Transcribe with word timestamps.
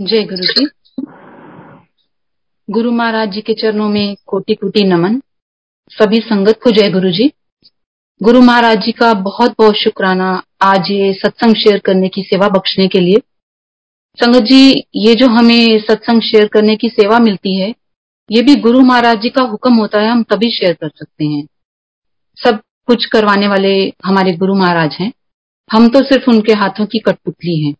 जय 0.00 0.22
गुरु 0.24 0.44
जी 0.44 0.64
गुरु 2.68 2.92
महाराज 2.92 3.30
जी 3.32 3.40
के 3.40 3.54
चरणों 3.54 3.88
में 3.88 4.16
कोटि 4.26 4.54
कोटि 4.54 4.82
नमन। 4.84 5.20
सभी 5.90 6.18
संगत 6.18 6.58
को 6.62 6.70
जय 6.70 6.90
गुरु 6.90 7.10
जी 7.10 7.28
गुरु 8.22 8.40
महाराज 8.40 8.78
जी 8.78 8.92
का 8.92 9.12
बहुत 9.14 9.54
बहुत 9.58 9.74
शुक्राना 9.74 10.42
आज 10.62 10.90
ये 10.90 11.12
सत्संग 11.12 11.54
शेयर 11.54 11.78
करने 11.78 12.08
की 12.08 12.22
सेवा 12.22 12.48
बख्शने 12.48 12.88
के 12.88 13.00
लिए। 13.00 13.18
संगत 14.18 14.42
जी, 14.42 14.84
ये 14.96 15.14
जो 15.14 15.28
हमें 15.28 15.78
सत्संग 15.78 16.22
शेयर 16.22 16.48
करने 16.48 16.76
की 16.76 16.88
सेवा 16.88 17.18
मिलती 17.18 17.60
है, 17.60 17.74
ये 18.30 18.42
भी 18.42 18.56
गुरु 18.56 18.80
महाराज 18.80 19.20
जी 19.20 19.28
का 19.28 19.42
हुक्म 19.42 19.74
होता 19.74 20.00
है, 20.00 20.10
हम 20.10 20.22
तभी 20.22 20.50
शेयर 20.50 20.72
कर 20.72 20.88
सकते 20.88 21.24
हैं। 21.24 21.46
सब 22.38 22.60
कुछ 22.86 23.06
करवाने 23.06 23.48
वाले 23.48 23.92
हमारे 24.04 24.32
गुरु 24.32 24.54
महाराज 24.54 24.96
हैं। 25.00 25.12
हम 25.72 25.88
तो 25.88 25.98
सिर्फ़ 25.98 26.30
उनके 26.30 26.52
हाथों 26.52 26.86
की 26.86 26.98
कठपुतली 26.98 27.64
हैं। 27.64 27.74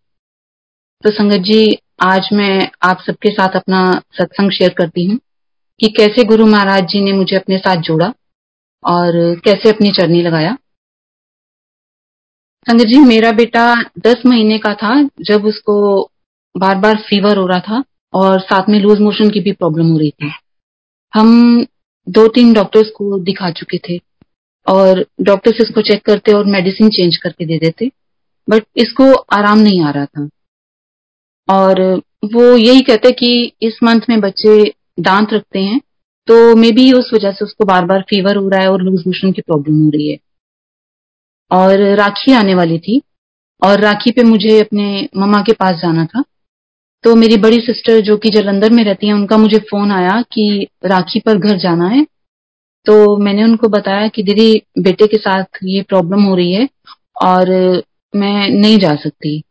तो 1.05 1.11
संगत 1.11 1.43
जी 1.43 1.79
आज 1.99 2.29
मैं 2.33 2.69
आप 2.83 3.03
सबके 3.07 3.31
साथ 3.31 3.57
अपना 3.57 3.79
सत्संग 4.19 4.51
शेयर 4.51 4.73
करती 4.79 5.05
हूँ 5.05 5.19
कि 5.81 5.89
कैसे 5.89 6.25
गुरु 6.25 6.47
महाराज 6.47 6.87
जी 6.89 7.01
ने 7.01 7.13
मुझे 7.13 7.37
अपने 7.37 7.59
साथ 7.59 7.83
जोड़ा 7.83 8.13
और 8.85 9.13
कैसे 9.45 9.71
अपनी 9.71 9.93
चरनी 9.93 10.23
लगाया। 10.23 10.57
संगत 12.67 12.87
जी, 12.87 12.99
मेरा 12.99 13.31
बेटा 13.33 13.75
दस 13.99 14.23
महीने 14.27 14.59
का 14.59 14.75
था 14.75 14.93
जब 15.23 15.45
उसको 15.45 15.77
बार 16.55 16.79
बार 16.79 17.03
फीवर 17.09 17.37
हो 17.37 17.47
रहा 17.47 17.61
था 17.61 17.83
और 18.15 18.41
साथ 18.41 18.69
में 18.69 18.79
लूज 18.81 19.01
मोशन 19.01 19.31
की 19.31 19.41
भी 19.41 19.53
प्रॉब्लम 19.53 19.87
हो 19.87 19.99
रही 19.99 20.11
थी। 20.11 20.33
हम 21.13 21.67
दो 22.07 22.29
तीन 22.29 22.53
डॉक्टर्स 22.53 22.91
को 22.91 23.19
दिखा 23.25 23.51
चुके 23.53 23.79
थे 23.89 24.01
और 24.67 25.05
डॉक्टर्स 25.23 25.61
इसको 25.61 25.83
चेक 25.83 26.05
करते 26.07 26.33
और 26.33 26.45
मेडिसिन 26.51 26.89
चेंज 26.91 27.17
करके 27.17 27.47
दे 27.47 27.59
देते 27.59 27.91
बट 28.49 28.65
इसको 28.77 29.13
आराम 29.13 29.59
नहीं 29.59 29.83
आ 29.83 29.91
रहा 29.91 30.07
था। 30.07 30.29
और 31.49 31.83
वो 32.25 32.57
यही 32.57 32.81
कहते 32.81 33.11
कि 33.11 33.53
इस 33.63 33.79
मंथ 33.83 34.01
में 34.09 34.21
बच्चे 34.21 34.75
दांत 35.01 35.33
रखते 35.33 35.59
हैं 35.59 35.81
तो 36.29 36.57
मे 36.57 36.71
बी 36.73 36.93
उस 36.93 37.11
वजह 37.15 37.33
से 37.33 37.45
उसको 37.45 37.65
बार 37.65 37.85
बार 37.85 38.03
फीवर 38.03 38.37
हो 38.37 38.49
रहा 38.49 38.61
है 38.61 38.69
और 38.69 38.83
लूज 38.83 39.03
मोशन 39.07 39.33
की 39.33 39.43
प्रॉब्लम 39.43 39.85
हो 39.85 39.91
रही 39.91 40.11
है। 40.11 40.19
और 41.51 41.81
राखी 41.97 42.33
आने 42.33 42.55
वाली 42.55 42.79
थी, 42.79 43.03
और 43.63 43.81
राखी 43.81 44.11
पे 44.11 44.23
मुझे 44.23 44.61
अपने 44.61 45.09
ममा 45.17 45.41
के 45.41 45.53
पास 45.53 45.77
जाना 45.77 46.05
था। 46.05 46.25
तो 47.05 47.15
मेरी 47.15 47.37
बड़ी 47.37 47.61
सिस्टर 47.61 48.01
जो 48.01 48.17
कि 48.17 48.31
जलंधर 48.31 48.71
में 48.71 48.85
रहती 48.85 49.07
हैं, 49.07 49.15
उनका 49.15 49.37
मुझे 49.37 49.59
फ़ोन 49.59 49.93
आया 49.93 50.23
कि 50.23 50.67
राखी 50.85 51.21
पर 51.21 51.39
घर 51.39 51.59
जाना 51.59 51.89
है। 51.89 52.07
तो 52.87 53.17
मैंने 53.17 53.45
उनको 53.45 53.69
बताया 53.69 54.09
कि 54.09 54.23
दीदी, 54.23 54.63
बेटे 54.79 55.07
के 55.07 55.17
साथ 55.17 55.45
ये 55.65 55.83
प्रॉब्लम 55.83 56.23
हो 56.23 56.35
रही 56.35 56.53
है 56.53 56.69
और 57.23 57.51
मैं 58.17 58.49
नहीं 58.51 58.79
जा 58.79 58.95
सकती। 58.95 59.43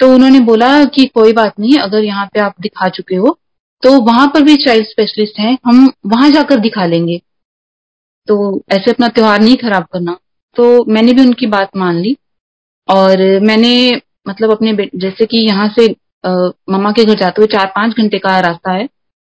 तो 0.00 0.12
उन्होंने 0.14 0.40
बोला 0.42 0.84
कि 0.86 1.04
कोई 1.06 1.32
बात 1.32 1.58
नहीं, 1.60 1.78
अगर 1.78 2.04
यहाँ 2.04 2.26
पे 2.26 2.40
आप 2.40 2.54
दिखा 2.60 2.88
चुके 2.90 3.16
हो 3.16 3.36
तो 3.82 3.90
वहाँ 4.02 4.26
पर 4.28 4.42
भी 4.42 4.56
चाइल्ड 4.56 4.86
स्पेशलिस्ट 4.86 5.38
हैं, 5.38 5.56
हम 5.66 5.92
वहाँ 6.06 6.30
जाकर 6.30 6.58
दिखा 6.60 6.84
लेंगे। 6.86 7.16
तो 8.28 8.62
ऐसे 8.72 8.90
अपना 8.90 9.08
त्योहार 9.08 9.40
नहीं 9.40 9.56
खराब 9.56 9.84
करना। 9.92 10.16
तो 10.56 10.84
मैंने 10.86 11.12
भी 11.12 11.22
उनकी 11.22 11.46
बात 11.48 11.76
मान 11.76 11.96
ली, 11.96 12.16
और 12.88 13.18
मैंने 13.42 14.00
मतलब 14.28 14.50
अपने 14.50 14.88
जैसे 14.96 15.26
कि 15.26 15.38
यहाँ 15.38 15.68
से 15.70 15.86
मम्मा 16.24 16.90
के 16.92 17.04
घर 17.04 17.14
जाते 17.14 17.42
हुए 17.42 17.46
चार 17.48 17.66
पाँच 17.76 17.96
घंटे 17.96 18.18
का 18.18 18.38
रास्ता 18.40 18.72
है 18.72 18.86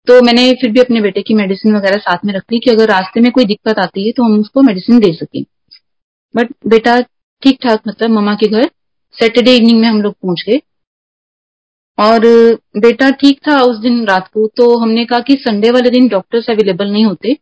तो 0.07 0.21
मैंने 0.21 0.51
फिर 0.61 0.71
भी 0.71 0.79
अपने 0.79 1.01
बेटे 1.01 1.21
की 1.21 1.33
मेडिसिन 1.33 1.75
वगैरह 1.75 1.97
साथ 1.99 2.25
में 2.25 2.33
रख 2.33 2.43
ली 2.51 2.59
कि 2.59 2.71
अगर 2.71 2.87
रास्ते 2.89 3.19
में 3.19 3.31
कोई 3.31 3.45
दिक्कत 3.45 3.79
आती 3.79 4.05
है 4.05 4.11
तो 4.11 4.23
हम 4.23 4.39
उसको 4.39 4.61
मेडिसिन 4.61 4.99
दे 4.99 5.11
सकें। 5.13 5.43
बट 6.35 6.53
बेटा 6.67 6.99
ठीक 7.43 7.59
ठाक 7.63 7.81
मतलब 7.87 8.09
मम्मा 8.09 8.33
के 8.35 8.47
घर 8.47 8.69
सैटरडे 9.15 9.55
इवनिंग 9.55 9.79
में 9.79 9.87
हम 9.87 10.01
लोग 10.01 10.13
पहुँच 10.13 10.43
गए। 10.47 10.59
और, 11.97 12.25
बेटा 12.77 13.09
ठीक 13.11 13.39
था 13.47 13.61
उस 13.61 13.77
दिन 13.79 14.05
रात 14.05 14.27
को 14.27 14.47
तो 14.57 14.77
हमने 14.77 15.05
कहा 15.05 15.19
कि 15.21 15.35
संडे 15.39 15.71
वाले 15.71 15.89
दिन 15.89 16.07
डॉक्टर्स 16.07 16.49
अवेलेबल 16.49 16.91
नहीं 16.91 17.05
होते 17.05 17.37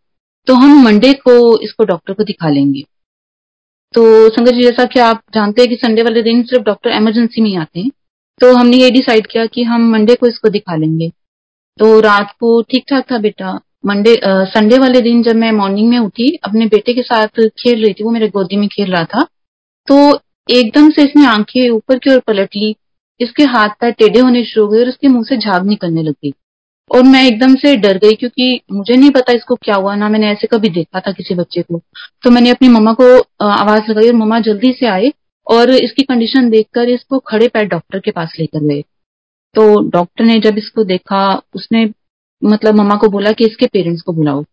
तो 0.47 0.53
हम 0.55 0.81
मंडे 0.83 1.11
को 1.19 1.35
इसको 1.61 1.83
डॉक्टर 1.85 2.13
को 2.13 2.23
दिखा 2.23 2.49
लेंगे। 2.49 2.81
तो 3.93 4.29
संगत 4.29 4.53
जी, 4.53 4.61
जैसा 4.61 4.85
कि 4.85 4.99
आप 5.01 5.21
जानते 5.35 5.61
हैं 5.61 5.69
कि 5.69 5.75
संडे 5.77 6.03
वाले 6.03 6.21
दिन 6.23 6.43
सिर्फ़ 6.43 6.63
डॉक्टर 6.65 6.89
इमरजेंसी 6.91 7.41
में 7.41 7.55
आते 7.57 7.79
हैं 7.79 7.89
तो 8.41 8.53
हमने 8.53 8.77
ये 8.77 8.89
डिसाइड 8.91 9.27
किया 9.27 9.45
कि 9.45 9.63
हम 9.63 9.89
मंडे 9.91 10.15
को 10.15 10.27
इसको 10.27 10.49
दिखा 10.49 10.75
लेंगे। 10.75 11.09
तो 11.79 11.99
रात 11.99 12.31
को 12.39 12.61
ठीक 12.63 12.85
ठाक 12.89 13.11
था 13.11 13.17
बेटा। 13.19 13.53
मंडे 13.85 14.15
संडे 14.25 14.77
वाले 14.77 15.01
दिन 15.01 15.21
जब 15.23 15.35
मैं 15.35 15.51
मॉर्निंग 15.53 15.89
में 15.89 15.97
उठी, 15.99 16.27
अपने 16.37 16.65
बेटे 16.67 16.93
के 16.93 17.01
साथ 17.03 17.27
खेल 17.27 17.83
रही 17.83 17.93
थी, 17.93 18.03
वो 18.03 18.11
मेरे 18.11 18.27
गोदी 18.29 18.55
में 18.57 18.67
खेल 18.69 18.91
रहा 18.91 19.03
था 19.05 19.23
तो 19.87 20.15
एकदम 20.49 20.89
से 20.89 21.03
इसने 21.03 21.25
आँखें 21.27 21.69
ऊपर 21.69 21.97
की 21.97 22.09
ओर 22.09 22.19
पलट 22.19 22.55
ली, 22.55 22.75
इसके 23.19 23.43
हाथ 23.45 23.69
पैर 23.81 23.91
टेढ़े 23.91 24.19
होने 24.19 24.43
शुरू 24.45 24.65
हो 24.65 24.71
गए 24.71 24.79
और 24.79 24.89
उसके 24.89 25.07
मुँह 25.07 25.23
से 25.23 25.37
झाग 25.37 25.65
निकलने 25.67 26.03
लगी 26.03 26.33
और 26.91 27.03
मैं 27.03 27.23
एकदम 27.27 27.55
से 27.55 27.75
डर 27.77 27.97
गई 27.97 28.15
क्योंकि 28.15 28.61
मुझे 28.71 28.95
नहीं 28.95 29.09
पता 29.11 29.33
इसको 29.33 29.55
क्या 29.55 29.75
हुआ, 29.75 29.95
ना 29.95 30.09
मैंने 30.09 30.29
ऐसे 30.31 30.47
कभी 30.47 30.69
देखा 30.69 30.99
था 30.99 31.11
किसी 31.11 31.35
बच्चे 31.35 31.61
को। 31.61 31.81
तो 32.23 32.29
मैंने 32.29 32.49
अपनी 32.49 32.67
मम्मा 32.67 32.93
को 32.93 33.05
आवाज़ 33.43 33.91
लगाई 33.91 34.07
और 34.07 34.15
मम्मा 34.15 34.39
जल्दी 34.39 34.71
से 34.73 34.85
आए 34.87 35.11
और 35.47 35.69
इसकी 35.71 36.03
कंडीशन 36.03 36.49
देखकर 36.49 36.89
इसको 36.89 37.19
खड़े 37.27 37.47
पैर 37.47 37.65
डॉक्टर 37.67 37.99
के 37.99 38.11
पास 38.11 38.33
लेकर 38.39 38.63
गए। 38.63 38.81
तो 39.55 39.89
डॉक्टर 39.89 40.23
ने 40.25 40.39
जब 40.39 40.57
इसको 40.57 40.83
देखा, 40.83 41.41
उसने 41.55 41.89
मतलब 42.41 42.75
मम्मा 42.75 42.95
को 42.95 43.07
बोला 43.09 43.31
कि 43.31 43.45
इसके 43.45 43.67
पेरेंट्स 43.67 44.01
को 44.01 44.13
बुलाओ। 44.13 44.43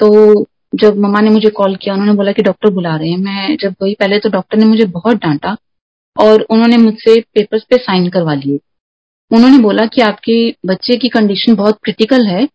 तो 0.00 0.46
जब 0.74 0.96
मम्मा 0.96 1.20
ने 1.20 1.30
मुझे 1.30 1.48
कॉल 1.50 1.76
किया, 1.76 1.94
उन्होंने 1.94 2.12
बोला 2.14 2.32
कि 2.32 2.42
डॉक्टर 2.42 2.70
बुला 2.70 2.96
रहे 2.96 3.10
हैं। 3.10 3.18
मैं 3.18 3.56
जब 3.56 3.74
गई, 3.82 3.94
पहले 3.94 4.18
तो 4.18 4.28
डॉक्टर 4.28 4.58
ने 4.58 4.64
मुझे 4.64 4.84
बहुत 4.84 5.16
डांटा 5.16 5.56
और 6.16 6.42
उन्होंने 6.42 6.76
मुझसे 6.76 7.20
पेपर्स 7.34 7.62
पे 7.62 7.76
साइन 7.76 8.08
करवा 8.08 8.34
लिए। 8.34 8.58
उन्होंने 9.30 9.58
बोला 9.58 9.86
कि 9.86 10.00
आपके 10.00 10.54
बच्चे 10.66 10.96
की 10.96 11.08
कंडीशन 11.08 11.54
बहुत 11.54 11.78
क्रिटिकल 11.82 12.26
है। 12.26 12.48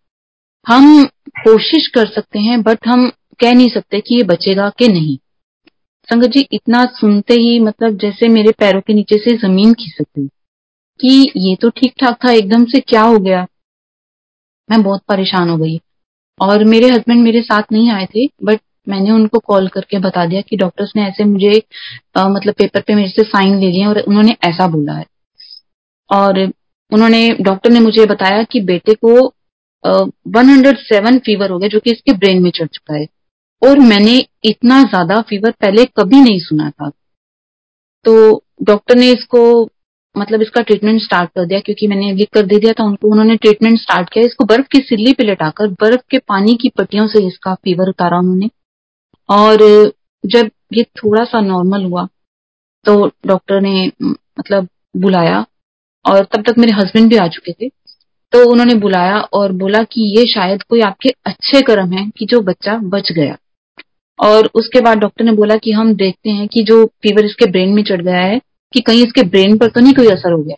हम 0.67 1.03
कोशिश 1.29 1.87
कर 1.87 2.07
सकते 2.07 2.39
हैं 2.39 2.61
बट 2.61 2.87
हम 2.87 3.11
कह 3.39 3.53
नहीं 3.53 3.69
सकते 3.69 3.99
कि 3.99 4.15
ये 4.15 4.23
बचेगा 4.23 4.69
कि 4.69 4.87
नहीं। 4.87 5.17
संगत 6.09 6.27
जी, 6.27 6.47
इतना 6.51 6.85
सुनते 6.85 7.33
ही 7.33 7.59
मतलब 7.59 7.97
जैसे 7.97 8.27
मेरे 8.27 8.51
पैरों 8.51 8.81
के 8.81 8.93
नीचे 8.93 9.17
से 9.17 9.37
ज़मीन 9.37 9.73
खिसक 9.73 10.05
गई 10.17 10.27
कि 10.99 11.31
ये 11.37 11.55
तो 11.55 11.69
ठीक 11.69 11.93
ठाक 11.99 12.17
था, 12.25 12.31
एकदम 12.31 12.65
से 12.65 12.79
क्या 12.79 13.01
हो 13.01 13.17
गया? 13.17 13.47
मैं 14.69 14.81
बहुत 14.83 15.01
परेशान 15.07 15.49
हो 15.49 15.57
गई। 15.57 15.81
और 16.41 16.63
मेरे 16.63 16.89
हस्बैंड 16.89 17.21
मेरे 17.23 17.41
साथ 17.41 17.71
नहीं 17.71 17.89
आए 17.91 18.05
थे 18.05 18.25
बट 18.43 18.59
मैंने 18.87 19.11
उनको 19.11 19.39
कॉल 19.39 19.67
करके 19.67 19.99
बता 19.99 20.25
दिया 20.25 20.41
कि 20.41 20.57
डॉक्टर्स 20.57 20.91
ने 20.95 21.07
ऐसे 21.07 21.23
मुझे 21.23 21.61
आ, 22.17 22.27
मतलब 22.29 22.53
पेपर 22.53 22.81
पे 22.81 22.95
मेरे 22.95 23.09
से 23.09 23.23
साइन 23.23 23.59
ले 23.59 23.71
लिए 23.71 23.85
और 23.85 23.99
उन्होंने 23.99 24.35
ऐसा 24.43 24.67
बोला 24.67 24.93
है। 24.93 25.05
और 26.09 26.39
उन्होंने 26.91 27.27
डॉक्टर 27.41 27.71
ने 27.71 27.79
मुझे 27.79 28.05
बताया 28.05 28.43
कि 28.43 28.61
बेटे 28.61 28.93
को 28.95 29.13
वन 29.83 30.49
हंड्रेड 30.49 30.77
सेवन 30.77 31.17
फीवर 31.19 31.51
हो 31.51 31.59
गया 31.59 31.69
जो 31.69 31.79
कि 31.79 31.91
इसके 31.91 32.13
ब्रेन 32.13 32.41
में 32.43 32.49
चढ़ 32.51 32.67
चुका 32.67 32.95
है। 32.95 33.05
और 33.61 33.79
मैंने 33.79 34.17
इतना 34.45 34.81
ज़्यादा 34.83 35.21
फीवर 35.21 35.51
पहले 35.51 35.85
कभी 35.97 36.21
नहीं 36.21 36.39
सुना 36.39 36.69
था। 36.69 36.89
तो 38.05 38.43
डॉक्टर 38.63 38.95
ने 38.95 39.11
इसको 39.11 39.41
मतलब 40.15 40.41
इसका 40.41 40.61
ट्रीटमेंट 40.61 41.01
स्टार्ट 41.01 41.29
कर 41.29 41.45
दिया, 41.45 41.59
क्योंकि 41.59 41.87
मैंने 41.87 42.11
लिख 42.13 42.29
कर 42.33 42.45
दे 42.45 42.57
दिया 42.59 42.73
था, 42.73 42.83
उनको, 42.83 43.09
उन्होंने 43.11 43.35
ट्रीटमेंट 43.35 43.77
स्टार्ट 43.79 44.09
किया। 44.09 44.25
इसको 44.25 44.45
बर्फ़ 44.45 44.67
की 44.71 44.79
सिल्ली 44.79 45.13
पे 45.13 45.23
लेटाकर, 45.23 45.67
बर्फ़ 45.81 46.01
के 46.11 46.17
पानी 46.19 46.55
की 46.55 46.69
पट्टियों 46.69 47.07
से 47.07 47.25
इसका 47.27 47.53
फीवर 47.55 47.89
उतारा 47.89 48.17
उन्होंने। 48.19 48.49
और 49.29 49.91
जब 50.23 50.49
ये 50.73 50.83
थोड़ा 50.97 51.23
सा 51.23 51.39
नॉर्मल 51.41 51.83
हुआ 51.83 52.07
तो 52.85 52.93
डॉक्टर 53.27 53.61
ने 53.61 53.91
मतलब 53.99 54.67
बुलाया, 54.97 55.45
और 56.05 56.23
तब 56.25 56.43
तक 56.43 56.57
मेरे 56.57 56.71
हस्बैंड 56.73 57.09
भी 57.09 57.17
आ 57.17 57.27
चुके 57.27 57.51
थे। 57.53 57.69
तो 58.33 58.49
उन्होंने 58.51 58.75
बुलाया 58.75 59.19
और 59.33 59.51
बोला 59.51 59.81
कि 59.83 60.01
ये 60.17 60.23
शायद 60.27 60.63
कोई 60.63 60.81
आपके 60.81 61.09
अच्छे 61.25 61.61
कर्म 61.61 61.91
है, 61.93 62.09
कि 62.09 62.25
जो 62.25 62.39
बच्चा 62.41 62.77
बच 62.85 63.11
गया। 63.11 63.37
और 64.19 64.49
उसके 64.55 64.81
बाद 64.81 64.97
डॉक्टर 64.97 65.25
ने 65.25 65.31
बोला 65.31 65.55
कि 65.55 65.71
हम 65.71 65.93
देखते 65.95 66.29
हैं 66.29 66.47
कि 66.47 66.63
जो 66.63 66.85
फीवर 67.03 67.25
इसके 67.25 67.49
ब्रेन 67.51 67.69
में 67.69 67.83
चढ़ 67.83 68.01
गया 68.01 68.19
है 68.19 68.39
कि 68.73 68.81
कहीं 68.81 69.03
इसके 69.03 69.23
ब्रेन 69.23 69.57
पर 69.57 69.69
तो 69.69 69.79
नहीं 69.79 69.93
कोई 69.93 70.07
असर 70.07 70.31
हो 70.31 70.43
गया। 70.43 70.55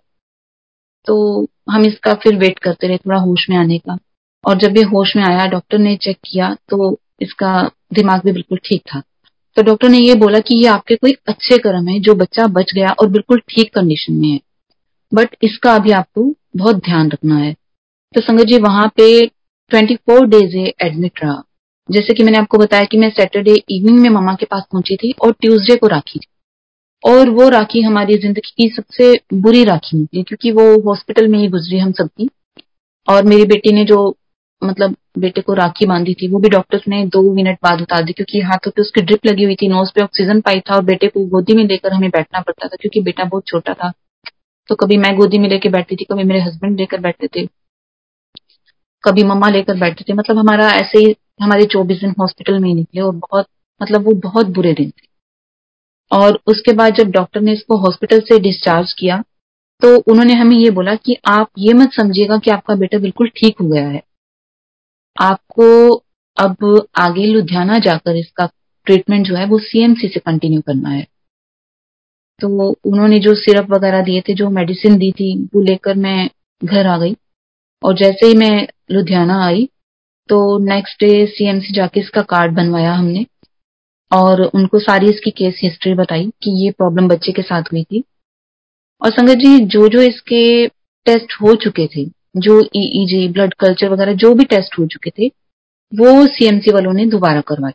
तो 1.06 1.48
हम 1.72 1.86
इसका 1.86 2.14
फिर 2.14 2.36
वेट 2.36 2.60
करते 2.60 2.88
रहे 2.88 2.98
थोड़ा 2.98 3.20
होश 3.20 3.48
में 3.50 3.58
आने 3.58 3.78
का। 3.78 3.98
और 4.48 4.58
जब 4.58 4.78
ये 4.78 4.84
होश 4.84 5.16
में 5.16 5.24
आया 5.24 5.46
डॉक्टर 5.46 5.78
ने 5.78 5.96
चेक 5.96 6.18
किया 6.26 6.58
तो 6.70 7.00
इसका 7.22 7.72
दिमाग 7.94 8.22
भी 8.26 8.32
बिल्कुल 8.32 8.58
ठीक 8.58 8.82
था। 8.82 9.02
तो 9.56 9.62
डॉक्टर 9.62 9.90
ने 9.90 9.98
ये 9.98 10.16
बोला 10.16 10.40
कि 10.40 10.56
ये 10.56 10.68
आपके 10.68 10.96
कोई 10.96 11.14
अच्छे 11.28 11.58
कर्म 11.58 11.88
है, 11.88 12.00
जो 12.00 12.16
बच्चा 12.16 12.48
बच 12.48 12.72
गया 12.76 12.88
और 12.90 13.08
बिल्कुल 13.08 13.40
ठीक 13.40 13.74
कंडीशन 13.76 14.14
में 14.14 14.30
है। 14.30 14.40
बट 15.14 15.36
इसका 15.44 15.76
अभी 15.76 15.92
आपको 15.92 16.36
बहुत 16.58 16.76
ध्यान 16.76 17.12
रखना 17.12 17.36
है। 17.36 17.54
तो 18.16 18.22
संगत 18.22 18.44
जी, 18.44 18.58
वहाँ 18.58 18.88
पे 18.88 19.28
24 19.72 20.26
डेज़ 20.26 20.58
एडमिट 20.86 21.12
रहा। 21.24 21.44
जैसे 21.92 22.14
कि 22.14 22.24
मैंने 22.24 22.38
आपको 22.38 22.58
बताया 22.58 22.84
कि 22.84 22.98
मैं 22.98 23.10
सैटरडे 23.10 23.52
इवनिंग 23.52 24.00
में 24.00 24.10
मामा 24.10 24.34
के 24.34 24.46
पास 24.46 24.64
पहुँची 24.72 24.96
थी 24.96 25.12
और 25.12 25.32
ट्यूसडे 25.32 25.76
को 25.76 25.88
राखी 25.88 26.20
थी। 26.20 26.28
और 27.04 27.30
वो 27.30 27.48
राखी 27.50 27.82
हमारी 27.82 28.18
ज़िंदगी 28.18 28.54
की 28.58 28.70
सबसे 28.76 29.14
बुरी 29.34 29.64
राखी 29.64 29.98
निकली 29.98 30.24
क्योंकि 30.24 30.52
वो 30.52 30.80
हॉस्पिटल 30.82 31.28
में 31.28 31.40
ही 31.40 31.48
गुजरी 31.48 31.78
हम 31.78 31.92
सबकी। 31.92 32.30
और 33.08 33.24
मेरी 33.24 33.46
बेटी 33.46 33.72
ने 33.72 33.84
जो 33.86 34.16
मतलब 34.62 34.96
बेटे 35.20 35.42
को 35.42 35.54
राखी 35.54 35.86
बांधी 35.86 36.14
थी, 36.14 36.28
वो 36.28 36.40
भी 36.40 36.50
डॉक्टर्स 36.50 36.88
ने 36.88 37.06
दो 37.06 37.22
मिनट 37.34 37.58
बाद 37.64 37.82
उतार 37.82 38.04
दी, 38.04 38.14
क्योंकि 38.14 38.42
हाथों 38.42 38.72
पे 38.72 38.82
उसकी 38.82 39.02
ड्रिप 39.02 39.26
लगी 39.26 39.44
हुई 39.44 39.56
थी 39.56 39.68
नोज़ 39.68 39.90
पे 39.96 40.02
ऑक्सीजन 40.02 40.40
पाइप 40.42 40.64
था 40.70 40.76
और 40.76 40.84
बेटे 40.84 41.08
को 41.08 41.26
गोदी 41.26 41.54
में 41.54 41.64
लेकर 41.64 41.94
हमें 41.94 42.10
बैठना 42.10 42.42
पड़ता 42.42 42.68
था, 42.68 42.76
क्योंकि 42.82 43.02
बेटा 43.02 43.24
बहुत 43.24 43.48
छोटा 43.48 43.74
था। 43.74 43.92
तो 44.70 44.76
कभी 44.76 44.98
मैं 44.98 45.16
गोदी 45.18 45.38
में 45.38 45.50
लेके 45.50 45.70
बैठती 45.70 45.96
थी, 45.96 46.06
कभी 46.06 46.24
मेरे 46.24 46.42
हस्बैंड 46.42 46.80
लेकर 46.80 47.00
बैठते 47.00 47.28
थे। 47.28 47.46
कभी 49.04 49.24
मम्मा 49.24 49.50
लेकर 49.50 49.80
बैठते 49.80 50.06
थे 50.10 50.14
मतलब 50.14 50.38
हमारा 50.38 50.70
ऐसे 50.72 51.00
ही, 51.00 51.16
हमारे 51.42 51.66
चौबीस 51.66 52.00
दिन 52.00 52.14
हॉस्पिटल 52.20 52.60
में 52.60 52.70
ही 52.70 52.76
निकले 52.76 53.02
और 53.02 53.16
बहुत 53.16 53.48
मतलब 53.82 54.06
वो 54.06 54.14
बहुत 54.24 54.48
बुरे 54.48 54.74
दिन 54.74 54.90
थे। 54.90 55.13
और 56.14 56.40
उसके 56.48 56.74
बाद 56.74 56.94
जब 56.94 57.12
डॉक्टर 57.12 57.42
ने 57.42 57.54
इसको 57.54 57.78
हॉस्पिटल 57.78 58.20
से 58.22 58.40
डिस्चार्ज 58.40 58.94
किया 58.94 59.24
तो 59.82 59.96
उन्होंने 60.12 60.34
हमें 60.34 60.56
ये 60.58 60.70
बोला 60.72 60.96
कि 60.96 61.16
आप 61.28 61.50
ये 61.60 61.74
मत 61.74 61.94
समझिएगा 61.94 62.38
कि 62.38 62.52
आपका 62.52 62.76
बेटा 62.76 62.98
बिल्कुल 62.98 63.30
ठीक 63.38 63.56
हो 63.62 63.68
गया 63.68 63.88
है। 63.88 64.02
आपको 65.18 65.96
अब 66.38 66.86
आगे 66.98 67.26
लुधियाना 67.26 67.80
जाकर 67.80 68.16
इसका 68.16 68.46
ट्रीटमेंट 68.88 69.26
जो 69.28 69.36
है 69.36 69.46
वो 69.46 69.60
सीएमसी 69.60 70.08
से 70.08 70.20
कंटिन्यू 70.20 70.62
करना 70.62 70.90
है। 70.90 71.06
तो 72.40 72.70
उन्होंने 72.86 73.20
जो 73.20 73.34
सिरप 73.36 73.72
वगैरह 73.72 74.02
दिए 74.02 74.22
थे, 74.22 74.34
जो 74.34 74.50
मेडिसिन 74.50 74.98
दी 74.98 75.12
थी, 75.12 75.36
वो 75.46 75.62
लेकर 75.62 75.96
मैं 75.96 76.30
घर 76.62 76.88
आ 76.88 76.98
गई। 76.98 77.16
और 77.84 77.96
जैसे 77.96 78.28
ही 78.28 78.34
मैं 78.34 78.68
लुधियाना 78.92 79.44
आई 79.46 79.70
तो 80.30 80.58
नेक्स्ट 80.66 81.00
डे 81.00 81.26
सीएमसी 81.28 81.74
जाके 81.74 82.00
इसका 82.00 82.22
कार्ड 82.22 82.56
बनवाया 82.56 82.94
हमने। 82.94 83.26
और 84.14 84.42
उनको 84.46 84.80
सारी 84.80 85.10
इसकी 85.10 85.32
केस 85.32 85.60
हिस्ट्री 85.64 85.94
बताई 85.94 86.26
कि 86.44 86.52
ये 86.64 86.72
प्रॉब्लम 86.72 87.08
बच्चे 87.08 87.32
के 87.32 87.42
साथ 87.42 87.72
हुई 87.74 87.84
थी। 87.84 88.04
और 89.02 89.12
संगत 89.12 89.38
जी 89.38 89.58
जो 89.66 89.88
जो 89.88 90.02
इसके 90.02 90.68
टेस्ट 91.06 91.34
हो 91.42 91.54
चुके 91.56 91.88
थे, 91.88 92.06
जो 92.38 92.60
ईईजी 92.76 93.28
ब्लड 93.28 93.54
कल्चर 93.54 93.90
वगैरह 93.90 94.14
जो 94.16 94.34
भी 94.34 94.44
टेस्ट 94.46 94.78
हो 94.80 94.86
चुके 94.88 95.10
थे, 95.10 95.28
वो 95.92 96.26
सीएमसी 96.28 96.72
वालों 96.72 96.94
ने 96.94 97.06
दोबारा 97.06 97.42
करवाई 97.42 97.72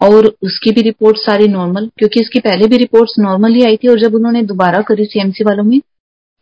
और 0.00 0.26
उसकी 0.42 0.70
भी 0.70 0.82
रिपोर्ट 0.82 1.16
सारी 1.16 1.48
नॉर्मल 1.48 1.86
क्योंकि 1.98 2.20
इसकी 2.20 2.40
पहले 2.40 2.66
भी 2.68 2.76
रिपोर्ट्स 2.76 3.14
नॉर्मल 3.18 3.54
ही 3.54 3.62
आई 3.64 3.76
थी 3.76 3.88
और 3.88 4.00
जब 4.00 4.14
उन्होंने 4.14 4.42
दोबारा 4.42 4.80
करी 4.82 5.04
सीएमसी 5.04 5.44
वालों 5.44 5.64
में, 5.64 5.80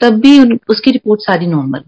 तब 0.00 0.20
भी 0.20 0.38
उसकी 0.70 0.90
रिपोर्ट 0.90 1.20
सारी 1.20 1.46
नॉर्मल 1.46 1.84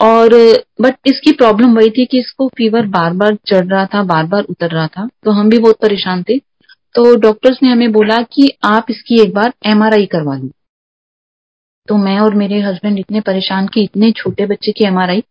और 0.00 0.34
बट 0.80 0.96
इसकी 1.06 1.32
प्रॉब्लम 1.32 1.76
वही 1.76 1.90
थी 1.90 2.04
कि 2.06 2.18
इसको 2.18 2.48
फीवर 2.48 2.86
बार 2.88 3.12
बार 3.12 3.36
चढ़ 3.48 3.66
रहा 3.66 3.84
था 3.86 4.02
बार 4.04 4.26
बार 4.26 4.42
उतर 4.44 4.70
रहा 4.70 4.86
था 4.88 5.08
तो 5.24 5.30
हम 5.30 5.50
भी 5.50 5.58
बहुत 5.58 5.78
परेशान 5.82 6.22
थे। 6.22 6.38
तो 6.38 7.14
डॉक्टर्स 7.16 7.58
ने 7.62 7.70
हमें 7.70 7.92
बोला 7.92 8.20
कि 8.32 8.50
आप 8.64 8.86
इसकी 8.90 9.20
एक 9.22 9.34
बार 9.34 9.52
एमआरआई 9.66 10.06
करवा 10.06 10.36
लो। 10.36 10.48
तो 11.88 11.96
मैं 11.96 12.18
और 12.18 12.34
मेरे 12.34 12.60
हस्बैंड 12.60 12.98
इतने 12.98 13.20
परेशान 13.20 13.66
कि 13.66 13.82
इतने 13.84 14.10
छोटे 14.12 14.46
बच्चे 14.46 14.72
की 14.72 14.84
एमआरआई 14.84 15.22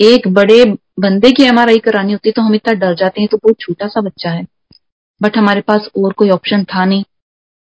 एक 0.00 0.28
बड़े 0.28 0.64
बंदे 1.00 1.30
की 1.32 1.42
एमआरआई 1.42 1.78
करानी 1.78 2.12
होती 2.12 2.30
तो 2.30 2.42
हम 2.42 2.54
इतना 2.54 2.72
डर 2.76 2.94
जाते 2.94 3.20
हैं 3.20 3.28
तो 3.30 3.36
बहुत 3.36 3.60
छोटा 3.60 3.86
सा 3.88 4.00
बच्चा 4.00 4.30
है। 4.30 4.46
बट 5.20 5.36
हमारे 5.36 5.60
पास 5.60 5.88
और 5.98 6.12
कोई 6.12 6.30
ऑप्शन 6.30 6.64
था 6.64 6.84
नहीं। 6.84 7.04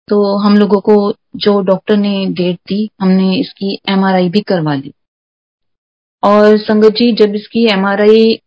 तो 0.08 0.38
हम 0.38 0.56
लोगों 0.58 0.80
को 0.82 0.96
जो 1.36 1.60
डॉक्टर 1.62 1.98
ने 1.98 2.26
डेट 2.28 2.56
दी, 2.68 2.90
हमने 3.02 3.34
इसकी 3.36 3.78
एमआरआई 3.90 4.30
भी 4.30 4.42
करवा 4.42 4.74
ली। 4.76 4.94
और 6.28 6.58
संगत 6.58 6.94
जी 6.94 7.12
जब 7.16 7.36
इसकी 7.36 7.66
एमआरआई 7.74 8.40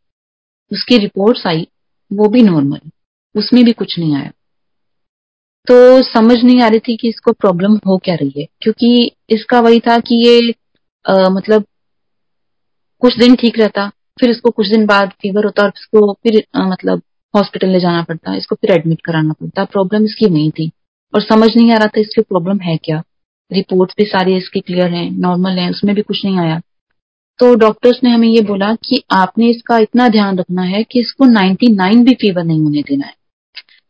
उसकी 0.71 0.99
रिपोर्ट्स 0.99 1.47
आई 1.47 1.67
वो 2.11 2.29
भी 2.29 2.43
नॉर्मल 2.43 2.81
उसमें 3.35 3.65
भी 3.65 3.73
कुछ 3.73 3.99
नहीं 3.99 4.15
आया। 4.17 4.31
तो 5.67 6.03
समझ 6.03 6.37
नहीं 6.45 6.61
आ 6.63 6.69
रही 6.69 6.79
थी 6.79 6.97
कि 6.97 7.09
इसको 7.09 7.33
प्रॉब्लम 7.33 7.75
हो 7.87 7.97
क्या 7.99 8.15
रही 8.15 8.41
है 8.41 8.47
क्योंकि 8.63 9.11
इसका 9.31 9.61
वही 9.61 9.81
था 9.81 9.99
कि 9.99 10.15
ये 10.27 10.55
आ, 11.05 11.29
मतलब 11.29 11.65
कुछ 13.03 13.19
दिन 13.19 13.35
ठीक 13.35 13.59
रहता 13.59 13.89
फिर 14.21 14.31
इसको 14.31 14.51
कुछ 14.51 14.69
दिन 14.69 14.87
बाद 14.87 15.13
फीवर 15.23 15.45
होता 15.45 15.63
और 15.63 15.73
इसको 15.77 16.13
फिर 16.13 16.43
आ, 16.55 16.67
मतलब 16.69 17.03
हॉस्पिटल 17.35 17.69
ले 17.69 17.81
जाना 17.81 18.03
पड़ता 18.03 18.35
इसको 18.37 18.55
फिर 18.55 18.71
एडमिट 18.73 19.01
कराना 19.05 19.33
पड़ता 19.33 19.65
प्रॉब्लम 19.65 20.05
इसकी 20.05 20.29
नहीं 20.31 20.51
थी। 20.51 20.71
और 21.15 21.23
समझ 21.23 21.49
नहीं 21.57 21.73
आ 21.73 21.77
रहा 21.77 21.87
था 21.87 22.01
इसकी 22.01 22.23
प्रॉब्लम 22.23 22.59
है 22.61 22.77
क्या। 22.77 23.03
रिपोर्ट्स 23.51 23.95
भी 23.99 24.05
सारी 24.05 24.37
इसकी 24.37 24.61
क्लियर 24.61 24.93
है 24.95 25.09
नॉर्मल 25.21 25.59
है 25.59 25.71
उसमें 25.71 25.95
भी 25.95 26.03
कुछ 26.03 26.25
नहीं 26.25 26.39
आया। 26.39 26.61
तो 27.41 27.55
डॉक्टर्स 27.55 28.01
ने 28.05 28.11
हमें 28.11 28.29
ये 28.29 28.41
बोला 28.41 28.75
कि 28.75 29.03
आपने 29.11 29.51
इसका 29.51 29.79
इतना 29.79 30.09
ध्यान 30.09 30.39
रखना 30.39 30.63
है 30.63 30.83
कि 30.83 31.01
इसको 31.01 31.25
99 31.25 32.05
भी 32.05 32.15
फीवर 32.15 32.45
नहीं 32.45 32.61
होने 32.61 32.83
देना 32.83 33.07
है। 33.07 33.15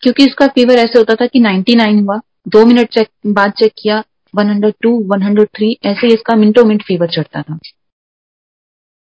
क्योंकि 0.00 0.23
इसका 0.25 0.47
फीवर 0.47 0.75
ऐसे 0.75 0.99
होता 0.99 1.14
था 1.14 1.26
कि 1.26 1.41
99 1.41 2.02
हुआ 2.02 2.20
दो 2.49 2.67
मिनट 2.67 2.88
चेक 2.88 3.08
बाद 3.26 3.50
चेक 3.50 3.73
किया 3.82 4.05
102, 4.35 5.02
103 5.02 5.75
ऐसे 5.85 6.06
इसका 6.06 6.37
मिनटों 6.37 6.64
मिनट 6.64 6.82
फीवर 6.82 7.06
चढ़ता 7.06 7.43
था। 7.43 7.58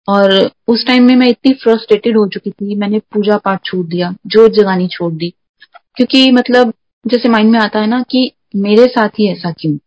और 0.08 0.52
उस 0.68 0.88
टाइम 0.88 1.04
में 1.04 1.16
मैं 1.16 1.28
इतनी 1.28 1.54
फ्रस्ट्रेटेड 1.54 2.18
हो 2.18 2.28
चुकी 2.28 2.52
थी 2.52 2.76
मैंने 2.76 3.00
पूजा 3.00 3.38
पाठ 3.38 3.66
छोड़ 3.66 3.86
दिया 3.86 4.16
जोत 4.28 4.52
जगानी 4.52 4.88
छोड़ 4.88 5.14
दी। 5.14 5.34
क्योंकि 5.96 6.32
मतलब 6.32 6.74
जैसे 7.08 7.30
माइंड 7.30 7.52
में 7.52 7.60
आता 7.60 7.80
है 7.80 7.88
ना 7.88 8.02
कि 8.02 8.32
मेरे 8.56 8.86
साथ 8.86 9.10
ही 9.10 9.32
ऐसा 9.32 9.52
क्यों? 9.52 9.78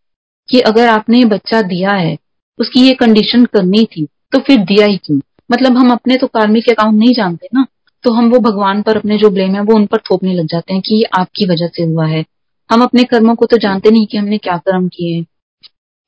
कि 0.49 0.61
अगर 0.61 0.89
आपने 0.89 1.25
बच्चा 1.25 1.63
दिया 1.63 1.91
है 1.91 2.17
उसकी 2.59 2.81
ये 2.81 2.95
कंडीशन 2.95 3.45
करनी 3.45 3.85
थी 3.85 4.09
तो 4.33 4.39
फिर 4.39 4.59
दिया 4.59 4.87
ही 4.87 4.97
क्यों? 4.97 5.19
मतलब 5.53 5.77
हम 5.79 5.91
अपने 5.93 6.17
तो 6.17 6.27
कार्मिक 6.27 6.69
अकाउंट 6.71 6.99
नहीं 6.99 7.13
जानते 7.15 7.49
ना 7.55 7.67
तो 8.05 8.13
हम 8.13 8.31
वो 8.31 8.39
भगवान 8.39 8.83
पर 8.83 8.97
अपने 8.97 9.17
जो 9.19 9.31
ब्लेम 9.31 9.55
है, 9.55 9.61
वो 9.61 9.75
उन 9.75 9.87
पर 9.87 9.99
थोपने 10.01 10.35
लग 10.35 10.47
जाते 10.47 10.73
हैं 10.73 10.83
कि 10.83 10.95
ये 10.95 11.05
आपकी 11.19 11.47
वजह 11.47 11.67
से 11.67 11.83
हुआ 11.83 12.07
है। 12.07 12.25
हम 12.71 12.83
अपने 12.83 13.03
कर्मों 13.05 13.35
को 13.35 13.47
तो 13.47 13.57
जानते 13.57 13.91
नहीं 13.91 14.07
कि 14.07 14.17
हमने 14.17 14.39
क्या 14.39 14.57
कर्म 14.57 14.89
किए 14.89 15.17
हैं। 15.17 15.27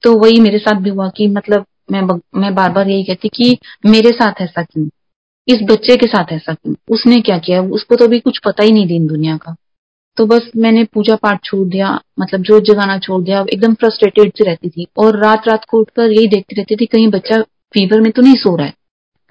तो 0.03 0.13
वही 0.19 0.41
मेरे 0.41 0.59
साथ 0.59 0.81
भी 0.81 0.91
हुआ 0.91 1.09
कि 1.09 1.27
मतलब 1.29 1.65
मैं 1.93 2.03
मैं 2.41 2.55
बार 2.55 2.71
बार 2.73 2.89
यही 2.89 3.05
कहती 3.05 3.29
कि 3.29 3.57
मेरे 3.87 4.11
साथ 4.11 4.41
ऐसा 4.41 4.63
क्यों? 4.63 4.89
इस 5.49 5.63
बच्चे 5.63 5.97
के 5.97 6.07
साथ 6.07 6.33
ऐसा 6.33 6.55
क्यों? 6.55 6.75
उसने 6.91 7.21
क्या 7.21 7.39
किया? 7.39 7.63
उसको 7.63 7.97
तो 7.97 8.05
अभी 8.05 8.21
कुछ 8.21 8.39
पता 8.39 8.65
ही 8.65 8.73
नहीं 8.73 8.87
दिन 8.87 9.07
दुनिया 9.07 9.37
का। 9.37 9.55
तो 10.17 10.27
बस 10.27 10.51
मैंने 10.57 10.85
पूजा 10.85 11.17
पाठ 11.17 11.45
छोड़ 11.45 11.67
दिया 11.69 11.99
मतलब 12.21 12.43
जोत 12.43 12.63
जगाना 12.63 12.99
छोड़ 12.99 13.23
दिया, 13.23 13.45
एकदम 13.53 13.75
फ्रस्ट्रेटेड 13.75 14.33
से 14.39 14.45
रहती 14.45 14.69
थी। 14.69 14.87
और 14.99 15.23
रात 15.25 15.49
रात 15.49 15.65
को 15.65 15.79
उठकर 15.79 16.11
यही 16.11 16.27
देखती 16.27 16.57
रहती 16.57 16.77
थी, 16.77 16.87
कहीं 16.87 17.09
बच्चा 17.09 17.43
फीवर 17.75 18.01
में 18.01 18.13
तो 18.13 18.23
नहीं 18.23 18.35
सो 18.35 18.57
रहा 18.57 18.67
है। 18.67 18.75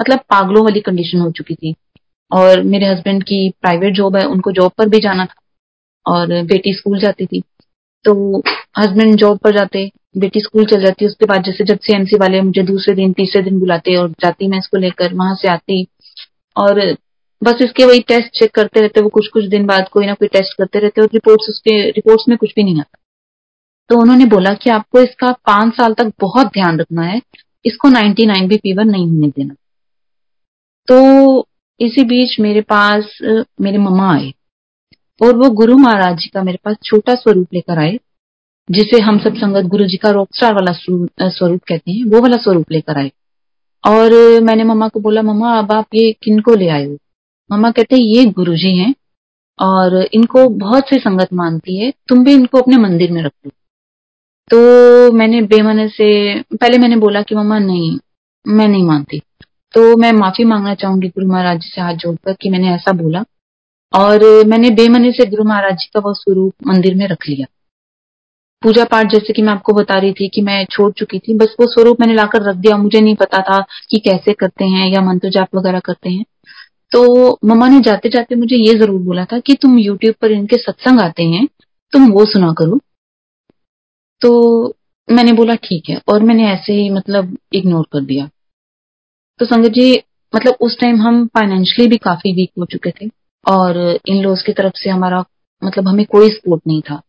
मतलब 0.01 0.19
पागलों 0.19 0.63
वाली 0.63 0.79
कंडीशन 0.79 1.19
हो 1.19 1.31
चुकी 1.31 1.55
थी। 1.55 1.75
और 2.31 2.63
मेरे 2.63 2.85
हस्बैंड 2.85 3.23
की 3.23 3.53
प्राइवेट 3.61 3.93
जॉब 3.93 4.15
है, 4.15 4.25
उनको 4.25 4.51
जॉब 4.51 4.71
पर 4.77 4.89
भी 4.89 4.99
जाना 4.99 5.25
था। 5.25 5.33
और 6.07 6.27
बेटी 6.27 6.73
स्कूल 6.73 6.99
जाती 6.99 7.25
थी। 7.25 7.43
तो 8.03 8.43
हस्बैंड 8.77 9.15
जॉब 9.15 9.37
पर 9.37 9.57
जाते, 9.57 9.91
बेटी 10.17 10.39
स्कूल 10.39 10.65
चल 10.65 10.81
जाती, 10.81 11.05
उसके 11.05 11.25
बाद 11.25 11.43
जैसे 11.43 11.63
जब 11.63 11.79
सीएमसी 11.79 12.17
वाले 12.17 12.41
मुझे 12.41 12.63
दूसरे 12.63 12.95
दिन, 12.95 13.13
तीसरे 13.13 13.41
दिन 13.41 13.59
बुलाते 13.59 13.95
और 13.95 14.09
जाती 14.09 14.47
मैं 14.47 14.57
इसको 14.57 14.77
लेकर, 14.77 15.13
वहाँ 15.13 15.35
से 15.35 15.47
आती। 15.47 15.87
और 16.57 16.97
बस 17.43 17.61
इसके 17.61 17.85
वही 17.85 17.99
टेस्ट 17.99 18.39
चेक 18.39 18.51
करते 18.51 18.81
रहते, 18.81 19.01
वो 19.01 19.09
कुछ 19.09 19.27
कुछ 19.27 19.45
दिन 19.45 19.65
बाद 19.65 19.89
कोई 19.89 20.05
ना 20.05 20.13
कोई 20.13 20.27
टेस्ट 20.27 20.57
करते 20.57 20.79
रहते 20.79 21.01
और 21.01 21.09
रिपोर्ट्स 21.13 21.49
उसके 21.49 21.89
रिपोर्ट्स 21.89 22.25
में 22.29 22.37
कुछ 22.37 22.53
भी 22.55 22.63
नहीं 22.63 22.79
आता। 22.79 22.97
तो 23.89 24.01
उन्होंने 24.01 24.25
बोला 24.25 24.53
कि 24.53 24.69
आपको 24.69 25.01
इसका 25.01 25.31
पाँच 25.31 25.73
साल 25.73 25.93
तक 25.93 26.13
बहुत 26.19 26.47
ध्यान 26.47 26.79
रखना 26.79 27.01
है। 27.01 27.21
इसको 27.65 27.89
99 27.89 28.47
भी 28.47 28.57
फीवर 28.57 28.85
नहीं 28.85 29.07
होने 29.07 29.27
देना। 29.29 29.53
तो 30.87 31.47
इसी 31.79 32.03
बीच 32.05 32.39
मेरे 32.39 32.61
पास, 32.63 33.17
मेरे 33.61 33.77
मम्मा 33.77 34.13
आए 34.13 34.31
और 35.21 35.35
वो 35.37 35.49
गुरु 35.51 35.77
महाराज 35.77 36.17
जी 36.17 36.29
का 36.29 36.43
मेरे 36.43 36.57
पास 36.63 36.75
छोटा 36.83 37.15
स्वरूप 37.15 37.53
लेकर 37.53 37.79
आए, 37.79 37.97
जिसे 38.69 39.01
हम 39.01 39.17
सब 39.19 39.35
संगत 39.35 39.65
गुरु 39.69 39.85
जी 39.85 39.97
का 39.97 40.09
रॉकस्टार 40.11 40.53
वाला 40.53 40.71
स्वरूप 40.71 41.61
कहते 41.67 41.91
हैं, 41.91 42.03
वो 42.05 42.21
वाला 42.21 42.37
स्वरूप 42.37 42.71
लेकर 42.71 42.97
आए। 42.97 43.11
और 43.83 44.13
मैंने 44.43 44.63
मम्मा 44.63 44.87
को 44.87 44.99
बोला, 44.99 45.21
मम्मा, 45.23 45.57
अब 45.59 45.71
आप 45.71 45.95
ये 45.95 46.11
किन 46.23 46.39
को 46.39 46.55
ले 46.55 46.67
आए 46.69 46.85
हो? 46.85 46.97
मम्मा 47.49 47.71
कहते 47.71 47.95
हैं 47.95 48.03
ये 48.03 48.25
गुरु 48.31 48.55
जी 48.55 48.75
हैं 48.77 48.93
और 49.59 49.95
इनको 50.03 50.47
बहुत 50.59 50.89
सी 50.89 50.97
संगत 50.99 51.33
मानती 51.33 51.77
है, 51.77 51.91
तुम 52.09 52.23
भी 52.23 52.33
इनको 52.33 52.61
अपने 52.61 52.77
मंदिर 52.79 53.11
में 53.11 53.21
रख 53.23 53.31
लो। 53.45 53.51
तो 54.51 55.11
मैंने 55.11 55.41
बेमने 55.41 55.87
से, 55.87 56.39
पहले 56.41 56.77
मैंने 56.77 56.95
बोला 56.95 57.21
कि 57.21 57.35
मम्मा 57.35 57.59
नहीं, 57.59 57.99
मैं 58.47 58.67
नहीं 58.67 58.83
मानती। 58.83 59.21
तो 59.73 59.97
मैं 59.97 60.11
माफ़ी 60.11 60.43
मांगना 60.43 60.73
चाहूँगी 60.75 61.07
गुरु 61.07 61.27
महाराज 61.27 61.59
जी 61.59 61.69
से 61.69 61.81
हाथ 61.81 61.93
जोड़कर 61.93 62.33
कि 62.33 62.49
मैंने 62.49 62.73
ऐसा 62.73 62.91
बोला। 62.91 63.23
और 63.93 64.45
मैंने 64.47 64.69
बेमने 64.69 65.11
से 65.11 65.25
गुरु 65.25 65.43
महाराज 65.43 65.73
जी 65.73 65.89
का 65.93 65.99
वह 65.99 66.13
स्वरूप 66.13 66.53
मंदिर 66.67 66.95
में 66.95 67.07
रख 67.07 67.29
लिया। 67.29 67.45
पूजा 68.63 68.83
पाठ 68.83 69.11
जैसे 69.11 69.33
कि 69.33 69.41
मैं 69.41 69.53
आपको 69.53 69.73
बता 69.73 69.97
रही 69.99 70.13
थी 70.13 70.27
कि 70.27 70.41
मैं 70.41 70.65
छोड़ 70.65 70.91
चुकी 70.91 71.19
थी, 71.19 71.33
बस 71.33 71.55
वो 71.59 71.67
स्वरूप 71.67 72.01
मैंने 72.01 72.13
लाकर 72.13 72.41
रख 72.41 72.55
दिया। 72.55 72.77
मुझे 72.77 73.01
नहीं 73.01 73.15
पता 73.15 73.37
था 73.41 73.65
कि 73.89 73.99
कैसे 73.99 74.33
करते 74.33 74.65
हैं 74.65 74.89
या 74.89 75.01
मंत्र 75.01 75.29
जाप 75.29 75.55
वगैरह 75.55 75.79
करते 75.79 76.09
हैं। 76.09 76.25
तो 76.91 77.39
मम्मा 77.45 77.67
ने 77.67 77.79
जाते 77.79 78.09
जाते 78.09 78.35
मुझे 78.35 78.55
ये 78.55 78.73
ज़रूर 78.73 79.01
बोला 79.01 79.25
था 79.25 79.39
कि 79.39 79.53
तुम 79.53 79.77
यूट्यूब 79.79 80.15
पर 80.21 80.31
इनके 80.31 80.57
सत्संग 80.57 80.99
आते 80.99 81.23
हैं, 81.23 81.47
तुम 81.93 82.11
वो 82.11 82.25
सुना 82.25 82.53
करो। 82.53 82.79
तो 84.21 84.31
मैंने 85.11 85.33
बोला, 85.33 85.55
ठीक 85.55 85.89
है। 85.89 86.01
और 86.07 86.23
मैंने 86.23 86.47
ऐसे 86.47 86.73
ही 86.73 86.89
मतलब 86.89 87.37
इग्नोर 87.53 87.85
कर 87.91 88.01
दिया। 88.01 88.29
तो 89.39 89.45
संगत 89.45 89.69
जी 89.69 90.03
मतलब 90.35 90.53
उस 90.61 90.79
टाइम 90.79 91.01
हम 91.01 91.27
फाइनेंशियली 91.27 91.89
भी 91.89 91.97
काफ़ी 91.97 92.33
वीक 92.33 92.51
हो 92.59 92.65
चुके 92.65 92.91
थे 92.91 93.09
और 93.47 93.99
इन 94.05 94.23
लोग 94.23 94.37
की 94.45 94.53
तरफ़ 94.53 94.73
से 94.75 94.89
हमारा 94.89 95.25
मतलब 95.63 95.87
हमें 95.87 96.05
कोई 96.05 96.29
सपोर्ट 96.29 96.61
नहीं 96.67 96.81
था। 96.81 97.01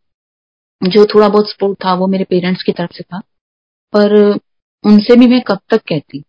जो 0.89 1.07
थोड़ा 1.07 1.29
बहुत 1.29 1.51
सपोर्ट 1.51 1.85
था 1.85 1.95
वो 1.95 2.07
मेरे 2.07 2.25
पेरेंट्स 2.25 2.63
की 2.63 2.73
तरफ़ 2.73 2.93
से 2.93 3.03
था। 3.03 3.19
पर 3.97 4.39
उनसे 4.85 5.17
भी 5.17 5.27
मैं 5.27 5.41
कब 5.41 5.59
तक 5.71 5.83
कहती? 5.89 6.23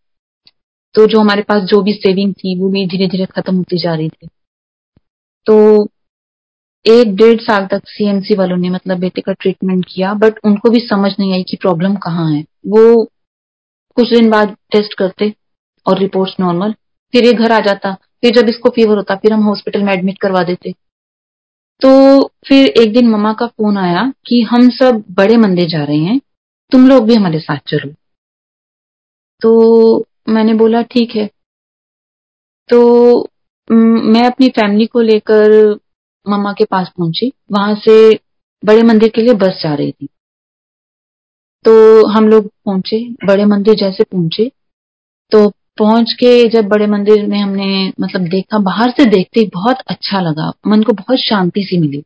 तो 0.93 1.07
जो 1.07 1.19
हमारे 1.19 1.41
पास 1.41 1.63
जो 1.63 1.81
भी 1.81 1.93
सेविंग 1.93 2.33
थी 2.33 2.59
वो 2.59 2.69
भी 2.69 2.85
धीरे 2.87 3.07
धीरे 3.07 3.25
खत्म 3.25 3.55
होती 3.55 3.77
जा 3.77 3.95
रही 3.95 4.09
थी। 4.09 4.27
तो 5.45 5.85
एक 6.85 7.15
डेढ़ 7.15 7.39
साल 7.41 7.65
तक 7.67 7.87
सीएमसी 7.87 8.35
वालों 8.35 8.57
ने 8.57 8.69
मतलब 8.69 8.99
बेटे 8.99 9.21
का 9.21 9.33
ट्रीटमेंट 9.33 9.85
किया 9.89 10.13
बट 10.13 10.39
उनको 10.45 10.69
भी 10.69 10.79
समझ 10.79 11.11
नहीं 11.19 11.33
आई 11.33 11.43
कि 11.43 11.57
प्रॉब्लम 11.57 11.95
कहाँ 11.95 12.29
है। 12.31 12.43
वो 12.67 13.03
कुछ 13.97 14.09
दिन 14.09 14.29
बाद 14.29 14.55
टेस्ट 14.71 14.93
करते 14.93 15.33
और 15.85 15.99
रिपोर्ट्स 15.99 16.35
नॉर्मल 16.39 16.73
फिर 17.13 17.25
ये 17.25 17.33
घर 17.33 17.51
आ 17.51 17.59
जाता, 17.59 17.93
फिर 17.93 18.31
जब 18.33 18.49
इसको 18.49 18.69
फीवर 18.69 18.97
होता, 18.97 19.15
फिर 19.15 19.33
हम 19.33 19.43
हॉस्पिटल 19.43 19.83
में 19.83 19.93
एडमिट 19.93 20.17
करवा 20.17 20.43
देते। 20.43 20.71
तो 21.81 22.23
फिर 22.47 22.67
एक 22.67 22.93
दिन 22.93 23.09
ममा 23.09 23.33
का 23.33 23.47
फ़ोन 23.47 23.77
आया 23.77 24.13
कि 24.27 24.41
हम 24.41 24.69
सब 24.69 25.03
बड़े 25.11 25.37
मंदिर 25.37 25.67
जा 25.69 25.83
रहे 25.83 25.97
हैं, 25.97 26.19
तुम 26.71 26.87
लोग 26.87 27.07
भी 27.07 27.15
हमारे 27.15 27.39
साथ 27.39 27.57
चलो। 27.67 27.91
तो 29.41 30.05
मैंने 30.29 30.53
बोला, 30.53 30.81
ठीक 30.81 31.15
है। 31.15 31.29
तो 32.69 33.29
मैं 33.71 34.25
अपनी 34.25 34.47
फैमिली 34.49 34.85
को 34.85 35.01
लेकर 35.01 35.79
मम्मा 36.29 36.53
के 36.53 36.65
पास 36.65 36.91
पहुँची, 36.97 37.31
वहाँ 37.51 37.75
से 37.75 38.15
बड़े 38.63 38.83
मंदिर 38.83 39.09
के 39.09 39.21
लिए 39.21 39.33
बस 39.33 39.59
जा 39.63 39.73
रही 39.73 39.91
थी। 39.91 40.07
तो 41.65 42.07
हम 42.07 42.27
लोग 42.27 42.47
पहुँचे, 42.65 42.99
बड़े 43.25 43.45
मंदिर 43.45 43.75
जैसे 43.75 44.03
पहुँचे। 44.03 44.51
तो 45.31 45.49
पहुँच 45.77 46.13
के 46.13 46.49
जब 46.49 46.67
बड़े 46.67 46.87
मंदिर 46.87 47.27
में 47.27 47.39
हमने 47.39 47.93
मतलब 48.01 48.27
देखा, 48.27 48.57
बाहर 48.59 48.89
से 48.89 49.05
देखते 49.05 49.39
ही 49.39 49.45
बहुत 49.53 49.77
अच्छा 49.87 50.21
लगा, 50.21 50.51
मन 50.67 50.83
को 50.83 50.93
बहुत 50.93 51.19
शांति 51.19 51.63
सी 51.63 51.79
मिली। 51.79 52.03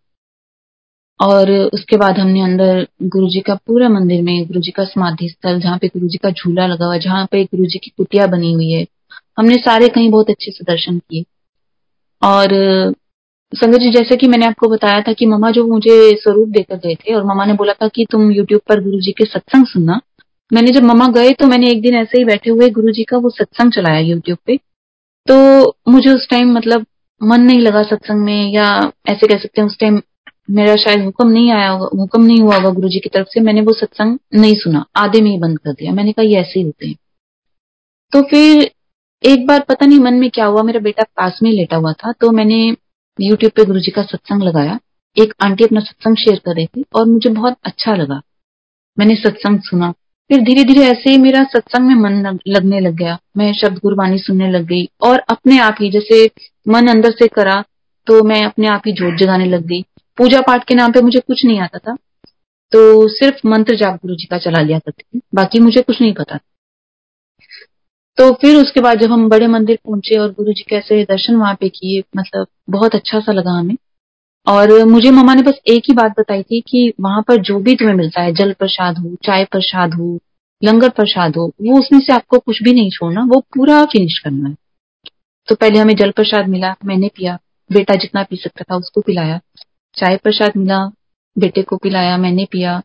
और 1.20 1.52
उसके 1.52 1.98
बाद 1.98 2.20
हमने 2.20 2.42
अंदर 2.42 2.88
गुरु 3.04 3.28
जी 3.30 3.40
का 3.40 3.56
पूरा 3.56 3.90
मंदिर 3.90 4.22
में 4.22 4.48
गुरु 4.48 4.60
जी 4.60 4.72
का 4.72 4.84
समाधि 4.84 5.30
स्थल, 5.30 5.60
जहाँ 5.60 5.78
पे 5.78 5.88
गुरु 5.88 6.08
जी 6.08 6.18
का 6.18 6.30
झूला 6.30 6.68
लगा 6.68 6.86
हुआ 6.86 6.98
जहाँ 6.98 7.26
पे 7.26 7.44
गुरु 7.44 7.66
जी 7.66 7.80
की 7.80 7.92
कुटिया 7.98 8.28
बनी 8.28 8.54
हुई 8.54 8.72
है, 8.72 8.86
हमने 9.38 9.56
सारे 9.56 9.88
कहीं 9.88 10.12
बहुत 10.12 10.30
अच्छे 10.30 10.52
से 10.52 10.64
दर्शन 10.64 11.00
किए। 11.00 11.24
और 12.22 12.48
संगत 13.54 13.80
जी, 13.80 13.90
जैसे 13.92 14.16
कि 14.16 14.28
मैंने 14.28 14.46
आपको 14.46 14.68
बताया 14.68 15.02
था 15.02 15.12
कि 15.14 15.26
ममा 15.26 15.50
जो 15.52 15.64
मुझे 15.68 16.16
स्वरूप 16.18 16.48
देकर 16.48 16.78
गए 16.78 16.96
थे 16.96 17.14
और 17.14 17.24
ममा 17.26 17.46
ने 17.46 17.54
बोला 17.54 17.74
था 17.74 17.88
कि 17.88 18.06
तुम 18.12 18.32
यूट्यूब 18.32 18.62
पर 18.70 18.84
गुरु 18.84 19.00
जी 19.00 19.12
के 19.12 19.26
सत्संग 19.26 19.66
सुनना। 19.66 20.00
मैंने 20.52 20.72
जब 20.72 20.84
ममा 20.84 21.08
गए 21.08 21.32
तो 21.34 21.48
मैंने 21.48 21.70
एक 21.72 21.82
दिन 21.82 21.96
ऐसे 21.96 22.18
ही 22.18 22.26
बैठे 22.26 22.50
हुए 22.50 22.70
गुरु 22.70 22.92
जी 22.92 23.04
का 23.04 23.18
वो 23.18 23.30
सत्संग 23.30 23.72
चलाया 23.72 24.00
यूट्यूब 24.00 24.38
पे। 24.46 24.58
तो 25.28 25.78
मुझे 25.90 26.10
उस 26.10 26.28
टाइम 26.30 26.54
मतलब 26.54 26.86
मन 27.22 27.42
नहीं 27.42 27.60
लगा 27.60 27.84
सत्संग 27.84 28.24
में 28.26 28.52
या 28.54 28.68
ऐसे 29.10 29.28
कह 29.28 29.38
सकते 29.38 29.62
हैं 29.62 29.68
उस 29.68 29.78
टाइम 29.80 30.02
मेरा 30.50 30.76
शायद 30.76 31.04
हुक्म 31.04 31.28
नहीं 31.28 31.52
आया 31.52 31.70
होगा, 31.70 31.90
हुक्म 32.00 32.24
नहीं 32.24 32.40
हुआ 32.40 32.56
होगा 32.56 32.70
गुरु 32.70 32.90
जी 32.90 33.00
की 33.00 33.10
तरफ़ 33.10 33.28
से, 33.28 33.40
मैंने 33.42 33.62
वो 33.62 33.74
सत्संग 33.74 34.18
नहीं 34.36 34.56
सुना, 34.56 34.86
आधे 34.96 35.22
में 35.22 35.30
ही 35.32 35.38
बंद 35.38 35.60
कर 35.60 35.72
दिया। 35.72 35.94
मैंने 35.94 36.12
कहा, 36.12 36.26
ये 36.26 36.36
ऐसे 36.36 36.60
ही 36.60 36.66
होते 36.66 36.88
हैं। 36.88 36.96
तो 38.12 38.22
फिर 38.22 38.72
एक 39.24 39.46
बार 39.48 39.66
पता 39.70 39.86
नहीं 39.86 40.00
मन 40.00 40.14
में 40.14 40.30
क्या 40.30 40.46
हुआ, 40.46 40.64
मेरा 40.64 40.80
बेटा 40.80 41.04
पास 41.18 41.40
में 41.44 41.52
लेटा 41.52 41.78
हुआ 41.78 41.94
था 41.94 42.12
तो 42.12 42.32
मैंने 42.32 42.76
यूट्यूब 43.20 43.52
पे 43.52 43.66
गुरु 43.66 43.80
जी 43.80 43.92
का 43.92 44.02
सत्संग 44.04 44.44
लगाया। 44.44 44.80
एक 45.18 45.34
आंटी 45.44 45.64
अपना 45.64 45.80
सत्संग 45.80 46.16
शेयर 46.16 46.40
कर 46.46 46.56
रही 46.56 46.66
थी 46.66 46.84
और 46.96 47.06
मुझे 47.06 47.30
बहुत 47.30 47.56
अच्छा 47.64 47.96
लगा। 47.96 48.22
मैंने 48.98 49.16
सत्संग 49.16 49.60
सुना। 49.60 49.92
फिर 50.30 50.42
धीरे 50.42 50.64
धीरे 50.64 50.86
ऐसे 50.88 51.10
ही 51.10 51.18
मेरा 51.18 51.44
सत्संग 51.46 51.88
में 51.88 51.96
मन 51.96 52.40
लगने 52.48 52.80
लग 52.80 52.96
गया। 52.96 53.18
मैं 53.38 53.52
शब्द 53.54 53.78
गुरबानी 53.78 54.18
सुनने 54.20 54.50
लग 54.52 54.66
गई 54.66 54.88
और 55.02 55.20
अपने 55.30 55.60
आप 55.60 55.78
ही 55.82 55.90
जैसे 55.92 56.26
मन 56.68 56.88
अंदर 56.88 57.12
से 57.12 57.28
करा 57.28 57.64
तो 58.08 58.22
मैं 58.24 58.44
अपने 58.46 58.68
आप 58.68 58.82
ही 58.88 58.92
जोत 58.94 59.18
जगाने 59.20 59.46
लग 59.46 59.66
गई। 59.66 59.82
पूजा 60.18 60.42
पाठ 60.42 60.64
के 60.64 60.76
नाम 60.76 60.92
पे 60.92 61.02
मुझे 61.02 61.20
कुछ 61.20 61.46
नहीं 61.46 61.60
आता 61.60 61.78
था 61.80 61.96
तो 62.74 63.08
सिर्फ़ 63.08 63.48
मंत्र 63.48 63.76
जाप 63.76 63.96
गुरु 63.96 64.16
जी 64.16 64.26
का 64.26 64.38
चला 64.38 64.62
लिया 64.62 64.80
करती 64.80 65.04
थी। 65.04 65.22
बाकी 65.36 65.60
मुझे 65.60 65.82
कुछ 65.82 66.02
नहीं 66.02 66.14
पता 66.14 66.40
तो 68.18 68.34
फिर 68.34 68.56
उसके 68.56 68.80
बाद 68.80 69.00
जब 69.00 69.12
हम 69.12 69.30
बड़े 69.30 69.48
मंदिर 69.48 69.80
पहुँचे 69.86 70.18
और 70.18 70.32
गुरु 70.32 70.54
जी 70.54 70.66
कैसे 70.70 71.04
दर्शन 71.04 71.36
वहाँ 71.36 71.56
पे 71.60 71.70
किए 71.70 72.04
मतलब 72.18 72.48
बहुत 72.70 72.96
अच्छा 72.96 73.20
सा 73.20 73.32
लगा 73.32 73.52
हमें। 73.52 73.76
और 74.48 74.86
मुझे 74.86 75.12
ममा 75.12 75.34
ने 75.34 75.42
बस 75.42 75.54
एक 75.68 75.84
ही 75.88 75.94
बात 75.94 76.12
बताई 76.20 76.44
थी 76.44 76.62
कि 76.62 76.94
वहाँ 77.02 77.22
पर 77.22 77.38
जो 77.38 77.60
भी 77.60 77.76
तुम्हें 77.76 77.96
मिलता 77.96 78.22
है, 78.22 78.34
जल 78.34 78.54
प्रसाद 78.54 78.98
हो, 78.98 79.16
चाय 79.24 79.46
प्रसाद 79.46 79.94
हो, 79.94 80.20
लंगर 80.64 80.90
प्रसाद 80.90 81.36
हो, 81.36 81.48
वो 81.62 81.80
उसमें 81.80 82.00
से 82.00 82.14
आपको 82.14 82.40
कुछ 82.40 82.64
भी 82.64 82.74
नहीं 82.74 82.90
छोड़ना, 82.90 83.22
वो 83.22 83.40
पूरा 83.40 83.86
फिनिश 83.86 84.20
करना 84.20 84.50
है। 84.50 84.56
तो 85.48 85.56
पहले 85.56 85.80
हमें 85.80 85.96
जल 85.96 86.12
प्रसाद 86.12 86.48
मिला, 86.48 86.76
मैंने 86.86 87.08
पिया, 87.08 87.40
बेटा 87.72 87.96
जितना 87.96 88.24
पी 88.24 88.36
सकता 88.36 88.64
था 88.72 88.76
उसको 88.76 89.02
पिलाया। 89.02 89.40
चाय 89.96 90.18
प्रसाद 90.18 90.52
मिला, 90.58 90.92
बेटे 91.38 91.62
को 91.62 91.78
पिलाया, 91.78 92.18
मैंने 92.18 92.48
पिया। 92.52 92.82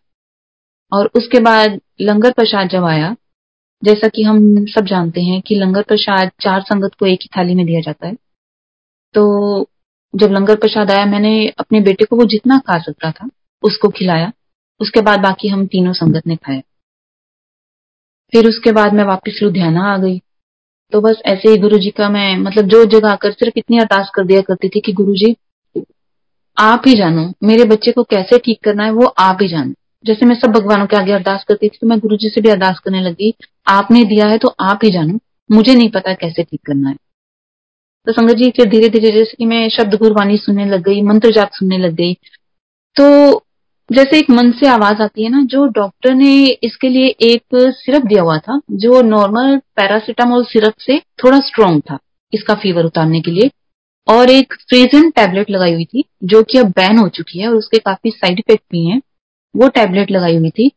और 0.93 1.11
उसके 1.15 1.41
बाद 1.41 1.81
लंगर 2.01 2.33
प्रसाद 2.33 2.69
जब 2.69 2.85
आया 2.85 3.17
जैसा 3.85 4.09
कि 4.09 4.23
हम 4.23 4.67
सब 4.67 4.85
जानते 4.85 5.21
हैं 5.21 5.43
कि 5.43 5.55
लंगर 5.55 5.83
प्रसाद 5.83 6.31
चार 6.41 6.61
संगत 6.61 6.91
को 6.95 7.07
एक 7.07 7.19
ही 7.23 7.29
थाली 7.37 7.55
में 7.55 7.67
दिया 7.67 7.81
जाता 7.81 8.07
है। 8.07 8.15
तो 9.15 9.23
जब 10.17 10.31
लंगर 10.31 10.57
प्रसाद 10.57 10.91
आया, 10.91 11.07
मैंने 11.07 11.49
अपने 11.49 11.81
बेटे 11.81 12.05
को, 12.05 12.17
वो 12.17 12.25
जितना 12.25 12.59
खा 12.59 12.79
सकता 12.79 13.11
था, 13.11 13.29
उसको 13.63 13.89
खिलाया। 13.89 14.33
उसके 14.81 15.01
बाद 15.01 15.21
बाकी 15.21 15.49
हम 15.49 15.67
तीनों 15.67 15.93
संगत 15.93 16.27
ने 16.27 16.37
खाया। 16.37 16.61
फिर 18.33 18.49
उसके 18.49 18.73
बाद 18.73 18.93
मैं 18.93 19.05
वापस 19.05 19.41
लुधियाना 19.43 19.95
आ 19.95 19.99
गई। 19.99 20.23
तो 20.93 21.01
बस 21.01 21.23
ऐसे 21.27 21.51
ही 21.51 21.57
गुरु 21.57 21.79
जी 21.79 21.91
का 21.91 22.09
मैं 22.09 22.37
मतलब 22.37 22.65
जो 22.65 22.85
जगह 22.85 23.09
आकर 23.09 23.33
सिर्फ़ 23.33 23.55
इतनी 23.57 23.79
अरदास 23.79 24.11
कर 24.15 24.27
दिया 24.27 24.41
करती 24.41 24.69
थी 24.69 24.81
कि 24.81 24.93
गुरु 24.93 25.15
जी 25.15 25.37
आप 26.59 26.83
ही 26.87 26.95
जानो, 26.95 27.33
मेरे 27.43 27.65
बच्चे 27.65 27.93
को 27.93 28.03
कैसे 28.03 28.39
ठीक 28.39 28.61
करना 28.65 28.85
है, 28.85 28.91
वो 28.91 29.07
आप 29.07 29.39
ही 29.43 29.49
जानो। 29.49 29.75
जैसे 30.05 30.27
मैं 30.27 30.35
सब 30.35 30.53
भगवानों 30.53 30.87
के 30.87 30.97
आगे 30.97 31.13
अरदास 31.13 31.45
करती 31.49 31.69
थी 31.69 31.79
तो 31.81 31.87
मैं 31.87 31.99
गुरु 31.99 32.17
जी 32.17 32.29
से 32.29 32.41
भी 32.41 32.49
अरदास 32.49 32.79
करने 32.85 33.01
लगी, 33.01 33.35
आपने 33.69 34.05
दिया 34.05 34.27
है 34.27 34.39
तो 34.39 34.55
आप 34.63 34.85
ही 34.85 34.91
जानो, 34.91 35.19
मुझे 35.51 35.75
नहीं 35.75 35.91
पता 35.91 36.15
कैसे 36.15 36.43
ठीक 36.43 36.61
करना 36.67 36.89
है। 36.89 36.97
तो 38.07 38.13
संगत 38.13 38.35
जी, 38.35 38.51
फिर 38.51 38.69
धीरे 38.69 38.89
धीरे 38.89 39.11
जैसे 39.11 39.37
कि 39.39 39.47
मैं 39.47 39.69
शब्द 39.71 39.95
गुरबानी 39.95 40.37
सुनने 40.39 40.65
लग 40.67 40.83
गई, 40.83 41.03
मंत्र 41.03 41.31
जाप 41.33 41.51
सुनने 41.53 41.79
लग 41.79 41.95
गई 41.95 42.15
तो 42.97 43.45
जैसे 43.91 44.19
एक 44.19 44.31
मन 44.31 44.51
से 44.53 44.67
आवाज़ 44.67 45.03
आती 45.03 45.25
है 45.25 45.31
ना, 45.31 45.43
जो 45.43 45.67
डॉक्टर 45.67 46.15
ने 46.15 46.59
इसके 46.63 46.89
लिए 46.89 47.07
एक 47.23 47.43
सिरप 47.55 48.03
दिया 48.03 48.23
हुआ 48.23 48.37
था, 48.39 48.61
जो 48.71 49.01
नॉर्मल 49.03 49.57
पैरासिटामोल 49.77 50.45
सिरप 50.45 50.75
से 50.81 50.99
थोड़ा 51.25 51.39
स्ट्रॉन्ग 51.39 51.81
था, 51.81 51.99
इसका 52.33 52.55
फीवर 52.55 52.85
उतारने 52.85 53.21
के 53.21 53.31
लिए, 53.31 53.51
और 54.09 54.31
एक 54.31 54.55
फ्रीजन 54.69 55.11
टैबलेट 55.11 55.51
लगाई 55.51 55.73
हुई 55.75 55.85
थी, 55.85 56.05
जो 56.25 56.43
कि 56.43 56.59
अब 56.59 56.71
बैन 56.71 56.99
हो 56.99 57.09
चुकी 57.09 57.39
है, 57.39 57.49
और 57.49 57.55
उसके 57.55 57.79
काफ़ी 57.79 58.11
साइड 58.11 58.39
इफ़ेक्ट 58.39 58.65
भी 58.73 58.87
हैं। 58.87 59.01
वो 59.57 59.69
टैबलेट 59.69 60.11
लगाई 60.11 60.37
हुई 60.37 60.51
थी। 60.51 60.71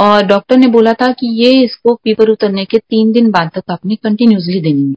और 0.00 0.22
डॉक्टर 0.22 0.56
ने 0.56 0.66
बोला 0.66 0.92
था 0.92 1.12
कि 1.12 1.44
ये 1.44 1.64
इसको 1.64 1.94
फीवर 1.94 2.28
उतरने 2.28 2.64
के 2.64 2.78
तीन 2.78 3.12
दिन 3.12 3.30
बाद 3.30 3.50
तक 3.54 3.62
आपने 3.70 3.96
कंटिन्यूसली 3.96 4.60
देनी 4.60 4.88
है। 4.88 4.94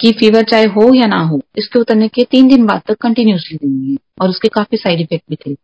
कि 0.00 0.12
फीवर 0.12 0.42
चाहे 0.42 0.64
हो 0.64 0.94
या 0.94 1.06
ना 1.06 1.20
हो, 1.20 1.40
इसके 1.58 1.78
उतरने 1.78 2.08
के 2.08 2.24
तीन 2.24 2.48
दिन 2.48 2.66
बाद 2.66 2.82
तक 2.86 2.94
कंटिन्यूसली 2.94 3.56
देनी 3.56 3.90
है। 3.90 3.96
और 4.20 4.28
उसके 4.28 4.48
काफ़ी 4.48 4.78
साइड 4.78 5.00
इफ़ेक्ट 5.00 5.24
भी 5.30 5.36
थे। 5.36 5.56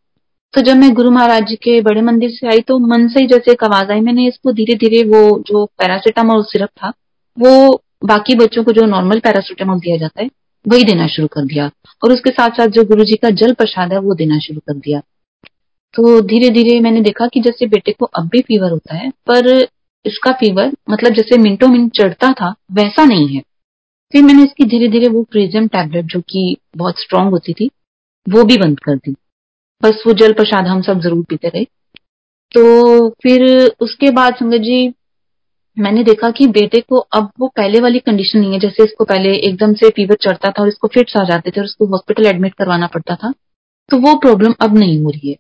तो 0.55 0.61
जब 0.61 0.77
मैं 0.77 0.95
गुरु 0.95 1.11
महाराज 1.11 1.47
जी 1.47 1.57
के 1.57 1.81
बड़े 1.81 2.03
मंदिर 2.03 2.31
से 2.31 2.47
आई 2.47 2.61
तो 2.61 2.79
मन 2.79 3.09
से 3.09 3.21
ही 3.21 3.27
जैसे 3.27 3.53
एक 3.53 3.65
आवाज़ 3.65 3.91
आई, 3.91 4.01
मैंने 4.01 4.29
इसको 4.29 4.53
धीरे 4.53 4.75
धीरे 4.75 5.05
वो 5.05 5.45
जो 5.47 5.67
पैरासिटामोल 5.67 6.43
सिरप 6.43 6.69
था, 6.69 6.93
वो 7.39 7.83
बाकी 8.05 8.35
बच्चों 8.35 8.65
को 8.65 8.73
जो 8.73 8.83
नॉर्मल 8.83 9.21
पैरासिटामोल 9.21 9.79
दिया 9.79 9.97
जाता 9.97 10.23
है, 10.23 10.31
वही 10.69 10.85
देना 10.85 11.07
शुरू 11.07 11.29
कर 11.29 11.45
दिया। 11.45 11.71
और 12.05 12.13
उसके 12.13 12.31
साथ 12.31 12.51
साथ 12.51 12.67
जो 12.67 12.85
गुरु 12.85 13.05
जी 13.05 13.15
का 13.15 13.31
जल 13.31 13.53
प्रसाद 13.53 13.93
है, 13.93 13.99
वो 13.99 14.15
देना 14.15 14.39
शुरू 14.39 14.61
कर 14.61 14.75
दिया। 14.75 15.03
तो 15.95 16.21
धीरे 16.23 16.49
धीरे 16.51 16.79
मैंने 16.81 17.01
देखा 17.03 17.27
कि 17.27 17.41
जैसे 17.41 17.67
बेटे 17.67 17.93
को 17.93 18.07
अब 18.09 18.29
भी 18.29 18.41
फीवर 18.43 18.71
होता 18.71 18.97
है, 18.97 19.11
पर 19.27 19.67
इसका 20.05 20.33
फीवर 20.35 20.73
मतलब 20.91 21.13
जैसे 21.13 21.39
मिनटों 21.39 21.69
मिनट 21.69 21.93
चढ़ता 21.93 22.33
था, 22.33 22.55
वैसा 22.73 23.05
नहीं 23.05 23.29
है। 23.29 23.43
फिर 24.15 24.23
मैंने 24.23 24.43
इसकी 24.43 24.65
धीरे 24.67 24.89
धीरे 24.89 25.09
वो 25.09 25.23
प्रिजम 25.23 25.67
टैबलेट 25.69 26.05
जो 26.05 26.21
कि 26.23 26.57
बहुत 26.77 27.01
स्ट्रांग 27.01 27.31
होती 27.31 27.53
थी, 27.53 27.71
वो 28.27 28.45
भी 28.45 28.57
बंद 28.59 28.81
कर 28.81 28.97
दी। 28.97 29.15
बस 29.83 30.03
वो 30.07 30.13
जल 30.15 30.33
प्रसाद 30.33 30.67
हम 30.67 30.83
सब 30.83 31.01
ज़रूर 31.01 31.25
पीते 31.25 31.49
रहे। 31.49 31.65
तो 32.53 33.09
फिर 33.23 33.43
उसके 33.81 34.11
बाद 34.11 34.35
संगत 34.35 34.61
जी, 34.61 34.95
मैंने 35.77 36.03
देखा 36.05 36.31
कि 36.31 36.47
बेटे 36.51 36.81
को 36.81 36.99
अब 36.99 37.31
वो 37.41 37.49
पहले 37.57 37.81
वाली 37.81 37.99
कंडीशन 38.01 38.39
नहीं 38.39 38.53
है, 38.53 38.59
जैसे 38.59 38.85
इसको 38.85 39.05
पहले 39.05 39.35
एकदम 39.39 39.75
से 39.75 39.91
फीवर 39.91 40.17
चढ़ता 40.23 40.51
था 40.51 40.63
और 40.63 40.69
इसको 40.69 40.89
फिट्स 40.89 41.17
आ 41.17 41.25
जाते 41.25 41.51
थे 41.51 41.61
और 41.61 41.65
उसको 41.65 41.87
हॉस्पिटल 41.87 42.27
एडमिट 42.27 42.55
करवाना 42.55 42.87
पड़ता 42.87 43.15
था 43.15 43.33
तो 43.89 43.99
वो 43.99 44.15
प्रॉब्लम 44.19 44.55
अब 44.61 44.79
नहीं 44.79 44.99
हो 45.03 45.11
रही 45.11 45.31
है। 45.31 45.37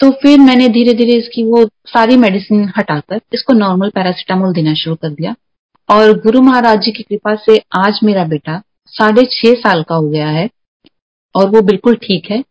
तो 0.00 0.10
फिर 0.10 0.38
मैंने 0.38 0.68
धीरे 0.68 0.92
धीरे 0.94 1.12
इसकी 1.12 1.42
वो 1.44 1.64
सारी 1.86 2.16
मेडिसिन 2.16 2.72
हटाकर 2.78 3.20
इसको 3.34 3.52
नॉर्मल 3.52 3.88
पैरासिटामोल 3.88 4.52
देना 4.52 4.74
शुरू 4.74 4.94
कर 4.96 5.08
दिया। 5.08 5.34
और 5.88 6.12
गुरु 6.20 6.40
महाराज 6.40 6.80
जी 6.80 6.92
की 6.92 7.02
कृपा 7.02 7.34
से 7.34 7.56
आज 7.78 8.00
मेरा 8.04 8.24
बेटा 8.24 8.60
साढ़े 8.92 9.24
छह 9.32 9.54
साल 9.54 9.82
का 9.82 9.94
हो 9.94 10.08
गया 10.08 10.28
है 10.28 10.48
और 11.34 11.48
वो 11.50 11.62
बिल्कुल 11.62 11.94
ठीक 11.94 12.30
है। 12.30 12.42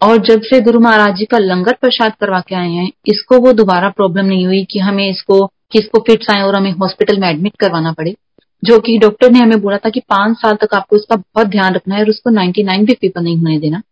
और 0.00 0.18
जब 0.18 0.42
से 0.42 0.60
गुरु 0.60 0.80
महाराज 0.80 1.16
जी 1.16 1.24
का 1.24 1.38
लंगर 1.38 1.72
प्रसाद 1.72 2.12
करवा 2.20 2.40
के 2.40 2.54
आए 2.54 2.68
हैं, 2.68 2.90
इसको 3.06 3.38
वो 3.38 3.52
दोबारा 3.52 3.88
प्रॉब्लम 3.88 4.26
नहीं 4.26 4.46
हुई 4.46 4.64
कि 4.64 4.78
हमें 4.78 5.10
इसको, 5.10 5.46
कि 5.46 5.78
इसको 5.78 6.00
फिट्स 6.00 6.30
आए 6.30 6.42
और 6.42 6.56
हमें 6.56 6.70
हॉस्पिटल 6.72 7.18
में 7.18 7.28
एडमिट 7.28 7.56
करवाना 7.56 7.92
पड़े, 7.92 8.14
जो 8.62 8.78
कि 8.78 8.98
डॉक्टर 8.98 9.30
ने 9.30 9.38
हमें 9.38 9.60
बोला 9.60 9.76
था 9.76 9.90
कि 9.90 10.00
पाँच 10.00 10.36
साल 10.36 10.54
तक 10.54 10.74
आपको 10.74 10.96
इसका 10.96 11.16
बहुत 11.16 11.46
ध्यान 11.46 11.74
रखना 11.74 11.94
है 11.94 12.02
और 12.02 12.10
उसको 12.10 12.30
99 12.30 12.84
भी 12.84 12.94
फीवर 12.94 13.22
नहीं 13.22 13.36
होने 13.36 13.58
देना। 13.58 13.82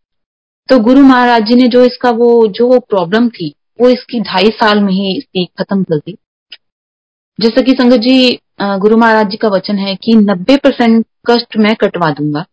तो 0.69 0.79
गुरु 0.81 1.03
महाराज 1.03 1.43
जी 1.43 1.55
ने 1.55 1.67
जो 1.69 1.83
इसका 1.85 2.11
वो, 2.13 2.47
जो 2.49 2.79
प्रॉब्लम 2.81 3.29
थी, 3.31 3.55
वो 3.81 3.89
इसकी 3.89 4.21
ढाई 4.23 4.49
साल 4.55 4.81
में 4.81 4.93
ही 4.93 5.17
इसकी 5.17 5.45
खत्म 5.59 5.83
कर 5.83 5.97
दी। 5.97 6.17
जैसा 7.39 7.63
कि 7.63 7.73
संगत 7.73 8.01
जी 8.01 8.39
गुरु 8.61 8.97
महाराज 8.97 9.31
जी 9.31 9.37
का 9.37 9.49
वचन 9.49 9.79
है 9.79 9.95
कि 9.97 10.15
नब्बे 10.15 10.57
परसेंट 10.57 11.05
कष्ट 11.29 11.57
मैं 11.57 11.75
कटवा 11.77 12.11
दूँगा, 12.13 12.45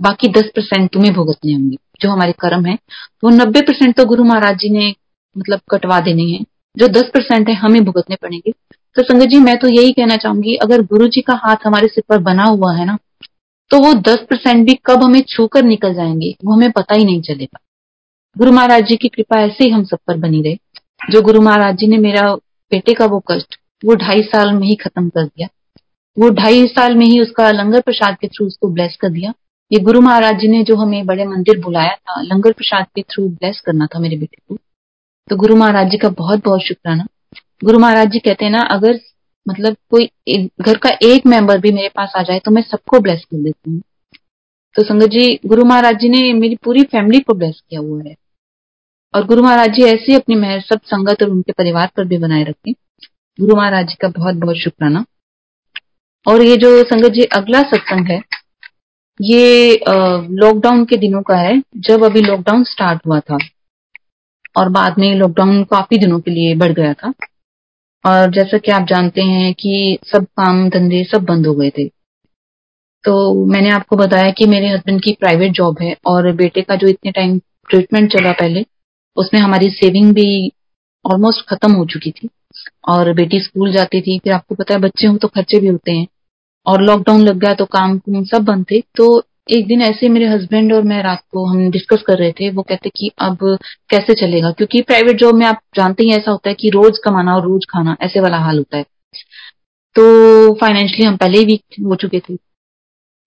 बाकी 0.00 0.28
दस 0.30 0.50
परसेंट 0.56 0.90
तुम्हें 0.92 1.12
भुगतने 1.14 1.52
होंगे, 1.52 1.76
जो 2.00 2.10
हमारे 2.10 2.32
कर्म 2.40 2.66
है। 2.66 2.78
वो 3.24 3.30
नब्बे 3.32 3.60
परसेंट 3.62 3.96
तो 3.96 4.04
गुरु 4.04 4.24
महाराज 4.24 4.58
जी 4.58 4.70
ने 4.70 4.94
मतलब 5.36 5.60
कटवा 5.70 6.00
देने 6.00 6.22
हैं, 6.24 6.44
जो 6.76 6.88
दस 6.90 7.10
परसेंट 7.14 7.48
है 7.48 7.54
हमें 7.56 7.84
भुगतने 7.84 8.16
पड़ेंगे। 8.16 8.52
तो 8.96 9.02
संगत 9.04 9.26
जी, 9.26 9.38
मैं 9.38 9.56
तो 9.58 9.68
यही 9.70 9.92
कहना 9.92 10.16
चाहूँगी, 10.16 10.54
अगर 10.56 10.82
गुरु 10.84 11.08
जी 11.08 11.20
का 11.22 11.40
हाथ 11.44 11.66
हमारे 11.66 11.88
सिर 11.88 12.04
पर 12.08 12.18
बना 12.22 12.44
हुआ 12.44 12.74
है 12.74 12.86
ना 12.86 12.98
तो 13.70 13.78
वो 13.80 13.92
दस 14.02 14.26
परसेंट 14.30 14.66
भी 14.66 14.74
कब 14.86 15.02
हमें 15.02 15.22
छूकर 15.28 15.62
निकल 15.64 15.94
जाएँगे, 15.94 16.34
वो 16.44 16.54
हमें 16.54 16.70
पता 16.72 16.94
ही 16.94 17.04
नहीं 17.04 17.20
चलेगा। 17.22 17.58
गुरु 18.36 18.52
महाराज 18.52 18.84
जी 18.84 18.96
की 18.96 19.08
कृपा 19.08 19.40
ऐसे 19.40 19.64
ही 19.64 19.70
हम 19.70 19.82
सब 19.84 19.98
पर 20.06 20.16
बनी 20.16 20.42
रहे। 20.42 20.56
जो 21.10 21.20
गुरु 21.22 21.40
महाराज 21.40 21.76
जी 21.76 21.86
ने 21.86 21.98
मेरा 21.98 22.34
बेटे 22.72 22.94
का 22.94 23.06
वो 23.06 23.18
कष्ट, 23.30 23.56
वो 23.84 23.94
ढाई 23.94 24.22
साल 24.24 24.52
में 24.52 24.66
ही 24.66 24.74
खत्म 24.74 25.08
कर 25.08 25.24
दिया। 25.24 25.48
वो 26.16 26.30
ढाई 26.32 26.66
साल 26.66 26.94
में 26.94 27.04
ही 27.06 27.20
उसका 27.20 27.50
लंगर 27.50 27.80
प्रसाद 27.80 28.16
के 28.20 28.28
थ्रू 28.28 28.46
उसको 28.46 28.68
ब्लेस 28.68 28.96
कर 29.00 29.10
दिया। 29.10 29.32
ये 29.70 29.78
गुरु 29.80 30.00
महाराज 30.00 30.38
जी 30.40 30.48
ने 30.48 30.62
जो 30.64 30.76
हमें 30.76 31.06
बड़े 31.06 31.24
मंदिर 31.26 31.60
बुलाया 31.60 31.94
था, 31.94 32.20
लंगर 32.22 32.52
प्रसाद 32.52 32.86
के 32.96 33.02
थ्रू 33.02 33.28
ब्लेस 33.28 33.60
करना 33.66 33.86
था 33.86 33.98
मेरे 33.98 34.16
बेटे 34.16 34.42
को 34.48 34.58
तो 35.30 35.36
गुरु 35.36 35.56
महाराज 35.56 35.90
जी 35.90 35.98
का 35.98 36.08
बहुत 36.10 36.44
बहुत 36.44 36.62
शुक्राना। 36.62 37.06
गुरु 37.64 37.78
महाराज 37.78 38.10
जी 38.10 38.18
कहते 38.18 38.44
हैं 38.44 38.52
ना, 38.52 38.62
अगर 38.70 39.00
मतलब 39.46 39.76
कोई 39.90 40.48
घर 40.60 40.78
का 40.78 40.90
एक 41.02 41.26
मेंबर 41.26 41.58
भी 41.58 41.70
मेरे 41.72 41.88
पास 41.88 42.12
आ 42.16 42.22
जाए 42.22 42.38
तो 42.38 42.50
मैं 42.50 42.62
सबको 42.62 43.00
ब्लेस 43.00 43.24
कर 43.24 43.42
देती 43.42 43.70
हूँ। 43.70 43.80
तो 44.76 44.82
संगत 44.82 45.08
जी, 45.08 45.38
गुरु 45.46 45.64
महाराज 45.64 45.98
जी 45.98 46.08
ने 46.08 46.32
मेरी 46.32 46.56
पूरी 46.56 46.82
फैमिली 46.84 47.20
को 47.20 47.34
ब्लेस 47.34 47.62
किया 47.70 47.80
हुआ 47.80 48.02
है। 48.02 48.14
और 49.14 49.24
गुरु 49.26 49.42
महाराज 49.42 49.70
जी 49.70 49.82
ऐसे 49.82 50.04
ही 50.08 50.14
अपनी 50.14 50.34
मेहर 50.34 50.60
सब 50.60 50.80
संगत 50.84 51.22
और 51.22 51.28
उनके 51.28 51.52
परिवार 51.52 51.90
पर 51.96 52.04
भी 52.04 52.18
बनाए 52.18 52.44
रखें। 52.44 52.72
गुरु 53.40 53.56
महाराज 53.56 53.86
जी 53.86 53.94
का 54.00 54.08
बहुत 54.08 54.34
बहुत 54.34 54.56
शुक्राना। 54.56 55.04
और 56.26 56.42
ये 56.42 56.56
जो 56.56 56.82
संगत 56.84 57.12
जी 57.12 57.22
अगला 57.36 57.60
सत्संग 57.62 58.06
है, 58.06 58.20
ये 59.20 59.74
लॉकडाउन 60.30 60.84
के 60.84 60.96
दिनों 60.96 61.22
का 61.22 61.36
है, 61.36 61.62
जब 61.76 62.04
अभी 62.04 62.20
लॉकडाउन 62.20 62.64
स्टार्ट 62.64 63.06
हुआ 63.06 63.20
था। 63.20 63.38
और 64.58 64.68
बाद 64.68 64.98
में 64.98 65.14
लॉकडाउन 65.14 65.64
काफ़ी 65.64 65.98
दिनों 65.98 66.20
के 66.20 66.30
लिए 66.30 66.54
बढ़ 66.54 66.72
गया 66.72 66.92
था। 66.94 67.12
और 68.04 68.30
जैसा 68.30 68.58
कि 68.58 68.70
आप 68.70 68.86
जानते 68.86 69.22
हैं 69.22 69.54
कि 69.54 69.98
सब 70.12 70.24
काम 70.24 70.68
धंधे 70.68 71.04
सब 71.04 71.24
बंद 71.24 71.46
हो 71.46 71.54
गए 71.54 71.70
थे। 71.70 71.88
तो 73.04 73.46
मैंने 73.46 73.70
आपको 73.70 73.96
बताया 73.96 74.30
कि 74.30 74.46
मेरे 74.46 74.68
हस्बैंड 74.68 75.02
की 75.02 75.16
प्राइवेट 75.20 75.52
जॉब 75.52 75.78
है 75.82 75.96
और 76.06 76.32
बेटे 76.32 76.62
का 76.62 76.76
जो 76.76 76.88
इतने 76.88 77.10
टाइम 77.12 77.38
ट्रीटमेंट 77.70 78.12
चला 78.12 78.32
पहले 78.32 78.64
उसमें 79.16 79.40
हमारी 79.40 79.70
सेविंग 79.70 80.14
भी 80.14 80.52
ऑलमोस्ट 81.12 81.46
खत्म 81.48 81.72
हो 81.72 81.86
चुकी 81.86 82.10
थी। 82.10 82.28
और 82.88 83.12
बेटी 83.12 83.40
स्कूल 83.40 83.72
जाती 83.72 84.00
थी, 84.00 84.18
फिर 84.18 84.32
आपको 84.32 84.54
पता 84.54 84.74
है 84.74 84.80
बच्चे 84.80 85.06
हो 85.06 85.16
तो 85.16 85.28
खर्चे 85.28 85.60
भी 85.60 85.66
होते 85.66 85.92
हैं। 85.92 86.06
और 86.66 86.82
लॉकडाउन 86.82 87.20
लग 87.20 87.38
गया 87.38 87.54
तो 87.54 87.64
काम 87.64 88.00
सब 88.08 88.42
बंद 88.42 88.66
थे। 88.70 88.80
तो 88.80 89.22
एक 89.50 89.66
दिन 89.66 89.82
ऐसे 89.82 90.08
मेरे 90.08 90.26
हस्बैंड 90.26 90.72
और 90.72 90.82
मैं 90.82 91.02
रात 91.02 91.22
को 91.32 91.44
हम 91.44 91.70
डिस्कस 91.70 92.02
कर 92.06 92.18
रहे 92.18 92.32
थे, 92.32 92.50
वो 92.50 92.62
कहते 92.62 92.90
कि 92.96 93.10
अब 93.18 93.58
कैसे 93.90 94.14
चलेगा? 94.14 94.50
क्योंकि 94.50 94.82
प्राइवेट 94.82 95.16
जॉब 95.16 95.34
में 95.34 95.46
आप 95.46 95.60
जानते 95.76 96.02
ही 96.02 96.10
ऐसा 96.10 96.30
होता 96.30 96.48
है 96.48 96.54
कि 96.54 96.68
रोज 96.68 96.98
कमाना 97.04 97.34
और 97.34 97.42
रोज 97.42 97.64
खाना, 97.70 97.96
ऐसे 98.00 98.20
वाला 98.20 98.38
हाल 98.38 98.58
होता 98.58 98.76
है। 98.76 98.84
तो 99.94 100.54
फाइनेंशियली 100.54 101.06
हम 101.06 101.16
पहले 101.16 101.38
ही 101.38 101.44
वीक 101.44 101.62
हो 101.80 101.94
चुके 101.94 102.20
थे। 102.20 102.36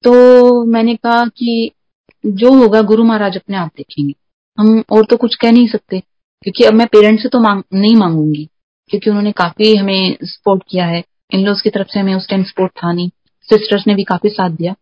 तो 0.03 0.65
मैंने 0.65 0.95
कहा 0.95 1.25
कि 1.25 1.71
जो 2.25 2.53
होगा, 2.53 2.81
गुरु 2.81 3.03
महाराज 3.03 3.35
अपने 3.35 3.57
आप 3.57 3.71
देखेंगे। 3.77 4.13
हम 4.57 4.83
और 4.91 5.05
तो 5.05 5.17
कुछ 5.17 5.35
कह 5.35 5.51
नहीं 5.51 5.67
सकते, 5.67 5.99
क्योंकि 6.43 6.63
अब 6.63 6.73
मैं 6.73 6.87
पेरेंट्स 6.87 7.23
से 7.23 7.29
तो 7.29 7.39
मांग, 7.39 7.61
नहीं 7.73 7.95
मांगूँगी, 7.95 8.47
क्योंकि 8.89 9.09
उन्होंने 9.09 9.31
काफ़ी 9.31 9.75
हमें 9.75 10.17
सपोर्ट 10.23 10.63
किया 10.69 10.85
है। 10.85 11.03
इन 11.33 11.45
लॉज 11.45 11.61
की 11.61 11.69
तरफ़ 11.69 11.87
से 11.87 11.99
हमें 11.99 12.13
उस 12.15 12.27
टाइम 12.29 12.43
सपोर्ट 12.43 12.71
था 12.73 12.91
नहीं 12.93 13.09
सिस्टर्स 13.49 13.87
ने 13.87 13.95
भी 13.95 14.03
काफ़ी 14.03 14.29
साथ 14.29 14.49
दिया। 14.49 14.75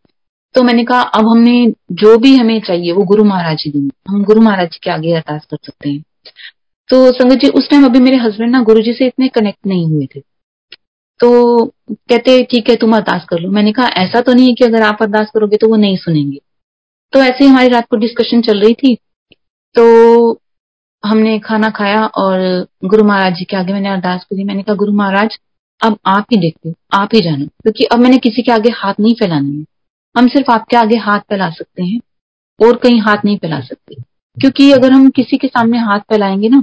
तो 0.56 0.64
मैंने 0.64 0.84
कहा, 0.84 1.00
अब 1.00 1.28
हमने 1.28 1.74
जो 1.94 2.18
भी 2.18 2.36
हमें 2.36 2.60
चाहिए, 2.62 2.92
वो 2.92 3.04
गुरु 3.04 3.24
महाराज 3.24 3.58
जी 3.58 3.70
देंगे। 3.72 3.90
हम 4.10 4.24
गुरु 4.24 4.42
महाराज 4.42 4.68
जी 4.68 4.80
के 4.84 4.90
आगे 4.90 5.14
अरदास 5.14 5.46
कर 5.46 5.58
सकते 5.64 5.90
हैं। 5.90 6.04
तो 6.90 7.12
संगत 7.12 7.40
जी, 7.40 7.48
उस 7.50 7.70
टाइम 7.70 7.86
अभी 7.86 8.00
मेरे 8.00 8.18
हस्बैंड 8.18 8.52
ना 8.52 8.62
गुरु 8.62 8.82
जी 8.82 8.94
से 8.94 9.08
इतने 9.08 9.28
कनेक्ट 9.28 9.68
नहीं 9.68 9.86
हुए 9.86 10.06
थे। 10.16 10.20
तो 11.20 11.66
कहते, 11.66 12.44
ठीक 12.44 12.70
है, 12.70 12.76
तुम 12.76 12.96
अरदास 12.96 13.26
कर 13.30 13.40
लो। 13.40 13.50
मैंने 13.52 13.72
कहा, 13.72 13.88
ऐसा 13.98 14.22
तो 14.22 14.34
नहीं 14.34 14.48
है 14.48 14.54
कि 14.54 14.66
अगर 14.66 14.82
आप 14.82 15.04
अरदास 15.04 15.32
करोगे 15.34 15.58
तो 15.58 15.68
वो 15.68 15.76
नहीं 15.76 15.98
सुनेंगे। 15.98 16.40
तो 17.14 17.20
ऐसे 17.20 17.44
ही 17.44 17.50
हमारी 17.50 17.70
रात 17.70 17.88
को 17.90 17.98
डिस्कशन 17.98 18.42
चल 18.42 18.60
रही 18.60 18.74
थी। 18.74 18.98
तो 19.76 20.40
हमने 21.04 21.38
खाना 21.40 21.70
खाया 21.70 22.06
और 22.18 22.40
गुरु 22.86 23.04
महाराज 23.04 23.34
जी 23.36 23.46
के 23.46 23.58
आगे 23.58 23.74
मैंने 23.74 23.90
अरदास 23.90 24.24
करी। 24.24 24.44
मैंने 24.44 24.64
कहा, 24.64 24.76
गुरु 24.76 24.94
महाराज, 24.94 25.38
अब 25.82 25.98
आप 26.08 26.26
ही 26.32 26.38
देखते 26.38 26.74
आप 26.94 27.10
ही 27.14 27.22
जानो, 27.22 27.46
क्योंकि 27.46 27.84
अब 27.86 28.00
मैंने 28.00 28.18
किसी 28.18 28.42
के 28.42 28.52
आगे 28.52 28.70
हाथ 28.76 28.94
नहीं 29.00 29.14
फैलाने 29.16 29.50
हैं। 29.50 29.66
हम 30.16 30.28
सिर्फ़ 30.28 30.52
आपके 30.52 30.78
आगे 30.78 30.98
हाथ 30.98 31.20
फैला 31.30 31.50
सकते 31.52 31.84
हैं 31.84 32.00
और 32.60 32.76
कहीं 32.78 33.00
हाथ 33.02 33.26
नहीं 33.26 33.38
फैला 33.38 33.60
सकते। 33.62 33.96
क्योंकि 34.38 34.72
अगर 34.72 34.92
हम 34.92 35.10
किसी 35.10 35.38
के 35.38 35.48
सामने 35.48 35.78
हाथ 35.80 36.00
फैलाएँगे 36.10 36.50
ना 36.50 36.62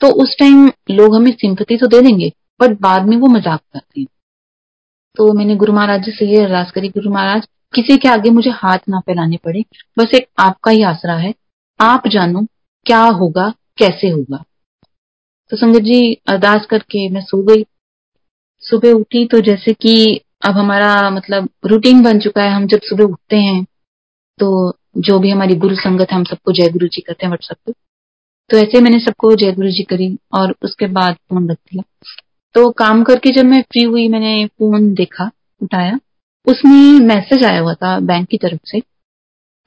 तो 0.00 0.08
उस 0.22 0.36
टाइम 0.38 0.66
लोग 0.90 1.14
हमें 1.16 1.30
सिंपति 1.32 1.76
तो 1.76 1.86
दे 1.86 2.00
देंगे 2.02 2.32
बट 2.60 2.78
बाद 2.80 3.06
में 3.06 3.16
वो 3.16 3.26
मज़ाक 3.28 3.60
करते 3.72 4.00
हैं। 4.00 4.06
तो 5.16 5.32
मैंने 5.32 5.54
गुरु 5.56 5.72
महाराज 5.72 6.04
जी 6.04 6.12
से 6.12 6.26
ये 6.26 6.44
अरदास 6.44 6.70
करी, 6.70 6.88
गुरु 6.88 7.10
महाराज, 7.10 7.46
किसी 7.74 7.96
के 7.96 8.08
आगे 8.08 8.30
मुझे 8.30 8.50
हाथ 8.52 8.78
ना 8.88 9.00
फैलाने 9.00 9.36
पड़े, 9.36 9.64
बस 9.98 10.14
एक 10.14 10.26
आपका 10.38 10.70
ही 10.70 10.82
आसरा 10.84 11.14
है 11.16 11.32
आप 11.80 12.06
जानो 12.08 12.44
क्या 12.86 13.02
होगा, 13.02 13.48
कैसे 13.78 14.08
होगा। 14.08 14.44
तो 15.52 15.56
संगत 15.56 15.80
जी, 15.80 16.14
अरदास 16.28 16.66
करके 16.66 17.08
मैं 17.08 17.20
सो 17.20 17.42
गई। 17.42 17.64
सुबह 18.62 18.92
उठी 18.92 19.26
तो 19.26 19.40
जैसे 19.40 19.72
कि 19.72 20.20
अब 20.46 20.56
हमारा 20.56 21.10
मतलब 21.10 21.48
रूटीन 21.66 22.02
बन 22.02 22.18
चुका 22.18 22.42
है, 22.42 22.50
हम 22.50 22.66
जब 22.66 22.80
सुबह 22.84 23.04
उठते 23.04 23.36
हैं 23.36 23.64
तो 24.38 24.72
जो 24.98 25.18
भी 25.18 25.30
हमारी 25.30 25.54
गुरु 25.54 25.74
संगत 25.74 26.12
हम 26.12 26.24
सबको 26.24 26.52
जय 26.52 26.68
गुरु 26.68 26.86
जी 26.86 27.00
करते 27.00 27.26
हैं 27.26 27.30
व्हाट्सएप 27.30 27.56
पे। 27.66 27.72
तो 28.50 28.56
ऐसे 28.56 28.80
मैंने 28.80 28.98
सबको 29.00 29.34
जय 29.36 29.52
गुरु 29.52 29.70
जी 29.70 29.82
करी 29.82 30.16
और 30.34 30.54
उसके 30.62 30.86
बाद 30.86 31.14
फ़ोन 31.14 31.50
रख 31.50 31.58
दिया। 31.72 31.82
तो 32.54 32.70
काम 32.70 33.02
करके 33.04 33.30
जब 33.30 33.44
मैं 33.44 33.62
फ्री 33.62 33.82
हुई, 33.82 34.08
मैंने 34.08 34.46
फ़ोन 34.46 34.92
देखा, 34.94 35.30
उठाया। 35.62 35.98
उसमें 36.46 37.06
मैसेज 37.06 37.44
आया 37.44 37.60
हुआ 37.60 37.74
था 37.74 37.98
बैंक 38.00 38.28
की 38.28 38.38
तरफ़ 38.38 38.60
से। 38.64 38.82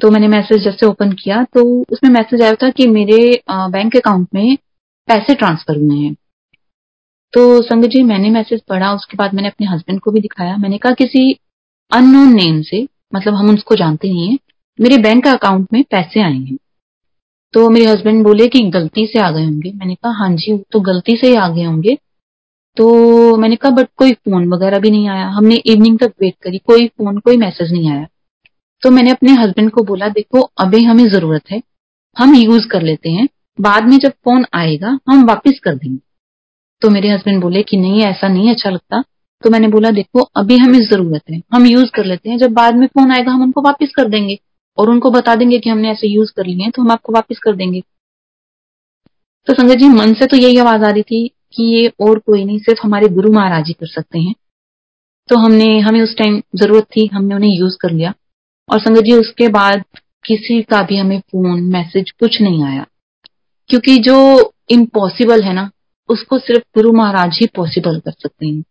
तो 0.01 0.09
मैंने 0.11 0.27
मैसेज 0.27 0.63
जैसे 0.63 0.85
ओपन 0.85 1.11
किया 1.13 1.43
तो 1.53 1.63
उसमें 1.91 2.09
मैसेज 2.11 2.41
आया 2.41 2.53
था 2.53 2.69
कि 2.69 2.87
मेरे 2.87 3.19
बैंक 3.49 3.95
अकाउंट 3.95 4.27
में 4.33 4.55
पैसे 5.07 5.35
ट्रांसफ़र 5.35 5.77
हुए 5.77 5.97
हैं। 5.97 6.13
तो 7.33 7.61
संगत 7.61 7.89
जी, 7.89 8.01
मैंने 8.03 8.29
मैसेज 8.29 8.61
पढ़ा, 8.69 8.93
उसके 8.93 9.17
बाद 9.17 9.33
मैंने 9.33 9.47
अपने 9.47 9.67
हस्बैंड 9.67 9.99
को 9.99 10.11
भी 10.11 10.21
दिखाया। 10.21 10.57
मैंने 10.57 10.77
कहा, 10.77 10.93
किसी 10.93 11.31
अननोन 11.91 12.33
नेम 12.35 12.61
से 12.61 12.87
मतलब 13.15 13.33
हम 13.33 13.53
उसको 13.53 13.75
जानते 13.75 14.09
नहीं 14.09 14.27
है, 14.27 14.37
मेरे 14.79 14.97
बैंक 14.97 15.27
अकाउंट 15.27 15.67
में 15.73 15.83
पैसे 15.91 16.21
आए 16.21 16.33
हैं। 16.33 16.57
तो 17.53 17.69
मेरे 17.69 17.85
हस्बैंड 17.85 18.23
बोले 18.23 18.47
कि 18.47 18.59
गलती 18.69 19.05
से 19.07 19.19
आ 19.19 19.29
गए 19.31 19.43
होंगे। 19.45 19.71
मैंने 19.71 19.95
कहा 19.95 20.11
हाँ 20.13 20.29
जी 20.35 20.57
तो 20.71 20.79
गलती 20.81 21.15
से 21.17 21.27
ही 21.27 21.35
आ 21.35 21.47
गए 21.47 21.63
होंगे। 21.63 21.97
तो 22.77 23.37
मैंने 23.37 23.55
कहा, 23.55 23.71
बट 23.71 23.87
कोई 23.97 24.13
फ़ोन 24.13 24.47
वगैरह 24.53 24.79
भी 24.79 24.91
नहीं 24.91 25.07
आया? 25.09 25.27
हमने 25.27 25.55
इवनिंग 25.55 25.97
तक 25.99 26.13
वेट 26.21 26.35
करी, 26.43 26.57
कोई 26.57 26.87
फ़ोन, 26.87 27.17
कोई 27.19 27.37
मैसेज 27.37 27.71
नहीं 27.71 27.89
आया। 27.91 28.07
तो 28.83 28.91
मैंने 28.91 29.11
अपने 29.11 29.31
हस्बैंड 29.31 29.71
को 29.71 29.83
बोला, 29.83 30.07
देखो, 30.07 30.41
अभी 30.41 30.83
हमें 30.83 31.07
ज़रूरत 31.09 31.41
है, 31.51 31.61
हम 32.17 32.35
यूज़ 32.35 32.67
कर 32.67 32.81
लेते 32.81 33.09
हैं, 33.09 33.27
बाद 33.61 33.83
में 33.83 33.97
जब 33.97 34.09
फ़ोन 34.09 34.45
आएगा, 34.53 34.99
हम 35.09 35.25
वापस 35.25 35.59
कर 35.63 35.75
देंगे. 35.75 35.99
तो 36.81 36.89
मेरे 36.89 37.09
हस्बैंड 37.09 37.41
बोले 37.41 37.63
कि, 37.63 37.77
नहीं, 37.77 38.01
ऐसा 38.01 38.27
नहीं 38.27 38.51
अच्छा 38.51 38.69
लगता। 38.69 39.03
तो 39.43 39.49
मैंने 39.49 39.67
बोला, 39.67 39.91
देखो, 39.91 40.19
अभी 40.19 40.57
हमें 40.57 40.79
ज़रूरत 40.79 41.21
है, 41.31 41.41
हम 41.53 41.65
यूज़ 41.65 41.91
कर 41.91 42.05
लेते 42.05 42.29
हैं, 42.29 42.37
जब 42.37 42.51
बाद 42.51 42.75
में 42.75 42.87
फ़ोन 42.87 43.11
आएगा, 43.11 43.31
हम 43.31 43.43
उनको 43.43 43.61
वापस 43.61 43.93
कर 43.95 44.09
देंगे 44.09 44.39
और 44.77 44.89
उनको 44.89 45.11
बता 45.11 45.35
देंगे 45.35 45.59
कि 45.59 45.69
हमने 45.69 45.91
ऐसे 45.91 46.07
यूज़ 46.07 46.31
कर 46.35 46.45
लिए 46.45 46.63
हैं 46.63 46.71
तो 46.71 46.81
हम 46.81 46.91
आपको 46.91 47.13
वापस 47.13 47.39
कर 47.39 47.55
देंगे. 47.55 47.81
तो 49.47 49.53
संजय 49.53 49.75
जी, 49.75 49.89
मन 49.89 50.13
से 50.13 50.25
तो 50.25 50.37
यही 50.37 50.57
आवाज़ 50.57 50.83
आ 50.83 50.89
रही 50.89 51.03
थी 51.03 51.27
कि 51.27 51.63
ये 51.63 51.91
और 52.01 52.19
कोई 52.19 52.45
नहीं, 52.45 52.59
सिर्फ़ 52.59 52.79
हमारे 52.83 53.07
गुरु 53.07 53.31
महाराज 53.31 53.67
ही 53.67 53.73
कर 53.73 53.87
सकते 53.87 54.19
हैं। 54.19 54.35
तो 55.29 55.37
हमने, 55.37 55.79
हमें 55.79 56.01
उस 56.01 56.17
टाइम 56.17 56.41
ज़रूरत 56.55 56.83
थी, 56.83 57.05
हमने 57.05 57.35
उन्हें 57.35 57.51
यूज़ 57.51 57.77
कर 57.81 57.91
लिया। 57.91 58.13
और 58.69 58.79
संगत 58.79 59.01
जी, 59.01 59.13
उसके 59.13 59.47
बाद 59.47 59.83
किसी 60.25 60.61
का 60.61 60.81
भी 60.81 60.97
हमें 60.97 61.19
फ़ोन 61.19 61.61
मैसेज 61.61 62.11
कुछ 62.11 62.41
नहीं 62.41 62.63
आया। 62.63 62.85
क्योंकि 63.67 63.97
जो 63.97 64.51
इम्पॉसिबल 64.69 65.43
है 65.43 65.53
ना, 65.53 65.71
उसको 66.09 66.39
सिर्फ़ 66.39 66.63
गुरु 66.75 66.93
महाराज 66.93 67.37
ही 67.41 67.47
पॉसिबल 67.55 67.99
कर 67.99 68.11
सकते 68.11 68.47
हैं। 68.47 68.63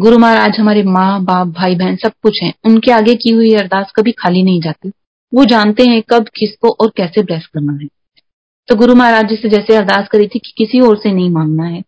गुरु 0.00 0.18
महाराज 0.18 0.58
हमारे 0.60 0.82
माँ, 0.82 1.24
बाप, 1.24 1.46
भाई, 1.46 1.74
बहन 1.74 1.96
सब 1.96 2.12
कुछ 2.22 2.42
हैं। 2.42 2.54
उनके 2.64 2.90
आगे 2.90 3.14
की 3.14 3.30
हुई 3.30 3.54
अरदास 3.54 3.92
कभी 3.96 4.12
खाली 4.12 4.42
नहीं 4.42 4.60
जाती। 4.60 4.92
वो 5.34 5.44
जानते 5.44 5.82
हैं 5.82 6.02
कब, 6.02 6.28
किसको 6.28 6.68
और 6.68 6.92
कैसे 6.96 7.22
ब्लेस 7.22 7.46
करना 7.46 7.72
है। 7.72 7.88
तो 8.68 8.76
गुरु 8.76 8.94
महाराज 8.94 9.28
जी 9.28 9.36
से 9.36 9.48
जैसे 9.48 9.76
अरदास 9.76 10.08
करी 10.08 10.26
थी 10.26 10.38
कि 10.38 10.54
किसी 10.58 10.80
और 10.80 10.96
से 10.96 11.12
नहीं 11.12 11.30
मांगना 11.30 11.64
है। 11.64 11.82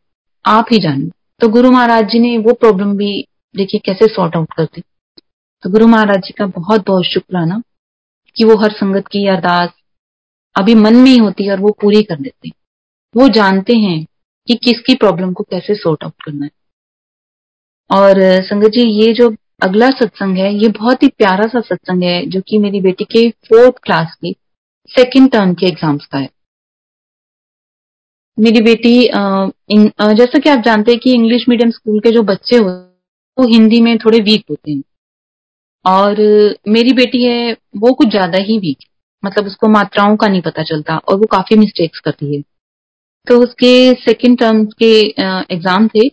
आप 0.46 0.66
ही 0.72 0.78
जानो। 0.78 1.10
तो 1.40 1.48
गुरु 1.48 1.70
महाराज 1.70 2.10
जी 2.10 2.18
ने 2.18 2.38
वो 2.38 2.52
प्रॉब्लम 2.52 2.96
भी 2.96 3.26
देखिए 3.56 3.80
कैसे 3.84 4.06
सॉर्ट 4.06 4.36
आउट 4.36 4.48
कर 4.56 4.64
दी। 4.64 4.82
तो 5.64 5.70
गुरु 5.70 5.86
महाराज 5.86 6.20
जी 6.22 6.32
का 6.38 6.46
बहुत 6.48 6.84
बहुत 6.86 7.04
शुक्राना 7.04 7.60
कि 8.36 8.44
वो 8.44 8.56
हर 8.56 8.72
संगत 8.72 9.06
की 9.12 9.26
अरदास 9.28 9.70
अभी 10.56 10.74
मन 10.74 10.96
में 10.96 11.10
ही 11.10 11.16
होती 11.18 11.44
है 11.44 11.50
और 11.52 11.60
वो 11.60 11.70
पूरी 11.80 12.02
कर 12.02 12.16
देते 12.16 12.48
हैं। 12.48 12.54
वो 13.14 13.28
जानते 13.28 13.76
हैं 13.76 14.04
कि 14.48 14.54
किसकी 14.56 14.94
प्रॉब्लम 14.96 15.32
को 15.32 15.44
कैसे 15.44 15.74
सॉर्ट 15.74 16.04
आउट 16.04 16.22
करना 16.24 16.44
है। 16.44 16.50
और 17.90 18.20
संगत 18.44 18.68
जी, 18.68 18.82
ये 18.82 19.12
जो 19.12 19.30
अगला 19.62 19.88
सत्संग 19.90 20.36
है, 20.36 20.54
ये 20.54 20.68
बहुत 20.70 21.02
ही 21.02 21.08
प्यारा 21.08 21.46
सा 21.48 21.60
सत्संग 21.60 22.02
है, 22.02 22.26
जो 22.26 22.40
कि 22.40 22.58
मेरी 22.58 22.80
बेटी 22.80 23.04
के 23.06 23.28
फोर्थ 23.30 23.78
क्लास 23.82 24.14
की 24.14 24.34
सेकेंड 24.90 25.30
टर्म 25.30 25.54
के 25.54 25.66
एग्ज़ाम्स 25.66 26.06
का 26.06 26.18
है। 26.18 26.28
मेरी 28.38 28.60
बेटी 28.62 28.98
जैसा 30.16 30.38
कि 30.38 30.50
आप 30.50 30.58
जानते 30.64 30.92
हैं 30.92 31.00
कि 31.00 31.12
इंग्लिश 31.14 31.48
मीडियम 31.48 31.70
स्कूल 31.70 31.98
के 32.00 32.10
जो 32.10 32.22
बच्चे 32.24 32.56
होते 32.56 32.70
हैं, 32.70 32.86
वो 33.38 33.46
हिंदी 33.48 33.80
में 33.80 33.96
थोड़े 33.98 34.18
वीक 34.20 34.44
होते 34.50 34.72
हैं। 34.72 34.82
और 35.84 36.20
मेरी 36.68 36.92
बेटी 36.92 37.24
है, 37.24 37.52
वो 37.52 37.92
कुछ 37.92 38.08
ज़्यादा 38.08 38.38
ही 38.40 38.58
वीक 38.58 38.78
मतलब 39.22 39.46
उसको 39.46 39.68
मात्राओं 39.68 40.16
का 40.16 40.26
नहीं 40.26 40.42
पता 40.42 40.62
चलता 40.62 40.96
और 40.98 41.16
वो 41.16 41.26
काफ़ी 41.26 41.56
मिस्टेक्स 41.56 42.00
करती 42.00 42.34
है। 42.34 42.40
तो 43.26 43.38
उसके 43.42 43.92
सेकेंड 43.94 44.38
टर्म 44.38 44.64
के 44.78 44.92
एग्ज़ाम 45.54 45.88
थे 45.88 46.08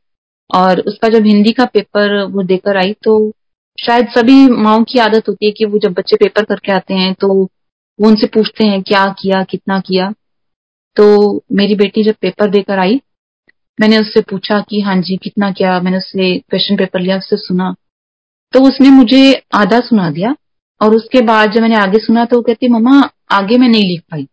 और 0.50 0.80
उसका 0.82 1.10
जब 1.10 1.26
हिंदी 1.26 1.52
का 1.52 1.66
पेपर 1.66 2.22
वो 2.24 2.44
देकर 2.44 2.78
आई 2.78 2.94
तो 3.04 3.32
शायद 3.78 4.08
सभी 4.10 4.48
माओ 4.64 4.84
की 4.84 5.00
आदत 5.00 5.30
होती 5.30 5.46
है 5.46 5.52
कि 5.52 5.66
वो 5.66 5.80
जब 5.80 5.94
बच्चे 5.94 6.16
पेपर 6.16 6.44
करके 6.44 6.72
आते 6.72 6.94
हैं 6.94 7.14
तो 7.14 7.28
वो 7.28 7.50
उनसे 8.00 8.28
पूछते 8.28 8.66
हैं, 8.66 8.82
क्या 8.84 9.06
किया, 9.20 9.44
कितना 9.44 9.80
किया? 9.80 10.12
तो 10.98 11.44
मेरी 11.52 11.76
बेटी 11.76 12.04
जब 12.04 12.16
पेपर 12.22 12.50
देकर 12.50 12.80
आई, 12.80 13.00
मैंने 13.80 13.98
उससे 13.98 14.22
पूछा 14.22 14.60
कि 14.60 14.82
हाँ 14.82 14.96
जी, 15.02 15.18
कितना 15.18 15.52
किया? 15.52 15.80
मैंने 15.82 15.98
उससे 15.98 16.38
क्वेश्चन 16.40 16.78
पेपर 16.78 17.00
लिया, 17.00 17.18
उससे 17.18 17.38
सुना। 17.38 17.74
तो 18.54 18.62
उसने 18.62 18.90
मुझे 18.90 19.44
आधा 19.54 19.80
सुना 19.80 20.10
दिया 20.10 20.36
और 20.82 20.96
उसके 20.96 21.22
बाद 21.22 21.52
जब 21.52 21.62
मैंने 21.62 21.76
आगे 21.76 21.98
सुना 21.98 22.26
तो 22.26 22.36
वो 22.36 22.42
कहती, 22.42 22.68
मम्मा, 22.68 23.10
आगे 23.32 23.58
मैं 23.58 23.68
नहीं 23.68 23.84
लिख 23.84 24.02
पाई। 24.12 24.28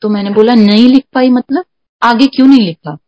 तो 0.00 0.08
मैंने 0.08 0.30
बोला, 0.30 0.54
नहीं 0.54 0.88
लिख 0.88 1.04
पाई 1.12 1.30
मतलब? 1.30 1.64
आगे 2.02 2.26
क्यों 2.26 2.46
नहीं 2.46 2.66
लिखा? 2.66 2.98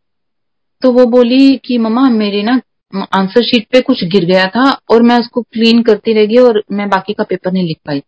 तो 0.81 0.91
वो 0.91 1.05
बोली 1.05 1.57
कि, 1.57 1.77
मम्मा, 1.77 2.09
मेरे 2.09 2.43
ना 2.43 2.61
आंसर 3.13 3.43
शीट 3.43 3.67
पे 3.71 3.81
कुछ 3.81 4.03
गिर 4.03 4.25
गया 4.25 4.45
था 4.45 4.69
और 4.91 5.03
मैं 5.03 5.19
उसको 5.19 5.41
क्लीन 5.41 5.81
करती 5.83 6.13
रह 6.13 6.25
गई 6.25 6.37
और 6.37 6.63
मैं 6.71 6.89
बाकी 6.89 7.13
का 7.13 7.23
पेपर 7.23 7.51
नहीं 7.51 7.63
लिख 7.63 7.77
पाई। 7.85 7.99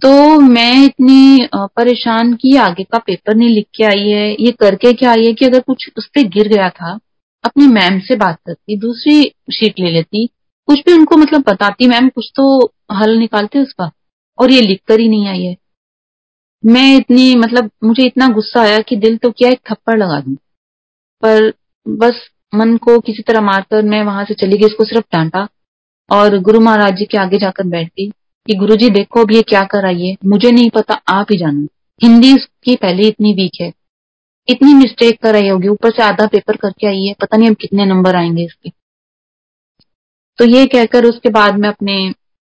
तो 0.00 0.40
मैं 0.40 0.84
इतनी 0.84 1.48
परेशान 1.56 2.32
की 2.34 2.56
आगे 2.56 2.84
का 2.84 2.98
पेपर 2.98 3.34
नहीं 3.34 3.48
लिख 3.48 3.66
के 3.74 3.84
आई 3.84 4.08
है, 4.08 4.32
ये 4.32 4.52
करके 4.52 4.92
क्या 4.92 5.10
आई 5.10 5.26
है 5.26 5.32
कि 5.32 5.44
अगर 5.44 5.60
कुछ 5.60 5.90
उस 5.96 6.06
पर 6.06 6.28
गिर 6.28 6.48
गया 6.48 6.68
था, 6.70 6.98
अपनी 7.44 7.66
मैम 7.66 8.00
से 8.00 8.16
बात 8.16 8.38
करती, 8.46 8.78
दूसरी 8.78 9.22
शीट 9.52 9.74
ले 9.80 9.90
लेती 9.90 10.28
कुछ 10.70 10.80
भी 10.86 10.92
उनको 10.92 11.16
मतलब 11.16 11.40
बताती, 11.40 11.86
मैम, 11.86 12.08
कुछ 12.08 12.32
तो 12.36 12.72
हल 12.92 13.16
निकालते 13.18 13.58
उसका। 13.58 13.90
और 14.38 14.50
ये 14.50 14.60
लिख 14.60 14.80
कर 14.86 15.00
ही 15.00 15.08
नहीं 15.08 15.28
आई 15.28 15.42
है। 15.44 15.56
मैं 16.66 16.96
इतनी 16.96 17.34
मतलब 17.34 17.70
मुझे 17.84 18.04
इतना 18.04 18.28
गुस्सा 18.28 18.60
आया 18.60 18.78
कि 18.78 18.96
दिल 18.96 19.16
तो 19.16 19.30
क्या 19.30 19.48
एक 19.48 19.60
थप्पड़ 19.70 19.98
लगा 19.98 20.20
दू। 20.20 20.34
पर 21.22 21.52
बस 21.88 22.12
मन 22.54 22.76
को 22.76 23.00
किसी 23.00 23.22
तरह 23.22 23.40
मारकर 23.40 23.82
मैं 23.82 24.02
वहाँ 24.02 24.24
से 24.24 24.34
चली 24.34 24.56
गई 24.58 24.66
इसको 24.66 24.84
सिर्फ़ 24.84 25.06
डांटा। 25.12 25.48
और 26.12 26.38
गुरु 26.38 26.60
महाराज 26.60 26.96
जी 26.96 27.04
के 27.04 27.18
आगे 27.18 27.38
जाकर 27.38 27.66
बैठ 27.66 27.88
गई 27.88 28.10
कि 28.46 28.54
गुरु 28.54 28.76
जी 28.76 28.90
देखो 28.90 29.20
अब 29.20 29.32
ये 29.32 29.42
क्या 29.42 29.62
कर 29.62 29.86
आई 29.86 30.06
है। 30.06 30.16
मुझे 30.26 30.50
नहीं 30.50 30.70
पता, 30.70 30.94
आप 30.94 31.26
ही 31.32 31.38
जानो। 31.38 31.66
हिंदी 32.02 32.34
उसकी 32.34 32.76
पहले 32.76 33.02
इतनी 33.08 33.32
वीक 33.32 33.52
है। 33.60 33.72
इतनी 34.48 34.74
मिस्टेक 34.74 35.22
कर 35.22 35.32
रही 35.32 35.48
होगी, 35.48 35.68
ऊपर 35.68 35.90
से 35.90 36.02
आधा 36.02 36.26
पेपर 36.26 36.56
करके 36.56 36.86
आई 36.86 37.04
है। 37.04 37.14
पता 37.20 37.36
नहीं 37.36 37.48
हम 37.48 37.54
कितने 37.54 37.86
नंबर 37.86 38.16
आएँगे 38.16 38.44
इसके। 38.44 38.79
तो 40.40 40.44
ये 40.46 40.66
कहकर 40.66 41.04
उसके 41.04 41.30
बाद 41.30 41.58
मैं 41.58 41.68
अपने 41.68 41.94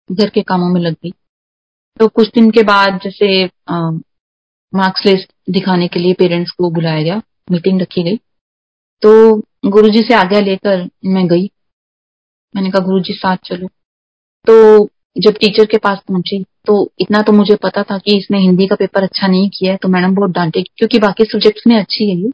घर 0.10 0.29
के 0.29 0.41
कामों 0.43 0.67
में 0.69 0.79
लग 0.81 0.93
गई। 0.93 1.12
तो 1.99 2.07
कुछ 2.10 2.27
दिन 2.29 2.49
के 2.51 2.63
बाद 2.63 2.99
जैसे 3.03 3.29
मार्क्स 4.73 5.05
लिस्ट 5.05 5.31
दिखाने 5.49 5.88
के 5.88 5.99
लिए 5.99 6.13
पेरेंट्स 6.13 6.51
को 6.51 6.69
बुलाया 6.71 7.01
गया 7.01 7.21
मीटिंग 7.51 7.81
रखी 7.81 8.03
गई। 8.03 8.17
तो 9.03 9.38
गुरुजी 9.69 10.01
से 10.01 10.13
आज्ञा 10.13 10.39
लेकर 10.41 10.88
मैं 11.05 11.27
गई। 11.27 11.49
मैंने 12.55 12.71
कहा, 12.71 12.86
गुरुजी, 12.86 13.13
साथ 13.13 13.38
चलो। 13.45 13.67
तो 14.47 14.88
जब 15.15 15.38
टीचर 15.38 15.65
के 15.65 15.77
पास 15.79 15.99
पहुँची 16.07 16.43
तो 16.67 16.79
इतना 16.99 17.21
तो 17.21 17.31
मुझे 17.33 17.55
पता 17.63 17.83
था 17.83 17.97
कि 17.97 18.17
इसने 18.17 18.39
हिंदी 18.39 18.67
का 18.67 18.75
पेपर 18.75 19.03
अच्छा 19.03 19.27
नहीं 19.27 19.49
किया 19.49 19.71
है 19.71 19.77
तो 19.77 19.88
मैडम 19.89 20.15
बहुत 20.15 20.31
डांटे, 20.31 20.63
क्योंकि 20.63 20.99
बाकी 20.99 21.25
सब्जेक्ट्स 21.25 21.67
में 21.67 21.77
अच्छी 21.77 22.10
है 22.10 22.17
ये। 22.17 22.29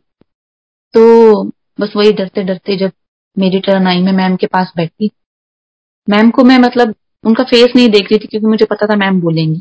तो 0.94 1.44
बस 1.82 1.94
वही 1.96 2.12
डरते 2.14 2.44
डरते 2.44 2.78
जब 2.78 2.92
मेरी 3.38 3.60
टर्न 3.62 3.88
आई, 3.88 4.02
मैं 4.02 4.14
मैम 4.14 4.36
के 4.36 4.48
पास 4.48 4.74
बैठी 4.78 5.12
मैम 6.08 6.30
को 6.30 6.44
मैं 6.44 6.58
मतलब 6.60 6.94
उनका 7.24 7.44
फेस 7.44 7.74
नहीं 7.76 7.90
देख 7.90 8.12
रही 8.12 8.18
थी 8.20 8.28
क्योंकि 8.28 8.48
मुझे 8.48 8.66
पता 8.66 8.86
था 8.86 8.96
मैम 8.96 9.20
बोलेंगी। 9.22 9.60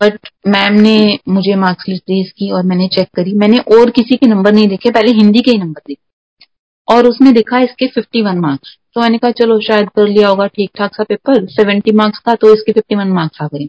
बट 0.00 0.28
मैम 0.48 0.80
ने 0.80 1.18
मुझे 1.28 1.54
मार्क्स 1.56 1.88
लिस्ट 1.88 2.02
दी 2.02 2.20
इसकी 2.20 2.50
और 2.50 2.62
मैंने 2.64 2.88
चेक 2.88 3.08
करी। 3.14 3.34
मैंने 3.34 3.58
और 3.76 3.90
किसी 3.90 4.16
के 4.16 4.26
नंबर 4.26 4.52
नहीं 4.52 4.68
देखे, 4.68 4.90
पहले 4.90 5.12
हिंदी 5.12 5.40
के 5.40 5.50
ही 5.50 5.58
नंबर 5.58 5.82
देखे। 5.88 6.94
और 6.94 7.06
उसमें 7.06 7.32
देखा 7.34 7.58
इसके 7.58 7.86
51 7.88 8.38
मार्क्स 8.38 8.76
तो 8.94 9.00
मैंने 9.00 9.18
कहा, 9.18 9.30
चलो, 9.30 9.60
शायद 9.60 9.88
कर 9.88 10.08
लिया 10.08 10.28
होगा 10.28 10.46
ठीक 10.46 10.70
ठाक 10.78 10.94
सा 10.94 11.04
पेपर 11.04 11.44
70 11.50 11.94
मार्क्स 11.94 12.18
का 12.18 12.34
तो 12.34 12.54
इसके 12.54 12.72
51 12.72 13.12
मार्क्स 13.12 13.42
आ 13.42 13.46
गए। 13.46 13.68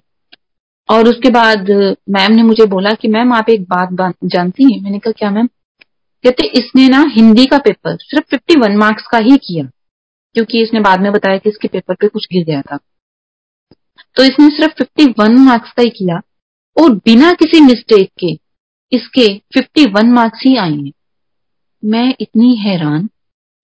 और 0.89 1.07
उसके 1.07 1.29
बाद 1.29 1.69
मैम 2.09 2.31
ने 2.31 2.43
मुझे 2.43 2.65
बोला 2.65 2.93
कि 2.93 3.07
मैम 3.07 3.33
आप 3.33 3.49
एक 3.49 3.63
बात 3.65 4.15
जानती 4.25 4.73
हैं? 4.73 4.81
मैंने 4.81 4.99
कहा, 4.99 5.11
क्या 5.11 5.29
मैम 5.31 5.47
कहते, 6.23 6.47
इसने 6.47 6.87
ना 6.89 7.03
हिंदी 7.09 7.45
का 7.45 7.57
पेपर 7.57 7.97
सिर्फ़ 8.01 8.35
51 8.35 8.77
मार्क्स 8.77 9.07
का 9.11 9.17
ही 9.17 9.37
किया। 9.37 9.65
क्योंकि 10.33 10.61
इसने 10.61 10.79
बाद 10.79 11.01
में 11.01 11.11
बताया 11.11 11.37
कि 11.37 11.49
इसके 11.49 11.67
पेपर 11.67 11.95
पे 11.95 12.07
कुछ 12.07 12.27
गिर 12.33 12.45
गया 12.45 12.61
था। 12.61 12.77
तो 14.15 14.23
इसने 14.23 14.49
सिर्फ़ 14.49 14.83
51 14.83 15.37
मार्क्स 15.37 15.71
का 15.71 15.83
ही 15.83 15.89
किया 15.89 16.21
और 16.81 16.93
बिना 16.95 17.31
किसी 17.33 17.59
मिस्टेक 17.59 18.09
के 18.19 18.39
इसके 18.91 19.27
51 19.57 20.05
मार्क्स 20.05 20.39
ही 20.45 20.55
आए 20.57 20.71
हैं। 20.71 20.91
मैं 21.85 22.15
इतनी 22.19 22.55
हैरान 22.55 23.09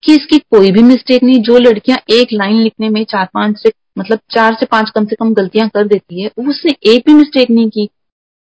कि 0.03 0.15
इसकी 0.15 0.37
कोई 0.39 0.71
भी 0.71 0.81
मिस्टेक 0.83 1.23
नहीं, 1.23 1.41
जो 1.41 1.57
लड़कियाँ 1.57 1.97
एक 2.09 2.27
लाइन 2.33 2.61
लिखने 2.61 2.89
में 2.89 3.03
चार 3.03 3.29
पाँच 3.33 3.57
से 3.57 3.71
मतलब 3.99 4.19
चार 4.31 4.53
से 4.53 4.65
पाँच 4.65 4.89
कम 4.89 5.05
से 5.05 5.15
कम 5.15 5.33
गलतियाँ 5.33 5.69
कर 5.69 5.87
देती 5.87 6.21
है, 6.21 6.31
उसने 6.37 6.75
एक 6.91 7.03
भी 7.05 7.13
मिस्टेक 7.13 7.49
नहीं 7.49 7.69
की। 7.69 7.89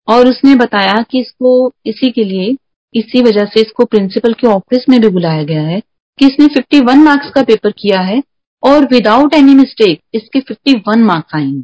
और 0.09 0.29
उसने 0.29 0.55
बताया 0.55 1.03
कि 1.11 1.21
इसको, 1.21 1.73
इसी 1.87 2.11
के 2.11 2.25
लिए, 2.25 2.57
इसी 2.95 3.23
वजह 3.23 3.45
से 3.45 3.61
इसको 3.61 3.85
प्रिंसिपल 3.85 4.33
के 4.33 4.47
ऑफ़िस 4.47 4.85
में 4.89 5.01
भी 5.01 5.09
बुलाया 5.09 5.43
गया 5.43 5.63
है 5.63 5.83
कि 6.19 6.27
इसने 6.27 6.47
51 6.55 7.05
मार्क्स 7.05 7.31
का 7.31 7.43
पेपर 7.43 7.71
किया 7.71 8.01
है 8.01 8.23
और 8.63 8.85
विदाउट 8.85 9.35
एनी 9.35 9.55
मिस्टेक 9.55 10.01
इसके 10.15 10.41
51 10.41 11.05
मार्क्स 11.05 11.35
आएँगे 11.35 11.63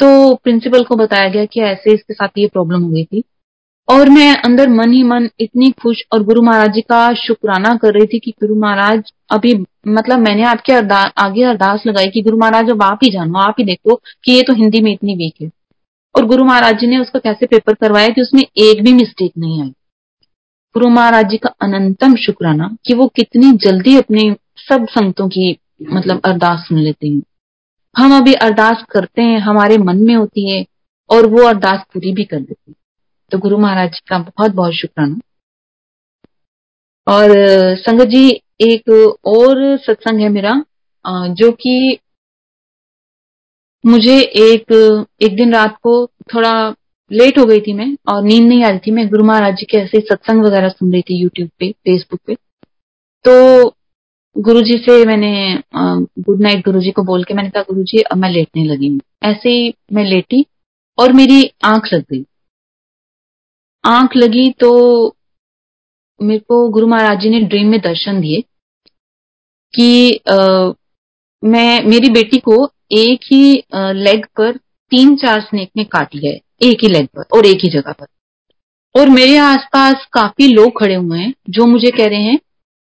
तो 0.00 0.34
प्रिंसिपल 0.34 0.84
को 0.84 0.96
बताया 0.96 1.28
गया 1.28 1.44
कि 1.44 1.60
ऐसे 1.60 1.94
इसके 1.94 2.14
साथ 2.14 2.38
ये 2.38 2.46
प्रॉब्लम 2.46 2.82
हो 2.82 2.90
गई 2.90 3.04
थी। 3.04 3.22
और 3.88 4.08
मैं 4.08 4.34
अंदर 4.36 4.68
मन 4.68 4.92
ही 4.92 5.02
मन 5.02 5.28
इतनी 5.40 5.70
खुश 5.82 6.02
और 6.12 6.22
गुरु 6.22 6.42
महाराज 6.42 6.72
जी 6.72 6.80
का 6.80 7.12
शुक्राना 7.14 7.74
कर 7.76 7.94
रही 7.94 8.06
थी 8.06 8.18
कि 8.18 8.30
गुरु 8.30 8.54
महाराज 8.54 9.12
अभी 9.30 9.54
मतलब 9.88 10.18
मैंने 10.18 10.42
आपके 10.42 10.72
अरदा, 10.72 10.96
आगे 10.96 11.42
अरदास 11.42 11.82
लगाई 11.86 12.06
कि 12.06 12.22
गुरु 12.22 12.38
महाराज 12.38 12.70
अब 12.70 12.82
आप 12.82 12.98
ही 13.04 13.10
जानो 13.10 13.38
आप 13.38 13.54
ही 13.58 13.64
देखो 13.64 13.94
कि 14.24 14.32
ये 14.32 14.42
तो 14.42 14.52
हिंदी 14.52 14.80
में 14.80 14.92
इतनी 14.92 15.14
वीक 15.14 15.34
है। 15.42 15.50
और 16.14 16.26
गुरु 16.26 16.44
महाराज 16.44 16.80
जी 16.80 16.86
ने 16.86 16.98
उसका 16.98 17.18
कैसे 17.18 17.46
पेपर 17.46 17.74
करवाया 17.74 18.08
कि 18.08 18.22
उसमें 18.22 18.42
एक 18.42 18.82
भी 18.84 18.92
मिस्टेक 18.92 19.32
नहीं 19.38 19.62
आई। 19.62 19.72
गुरु 20.74 20.88
महाराज 20.88 21.28
जी 21.28 21.36
का 21.36 21.48
अनंतम 21.62 22.14
शुक्राना 22.16 22.66
कि 22.86 22.94
वो 22.94 23.06
कितनी 23.08 23.50
जल्दी 23.58 23.96
अपने 23.96 24.20
सब 24.56 24.86
संतों 24.90 25.28
की 25.28 25.58
मतलब 25.82 26.20
अरदास 26.24 26.66
सुन 26.66 26.78
लेते 26.78 27.08
हैं। 27.08 27.22
हम 27.96 28.16
अभी 28.16 28.34
अरदास 28.36 28.84
करते 28.90 29.22
हैं, 29.22 29.38
हमारे 29.38 29.78
मन 29.78 29.96
में 29.98 30.14
होती 30.14 30.48
है 30.50 30.64
और 31.10 31.26
वो 31.26 31.46
अरदास 31.48 31.82
पूरी 31.94 32.12
भी 32.12 32.24
कर 32.24 32.40
देते 32.40 32.70
है। 32.70 32.74
तो 33.30 33.38
गुरु 33.38 33.58
महाराज 33.58 33.90
जी 33.90 34.00
का 34.08 34.18
बहुत 34.18 34.52
बहुत 34.52 34.74
शुक्राना। 34.74 35.20
और 37.06 37.30
संगत 37.76 38.04
जी, 38.04 38.30
एक 38.60 39.16
और 39.24 39.76
सत्संग 39.78 40.20
है 40.20 40.28
मेरा 40.28 40.54
जो 41.34 41.50
कि 41.52 41.98
मुझे 43.86 44.18
एक 44.20 44.72
एक 45.20 45.36
दिन 45.36 45.54
रात 45.54 45.76
को 45.82 46.06
थोड़ा 46.34 46.52
लेट 47.10 47.38
हो 47.38 47.44
गई 47.46 47.60
थी 47.60 47.72
मैं 47.72 47.86
और 48.08 48.22
नींद 48.24 48.48
नहीं 48.48 48.62
आ 48.64 48.68
रही 48.68 48.78
थी। 48.78 48.90
मैं 48.90 49.08
गुरु 49.10 49.24
महाराज 49.24 49.54
जी 49.56 49.66
के 49.70 49.78
ऐसे 49.78 50.00
सत्संग 50.00 50.44
वगैरह 50.44 50.68
सुन 50.68 50.92
रही 50.92 51.02
थी 51.02 51.20
यूट्यूब 51.20 51.48
पे 51.58 51.70
फेसबुक 51.72 52.20
पे। 52.26 52.34
तो 53.24 53.74
गुरु 54.36 54.60
जी 54.62 54.76
से 54.78 55.04
मैंने 55.06 55.62
गुड 55.74 56.40
नाइट 56.42 56.64
गुरु 56.64 56.80
जी 56.80 56.90
को 56.90 57.02
बोल 57.04 57.24
के 57.24 57.34
मैंने 57.34 57.50
कहा 57.50 57.62
गुरु 57.68 57.82
जी 57.84 58.02
अब 58.02 58.18
मैं 58.18 58.30
लेटने 58.30 58.64
लगी 58.64 58.88
हूँ। 58.88 59.00
ऐसे 59.24 59.50
ही 59.50 59.72
मैं 59.92 60.04
लेटी 60.04 60.44
और 60.98 61.12
मेरी 61.12 61.50
आँख 61.64 61.92
लग 61.92 62.04
गई। 62.12 62.24
आँख 63.84 64.16
लगी 64.16 64.50
तो 64.60 64.70
मेरे 66.20 66.40
को 66.40 66.68
गुरु 66.70 66.86
महाराज 66.86 67.20
जी 67.20 67.30
ने 67.30 67.40
ड्रीम 67.42 67.68
में 67.70 67.80
दर्शन 67.80 68.20
दिए 68.20 68.40
कि 69.74 70.20
आ, 70.30 70.72
मैं 71.42 71.82
मेरी 71.84 72.08
बेटी 72.10 72.38
को 72.40 72.64
एक 72.92 73.20
ही 73.24 73.52
लेग 73.74 74.26
पर 74.36 74.56
तीन 74.92 75.14
चार 75.16 75.40
स्नेक 75.40 75.70
ने 75.76 75.84
काट 75.86 76.14
लिया 76.14 76.32
है। 76.32 76.40
एक 76.60 76.78
ही 76.82 76.88
लेग 76.88 77.06
पर 77.06 77.38
और 77.38 77.46
एक 77.46 77.58
ही 77.64 77.70
जगह 77.70 77.92
पर। 77.92 78.06
और 78.94 79.08
मेरे 79.08 79.36
आसपास 79.36 80.06
काफ़ी 80.12 80.48
लोग 80.48 80.80
खड़े 80.80 80.94
हुए 80.94 81.18
हैं 81.18 81.34
जो 81.50 81.66
मुझे 81.66 81.90
कह 81.90 82.06
रहे 82.06 82.22
हैं 82.22 82.38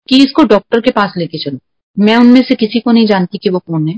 कि 0.08 0.22
इसको 0.24 0.44
डॉक्टर 0.44 0.80
के 0.80 0.90
पास 0.90 1.12
लेके 1.16 1.38
चलो। 1.38 1.58
मैं 1.96 2.16
उनमें 2.16 2.42
से 2.42 2.54
किसी 2.54 2.80
को 2.80 2.92
नहीं 2.92 3.06
जानती 3.06 3.38
कि 3.38 3.50
वो 3.50 3.58
कौन 3.58 3.88
है। 3.88 3.96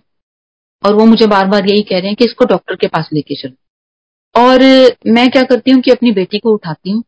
और 0.84 0.94
वो 0.94 1.04
मुझे 1.04 1.26
बार 1.26 1.46
बार 1.46 1.66
यही 1.66 1.82
कह 1.82 1.98
रहे 1.98 2.06
हैं 2.06 2.16
कि 2.16 2.24
इसको 2.24 2.44
डॉक्टर 2.44 2.76
के 2.76 2.86
पास 2.86 3.08
लेके 3.12 3.34
चलो। 3.34 4.42
और 4.42 4.62
मैं 5.06 5.30
क्या 5.30 5.42
करती 5.42 5.70
हूँ 5.70 5.80
कि 5.82 5.90
अपनी 5.90 6.12
बेटी 6.12 6.38
को 6.38 6.52
उठाती 6.52 6.90
हूँ 6.90 7.02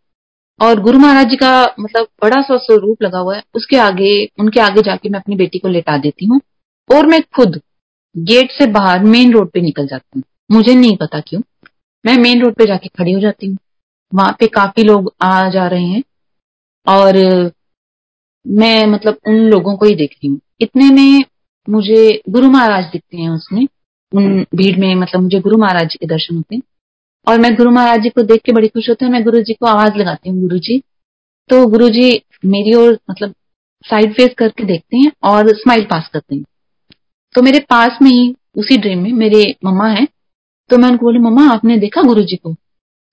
और 0.60 0.80
गुरु 0.80 0.98
महाराज 0.98 1.28
जी 1.28 1.36
का 1.36 1.74
मतलब 1.80 2.06
बड़ा 2.22 2.40
सा 2.42 2.56
स्वरूप 2.56 3.02
लगा 3.02 3.18
हुआ 3.18 3.36
है। 3.36 3.42
उसके 3.54 3.76
आगे, 3.76 4.28
उनके 4.40 4.60
आगे 4.60 4.82
जाके 4.82 5.08
मैं 5.08 5.20
अपनी 5.20 5.36
बेटी 5.36 5.58
को 5.58 5.68
लेटा 5.68 5.98
देती 5.98 6.26
हूँ 6.26 6.40
और 6.90 7.06
मैं 7.06 7.20
खुद 7.36 7.60
गेट 8.16 8.50
से 8.50 8.66
बाहर 8.66 9.04
मेन 9.04 9.32
रोड 9.32 9.50
पे 9.50 9.60
निकल 9.60 9.86
जाती 9.86 10.10
हूँ। 10.16 10.22
मुझे 10.52 10.74
नहीं 10.74 10.96
पता 10.96 11.20
क्यों। 11.20 11.40
मैं 12.06 12.16
मेन 12.16 12.42
रोड 12.42 12.54
पे 12.54 12.66
जाके 12.66 12.88
खड़ी 12.88 13.12
हो 13.12 13.20
जाती 13.20 13.46
हूँ। 13.46 13.58
वहाँ 14.14 14.36
पे 14.40 14.46
काफ़ी 14.46 14.82
लोग 14.82 15.14
आ 15.22 15.50
जा 15.50 15.66
रहे 15.66 15.84
हैं 15.84 16.02
और 16.86 17.16
मैं 18.46 18.86
मतलब 18.86 19.18
उन 19.26 19.34
लोगों 19.34 19.76
को 19.76 19.86
ही 19.86 19.94
देख 19.94 20.10
रही 20.10 20.28
हूँ। 20.28 20.40
इतने 20.60 20.84
में 20.84 21.24
मुझे 21.70 22.22
गुरु 22.28 22.50
महाराज 22.50 22.84
दिखते 22.84 23.16
हैं 23.16 23.30
उसमें। 23.30 23.68
उन 24.12 24.46
भीड़ 24.54 24.78
में 24.78 24.94
मतलब 24.94 25.20
मुझे 25.20 25.40
गुरु 25.40 25.58
महाराज 25.58 25.88
जी 25.88 25.98
के 26.00 26.06
दर्शन 26.06 26.36
होते 26.36 26.56
हैं। 26.56 26.62
और 27.28 27.40
मैं 27.40 27.54
गुरु 27.56 27.70
महाराज 27.70 28.00
जी 28.00 28.08
को 28.08 28.22
देख 28.22 28.42
के 28.42 28.52
बड़ी 28.52 28.68
खुश 28.68 28.88
होती 28.88 29.04
हूँ। 29.04 29.12
मैं 29.12 29.24
गुरु 29.24 29.40
जी 29.40 29.54
को 29.54 29.66
आवाज़ 29.66 29.94
लगाती 29.94 30.30
हूँ, 30.30 30.40
गुरु 30.40 30.58
जी। 30.58 30.82
तो 31.48 31.66
गुरु 31.66 31.88
जी 31.88 32.22
मेरी 32.44 32.74
ओर 32.74 32.98
मतलब 33.10 33.34
साइड 33.84 34.12
फेस 34.14 34.34
करके 34.38 34.64
देखते 34.64 34.96
हैं 34.96 35.12
और 35.22 35.48
स्माइल 35.48 35.84
पास 35.84 36.10
करते 36.12 36.34
हैं। 36.34 36.44
तो 37.34 37.42
मेरे 37.42 37.58
पास 37.58 37.98
में 38.02 38.10
ही, 38.10 38.34
उसी 38.56 38.76
ड्रीम 38.76 39.02
में 39.02 39.12
मेरे 39.12 39.56
मम्मा 39.64 39.88
है। 39.88 40.08
तो 40.70 40.78
मैं 40.78 40.88
उनको 40.90 41.06
बोली, 41.06 41.18
मम्मा, 41.18 41.48
आपने 41.50 41.76
देखा 41.78 42.02
गुरु 42.02 42.22
जी 42.22 42.36
को? 42.36 42.54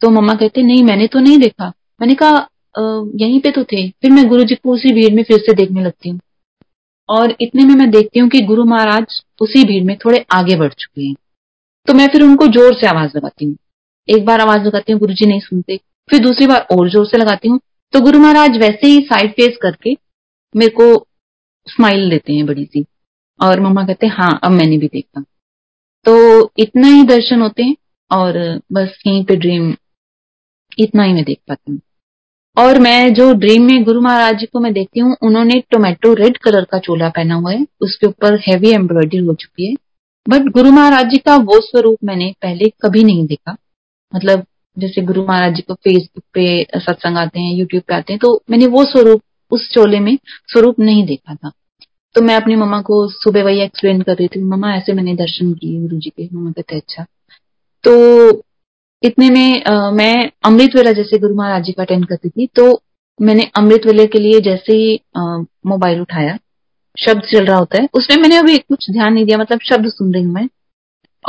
तो 0.02 0.10
मम्मा 0.10 0.34
कहते, 0.34 0.62
नहीं, 0.62 0.84
मैंने 0.84 1.08
तो 1.08 1.20
नहीं 1.20 1.38
देखा। 1.40 1.72
मैंने 2.02 2.16
कहा 2.16 2.48
यहीं 3.16 3.40
पे 3.40 3.52
तो 3.52 3.64
थे। 3.64 3.90
फिर 3.92 4.12
मैं 4.12 4.28
गुरु 4.30 4.44
जी 4.44 4.56
को 4.56 4.74
उसी 4.74 4.94
भीड़ 4.94 5.14
में 5.16 5.24
फिर 5.24 5.38
से 5.40 5.54
देखने 5.54 5.84
लगती 5.84 6.10
हूँ। 6.10 6.20
और 7.10 7.36
इतने 7.42 7.64
में 7.66 7.74
मैं 7.76 7.90
देखती 7.92 8.20
हूँ 8.20 8.30
कि 8.30 8.40
गुरु 8.42 8.64
महाराज 8.66 9.22
उसी 9.42 9.64
भीड़ 9.64 9.84
में 9.84 9.96
थोड़े 9.98 10.24
आगे 10.34 10.56
बढ़ 10.56 10.74
चुके 10.74 11.02
हैं। 11.02 11.16
तो 11.88 11.94
मैं 11.94 12.08
फिर 12.08 12.24
उनको 12.24 12.48
ज़ोर 12.48 12.74
से 12.74 12.88
आवाज़ 12.88 13.18
लगाती 13.18 13.46
हूँ। 13.46 13.56
एक 14.08 14.26
बार 14.26 14.42
आवाज़ 14.42 14.62
लगाती 14.62 14.92
हूँ 14.92 15.00
गुरु 15.00 15.14
जी 15.14 15.26
नहीं 15.26 15.40
सुनते। 15.40 15.80
फिर 16.10 16.20
दूसरी 16.20 16.48
बार 16.48 16.68
और 16.72 16.90
ज़ोर 16.90 17.06
से 17.06 17.18
लगाती 17.18 17.50
हूँ। 17.50 17.60
तो 17.94 18.00
गुरु 18.02 18.20
महाराज 18.20 18.58
वैसे 18.58 18.88
ही 18.88 19.00
साइड 19.02 19.32
फेस 19.32 19.58
करके 19.62 19.96
मेरे 20.56 20.72
को 20.72 21.06
स्माइल 21.68 22.10
देते 22.10 22.34
हैं 22.34 22.46
बड़ी 22.46 22.66
सी। 22.66 22.86
और 23.40 23.60
मम्मा 23.60 23.84
कहते 23.86 24.08
हैं 24.08 24.14
हाँ 24.14 24.40
अब 24.44 24.52
मैंने 24.52 24.78
भी 24.78 24.88
देखा। 24.88 25.24
तो 26.06 26.52
इतना 26.58 26.88
ही 26.88 27.04
दर्शन 27.04 27.42
होते 27.42 27.64
हैं 27.64 27.76
और 28.12 28.38
बस 28.72 28.98
यहीं 29.08 29.24
पे 29.26 29.36
ड्रीम 29.36 29.74
इतना 30.80 31.04
ही 31.04 31.14
मैं 31.14 31.24
देख 31.24 31.38
पाती 31.48 31.72
हूँ। 31.72 31.80
और 32.58 32.80
मैं 32.80 33.14
जो 33.14 33.32
ड्रीम 33.34 33.64
में 33.64 33.84
गुरु 33.84 34.02
महाराज 34.02 34.40
जी 34.40 34.46
को 34.46 34.60
मैं 34.60 34.74
देखती 34.74 35.00
हूँ, 35.00 35.16
उन्होंने 35.24 35.60
टोमेटो 35.72 36.14
रेड 36.14 36.38
कलर 36.38 36.64
का 36.64 36.80
चोला 36.80 37.10
पहना 37.10 37.36
हुआ 37.36 37.52
है, 37.52 37.66
उसके 37.82 38.08
ऊपर 38.08 38.40
हैवी 38.40 38.72
एम्ब्रॉयडरी 38.72 39.20
हो 39.20 39.34
चुकी 39.34 39.70
है। 39.70 39.76
बट 40.26 40.52
गुरु 40.54 40.72
महाराज 40.72 41.10
जी 41.10 41.18
का 41.18 41.36
वो 41.38 41.60
स्वरूप 41.62 41.98
मैंने 42.04 42.34
पहले 42.42 42.70
कभी 42.84 43.04
नहीं 43.04 43.26
देखा। 43.28 43.56
मतलब 44.14 44.46
जैसे 44.78 45.02
गुरु 45.02 45.26
महाराज 45.26 45.56
जी 45.56 45.62
को 45.62 45.74
फेसबुक 45.74 46.24
पे 46.34 46.64
सत्संग 46.76 47.18
आते 47.18 47.40
हैं 47.40 47.54
यूट्यूब 47.54 47.84
पे 47.88 47.96
आते 47.96 48.14
हैं 48.14 48.20
तो 48.20 48.42
मैंने 48.50 48.68
वो 48.68 48.84
स्वरूप 48.84 49.22
उस 49.52 49.70
चोले 49.74 50.00
में 50.00 50.18
स्वरूप 50.48 50.80
नहीं 50.80 51.06
देखा 51.06 51.36
था। 51.36 51.52
तो 52.16 52.22
मैं 52.22 52.36
अपनी 52.36 52.56
मम्मा 52.56 52.82
को 52.82 53.08
सुबह 53.08 53.44
वही 53.44 53.60
एक्सप्लेन 53.60 54.02
कर 54.02 54.14
रही 54.14 54.28
थी 54.28 54.44
मम्मा 54.44 54.76
ऐसे 54.76 54.94
मैंने 54.94 55.16
दर्शन 55.16 55.54
किए 55.54 55.80
गुरु 55.82 55.98
जी 55.98 56.10
के 56.10 56.30
मम्मा 56.34 56.52
कहते 56.52 56.76
अच्छा। 56.76 57.06
तो 57.84 57.94
इतने 59.04 59.30
में 59.30 59.64
आ, 59.64 59.92
मैं 59.92 60.32
अमृत 60.44 60.76
वेला 60.76 60.92
जैसे 60.92 61.18
गुरु 61.18 61.36
महाराज 61.36 61.64
जी 61.64 61.72
का 61.72 61.84
अटेंड 61.84 62.06
करती 62.06 62.30
थी 62.30 62.48
तो 62.56 62.82
मैंने 63.22 63.52
अमृत 63.56 63.86
वेले 63.86 64.06
के 64.08 64.20
लिए 64.20 64.40
जैसे 64.40 64.74
ही 64.74 65.00
मोबाइल 65.66 66.02
उठाया 66.02 66.38
शब्द 66.98 67.22
चल 67.22 67.46
रहा 67.46 67.58
होता 67.58 67.82
है 67.82 67.90
उसमें 67.94 68.22
मैंने 68.22 68.38
अभी 68.38 68.58
कुछ 68.58 68.92
ध्यान 68.92 69.14
नहीं 69.14 69.26
दिया 69.26 69.38
मतलब 69.38 69.60
शब्द 69.64 69.90
सुन 69.90 70.14
रही 70.14 70.24
हूँ 70.24 70.34
मैं। 70.34 70.48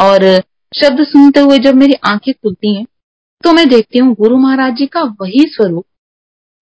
और 0.00 0.40
शब्द 0.72 1.04
सुनते 1.04 1.40
हुए 1.40 1.58
जब 1.58 1.74
मेरी 1.74 1.94
आँखें 2.04 2.34
खुलती 2.34 2.74
हैं 2.76 2.86
तो 3.44 3.52
मैं 3.52 3.68
देखती 3.68 3.98
हूँ 3.98 4.14
गुरु 4.14 4.38
महाराज 4.38 4.74
जी 4.74 4.86
का 4.86 5.02
वही 5.20 5.40
स्वरूप 5.40 5.84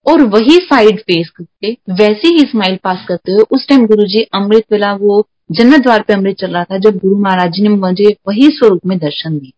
और 0.06 0.22
वही 0.22 0.56
साइड 0.56 1.00
फेस 1.00 1.30
करके 1.30 1.72
वैसे 1.92 2.28
ही 2.28 2.38
स्माइल 2.38 2.78
पास 2.84 3.04
करते 3.08 3.32
हुए, 3.32 3.44
उस 3.50 3.68
टाइम 3.68 3.86
गुरु 3.86 4.04
जी 4.04 4.22
अमृत 4.22 4.64
वेला, 4.72 4.92
वो 4.94 5.28
जन्नत 5.52 5.80
द्वार 5.80 6.02
पे 6.02 6.12
अमृत 6.12 6.36
चल 6.36 6.50
रहा 6.50 6.64
था, 6.64 6.78
जब 6.78 6.96
गुरु 6.96 7.18
महाराज 7.18 7.52
जी 7.52 7.62
ने 7.62 7.68
मुझे 7.68 8.16
वही 8.28 8.48
स्वरूप 8.48 8.80
में 8.86 8.98
दर्शन 8.98 9.38
दिए। 9.38 9.52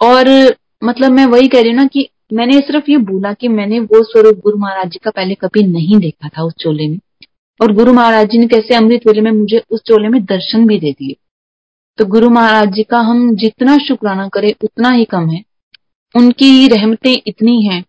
और 0.00 0.54
मतलब 0.84 1.10
मैं 1.10 1.26
वही 1.26 1.48
कह 1.48 1.60
रही 1.60 1.68
हूँ 1.68 1.76
ना 1.76 1.84
कि 1.84 2.08
मैंने 2.32 2.58
सिर्फ़ 2.58 2.90
ये 2.90 2.96
बोला 2.96 3.32
कि 3.32 3.48
मैंने 3.48 3.80
वो 3.80 4.02
स्वरूप 4.04 4.34
गुरु 4.34 4.58
महाराज 4.58 4.90
जी 4.90 4.98
का 5.04 5.10
पहले 5.10 5.34
कभी 5.34 5.62
नहीं 5.62 5.98
देखा 5.98 6.28
था 6.28 6.42
उस 6.42 6.54
चोले 6.60 6.88
में। 6.88 6.98
और 7.60 7.72
गुरु 7.72 7.92
महाराज 7.92 8.30
जी 8.30 8.38
ने 8.38 8.46
कैसे 8.46 8.74
अमृत 8.74 9.00
वेले 9.06 9.20
में 9.20 9.30
मुझे 9.30 9.62
उस 9.70 9.80
चोले 9.80 10.08
में 10.08 10.24
दर्शन 10.24 10.66
भी 10.66 10.78
दे 10.78 10.92
दिए। 10.92 11.16
तो 11.98 12.06
गुरु 12.06 12.30
महाराज 12.30 12.72
जी 12.72 12.82
का 12.82 12.98
हम 12.98 13.36
जितना 13.36 13.78
शुक्राना 13.78 14.28
करें, 14.28 14.52
उतना 14.64 14.90
ही 14.90 15.04
कम 15.04 15.30
है। 15.30 15.42
उनकी 16.16 16.68
रहमतें 16.68 17.22
इतनी 17.26 17.62
हैं 17.62 17.84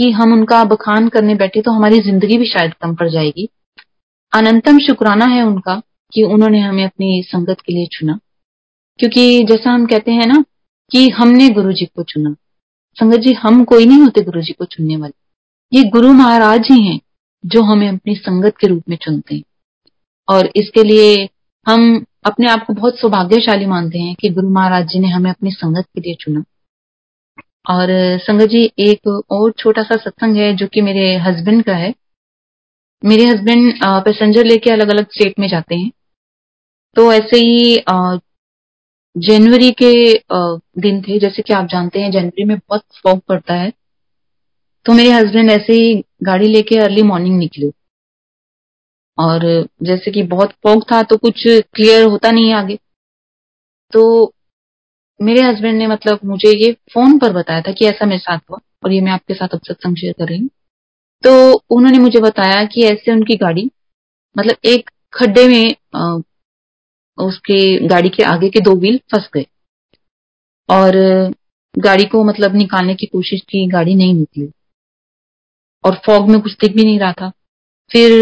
कि 0.00 0.10
हम 0.10 0.32
उनका 0.32 0.64
बखान 0.64 1.08
करने 1.08 1.34
बैठे 1.34 1.62
तो 1.62 1.72
हमारी 1.72 1.98
ज़िंदगी 1.98 2.38
भी 2.38 2.46
शायद 2.46 2.74
कम 2.74 2.94
पड़ 2.94 3.08
जाएगी। 3.08 3.48
अनंतम 4.34 4.78
शुक्राना 4.78 5.24
है 5.24 5.42
उनका 5.42 5.82
कि 6.12 6.22
उन्होंने 6.22 6.60
हमें 6.60 6.84
अपनी 6.84 7.22
संगत 7.22 7.56
के 7.60 7.72
लिए 7.72 7.86
चुना। 7.86 8.18
क्योंकि 8.98 9.44
जैसा 9.44 9.70
हम 9.70 9.86
कहते 9.86 10.12
हैं 10.12 10.26
ना 10.26 10.44
कि 10.90 11.08
हमने 11.08 11.48
गुरु 11.48 11.72
जी 11.72 11.84
को 11.86 12.02
चुना। 12.02 12.34
संगत 12.96 13.16
जी, 13.16 13.32
हम 13.32 13.64
कोई 13.64 13.86
नहीं 13.86 14.00
होते 14.00 14.22
गुरु 14.22 14.42
जी 14.42 14.52
को 14.52 14.64
चुनने 14.64 14.96
वाले। 14.96 15.78
ये 15.78 15.88
गुरु 15.88 16.12
महाराज 16.12 16.68
ही 16.70 16.86
हैं 16.86 17.00
जो 17.46 17.62
हमें 17.62 17.88
अपनी 17.88 18.14
संगत 18.14 18.56
के 18.60 18.66
रूप 18.66 18.82
में 18.88 18.96
चुनते 18.96 19.34
हैं। 19.34 19.42
और 20.28 20.50
इसके 20.56 20.82
लिए 20.82 21.28
हम 21.68 22.04
अपने 22.24 22.50
आप 22.50 22.66
को 22.66 22.72
बहुत 22.72 22.98
सौभाग्यशाली 22.98 23.66
मानते 23.66 23.98
हैं 23.98 24.14
कि 24.14 24.28
गुरु 24.28 24.50
महाराज 24.50 24.86
जी 24.86 24.98
ने 24.98 25.08
हमें 25.08 25.30
अपनी 25.30 25.50
संगत 25.50 25.84
के 25.94 26.00
लिए 26.00 26.14
चुना। 26.14 26.44
और 27.64 27.88
संगत 28.18 28.46
जी, 28.46 28.64
एक 28.78 29.22
और 29.30 29.52
छोटा 29.58 29.82
सा 29.82 29.96
सत्संग 29.96 30.36
है 30.36 30.54
जो 30.56 30.66
कि 30.66 30.80
मेरे 30.80 31.14
हस्बैंड 31.18 31.64
का 31.64 31.74
है। 31.74 31.92
मेरे 33.02 33.24
हस्बैंड 33.24 33.72
पैसेंजर 34.04 34.44
लेके 34.44 34.70
अलग 34.70 34.88
अलग 34.88 35.06
स्टेट 35.06 35.38
में 35.38 35.48
जाते 35.48 35.74
हैं। 35.74 35.90
तो 36.96 37.12
ऐसे 37.12 37.36
ही 37.38 37.76
जनवरी 39.16 39.70
के 39.82 39.92
दिन 40.80 41.00
थे, 41.02 41.18
जैसे 41.18 41.42
कि 41.42 41.52
आप 41.52 41.66
जानते 41.66 42.00
हैं, 42.00 42.10
जनवरी 42.10 42.44
में 42.44 42.56
बहुत 42.58 42.82
फॉग 43.02 43.20
पड़ता 43.20 43.54
है। 43.54 43.72
तो 44.86 44.92
मेरे 44.92 45.10
हस्बैंड 45.10 45.50
ऐसे 45.50 45.72
ही 45.72 45.94
गाड़ी 46.22 46.48
लेके 46.48 46.78
अर्ली 46.78 47.02
मॉर्निंग 47.02 47.38
निकले। 47.38 47.70
और, 49.18 49.66
जैसे 49.82 50.10
कि 50.10 50.22
बहुत 50.24 50.52
फॉग 50.62 50.84
था 50.92 51.02
तो 51.02 51.16
कुछ 51.16 51.42
क्लियर 51.46 52.04
होता 52.04 52.30
नहीं 52.30 52.52
आगे। 52.54 52.78
तो 53.92 54.32
मेरे 55.22 55.40
हस्बैंड 55.40 55.78
ने 55.78 55.86
मतलब 55.86 56.18
मुझे 56.24 56.48
ये 56.48 56.72
फ़ोन 56.72 57.18
पर 57.18 57.32
बताया 57.32 57.60
था 57.60 57.72
कि 57.72 57.84
ऐसा 57.84 58.06
मेरे 58.06 58.18
साथ 58.18 58.38
हुआ 58.50 58.58
और 58.84 58.92
ये 58.92 59.00
मैं 59.00 59.12
आपके 59.12 59.34
साथ 59.34 59.48
अब 59.48 59.60
सत्संग 59.68 59.96
शेयर 59.96 60.12
कर 60.12 60.28
रही 60.28 60.38
हूँ। 60.38 60.48
तो 61.24 61.52
उन्होंने 61.70 61.98
मुझे 61.98 62.20
बताया 62.20 62.64
कि 62.64 62.82
ऐसे 62.82 63.12
उनकी 63.12 63.36
गाड़ी 63.36 63.70
मतलब 64.38 64.56
एक 64.64 64.90
खड्डे 65.12 65.48
में 65.48 65.74
आ, 65.94 66.18
उसके 67.18 67.86
गाड़ी 67.88 68.08
के 68.08 68.22
आगे 68.22 68.48
के 68.50 68.60
दो 68.60 68.74
व्हील 68.74 69.00
फंस 69.12 69.28
गए। 69.34 69.46
और 70.68 70.92
गाड़ी 71.78 72.04
को 72.04 72.24
मतलब 72.24 72.54
निकालने 72.54 72.94
की 72.94 73.06
कोशिश 73.06 73.40
की 73.40 73.66
गाड़ी 73.66 73.94
नहीं 73.94 74.14
निकली। 74.14 74.50
और 75.84 76.00
फॉग 76.06 76.28
में 76.30 76.40
कुछ 76.40 76.52
दिख 76.52 76.76
भी 76.76 76.84
नहीं 76.84 76.98
रहा 76.98 77.12
था। 77.12 77.30
फिर 77.90 78.12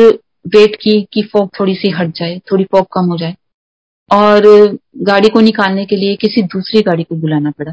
वेट 0.47 0.77
की 0.77 1.09
कि 1.13 1.23
फॉग 1.23 1.51
थोड़ी 1.61 1.75
सी 1.75 1.91
हट 1.91 2.09
जाए 2.09 2.39
थोड़ी 2.39 2.65
फॉग 2.65 2.87
कम 2.93 3.07
हो 3.07 3.17
जाए। 3.17 3.37
और 4.11 4.47
गाड़ी 5.03 5.29
को 5.29 5.41
निकालने 5.41 5.85
के 5.87 5.97
लिए 5.97 6.17
किसी 6.17 6.43
दूसरी 6.45 6.83
गाड़ी 6.83 7.03
को 7.05 7.17
बुलाना 7.17 7.51
पड़ा। 7.51 7.73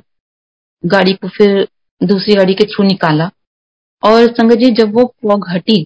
गाड़ी 0.83 1.13
को 1.13 1.27
फिर 1.27 1.67
दूसरी 2.01 2.35
गाड़ी 2.35 2.53
के 2.53 2.65
थ्रू 2.65 2.85
निकाला। 2.85 3.29
और 4.03 4.27
संगत 4.29 4.55
जी, 4.55 4.71
जब 4.71 4.93
वो 4.95 5.05
फॉग 5.21 5.45
हटी 5.49 5.85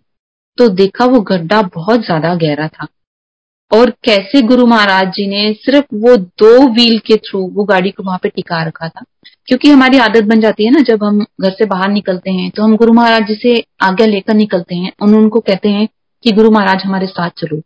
तो 0.58 0.68
देखा 0.70 1.06
वो 1.06 1.20
गड्ढा 1.24 1.62
बहुत 1.76 2.06
ज़्यादा 2.06 2.34
गहरा 2.38 2.68
था। 2.68 2.88
और 3.72 3.90
कैसे 4.04 4.42
गुरु 4.42 4.66
महाराज 4.68 5.12
जी 5.14 5.28
ने 5.28 5.52
सिर्फ़ 5.56 5.96
वो 5.96 6.16
दो 6.18 6.68
व्हील 6.68 6.98
के 7.00 7.16
थ्रू 7.20 7.40
वो 7.48 7.64
गाड़ी 7.64 7.92
को 7.92 8.04
वहाँ 8.04 8.20
पे 8.24 8.30
टिका 8.30 8.64
रखा 8.64 8.88
था? 8.88 9.04
क्योंकि 9.48 9.70
हमारी 9.70 9.98
आदत 10.00 10.24
बन 10.24 10.42
जाती 10.42 10.66
है 10.66 10.72
ना, 10.72 10.80
जब 10.82 11.04
हम 11.04 11.20
घर 11.42 11.52
से 11.52 11.66
बाहर 11.66 11.90
निकलते 11.90 12.32
हैं 12.32 12.50
तो 12.52 12.64
हम 12.64 12.76
गुरु 12.78 12.94
महाराज 12.94 13.28
जी 13.28 13.36
से 13.36 13.64
आज्ञा 13.82 14.08
लेकर 14.08 14.34
निकलते 14.34 14.76
हैं। 14.76 14.92
और 15.02 15.16
उनको 15.16 15.40
कहते 15.42 15.70
हैं 15.70 15.88
कि 16.24 16.32
गुरु 16.32 16.52
महाराज 16.52 16.84
हमारे 16.84 17.08
साथ 17.08 17.30
चलो। 17.38 17.62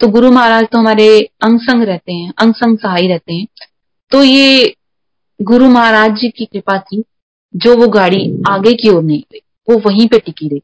तो 0.00 0.08
गुरु 0.08 0.30
महाराज 0.30 0.64
तो 0.72 0.78
हमारे 0.78 1.20
अंग 1.42 1.60
संग 1.60 1.82
रहते 1.82 2.12
हैं 2.12 2.32
अंग 2.38 2.54
संग 2.54 2.78
सहाय 2.78 3.06
रहते 3.08 3.34
हैं। 3.34 3.46
तो 4.10 4.22
ये 4.22 4.76
गुरु 5.42 5.68
महाराज 5.68 6.10
जी 6.10 6.28
की 6.30 6.44
कृपा 6.44 6.78
थी, 6.78 7.04
जो 7.56 7.76
वो 7.76 7.88
गाड़ी 7.88 8.42
आगे 8.50 8.72
की 8.72 8.88
ओर 8.88 9.02
नहीं 9.02 9.22
गई, 9.32 9.40
वो 9.70 9.78
वहीं 9.78 10.08
पे 10.08 10.18
टिकी 10.18 10.48
रही। 10.48 10.62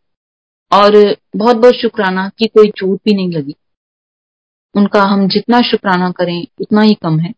और 0.72 1.16
बहुत 1.36 1.56
बहुत 1.56 1.74
शुक्राना 1.74 2.28
कि 2.28 2.46
कोई 2.46 2.68
चोट 2.68 3.00
भी 3.04 3.14
नहीं 3.14 3.32
लगी। 3.32 3.54
उनका 4.74 5.02
हम 5.02 5.28
जितना 5.28 5.60
शुक्राना 5.60 6.10
करें, 6.10 6.46
उतना 6.60 6.80
ही 6.80 6.94
कम 6.94 7.18
है। 7.20 7.34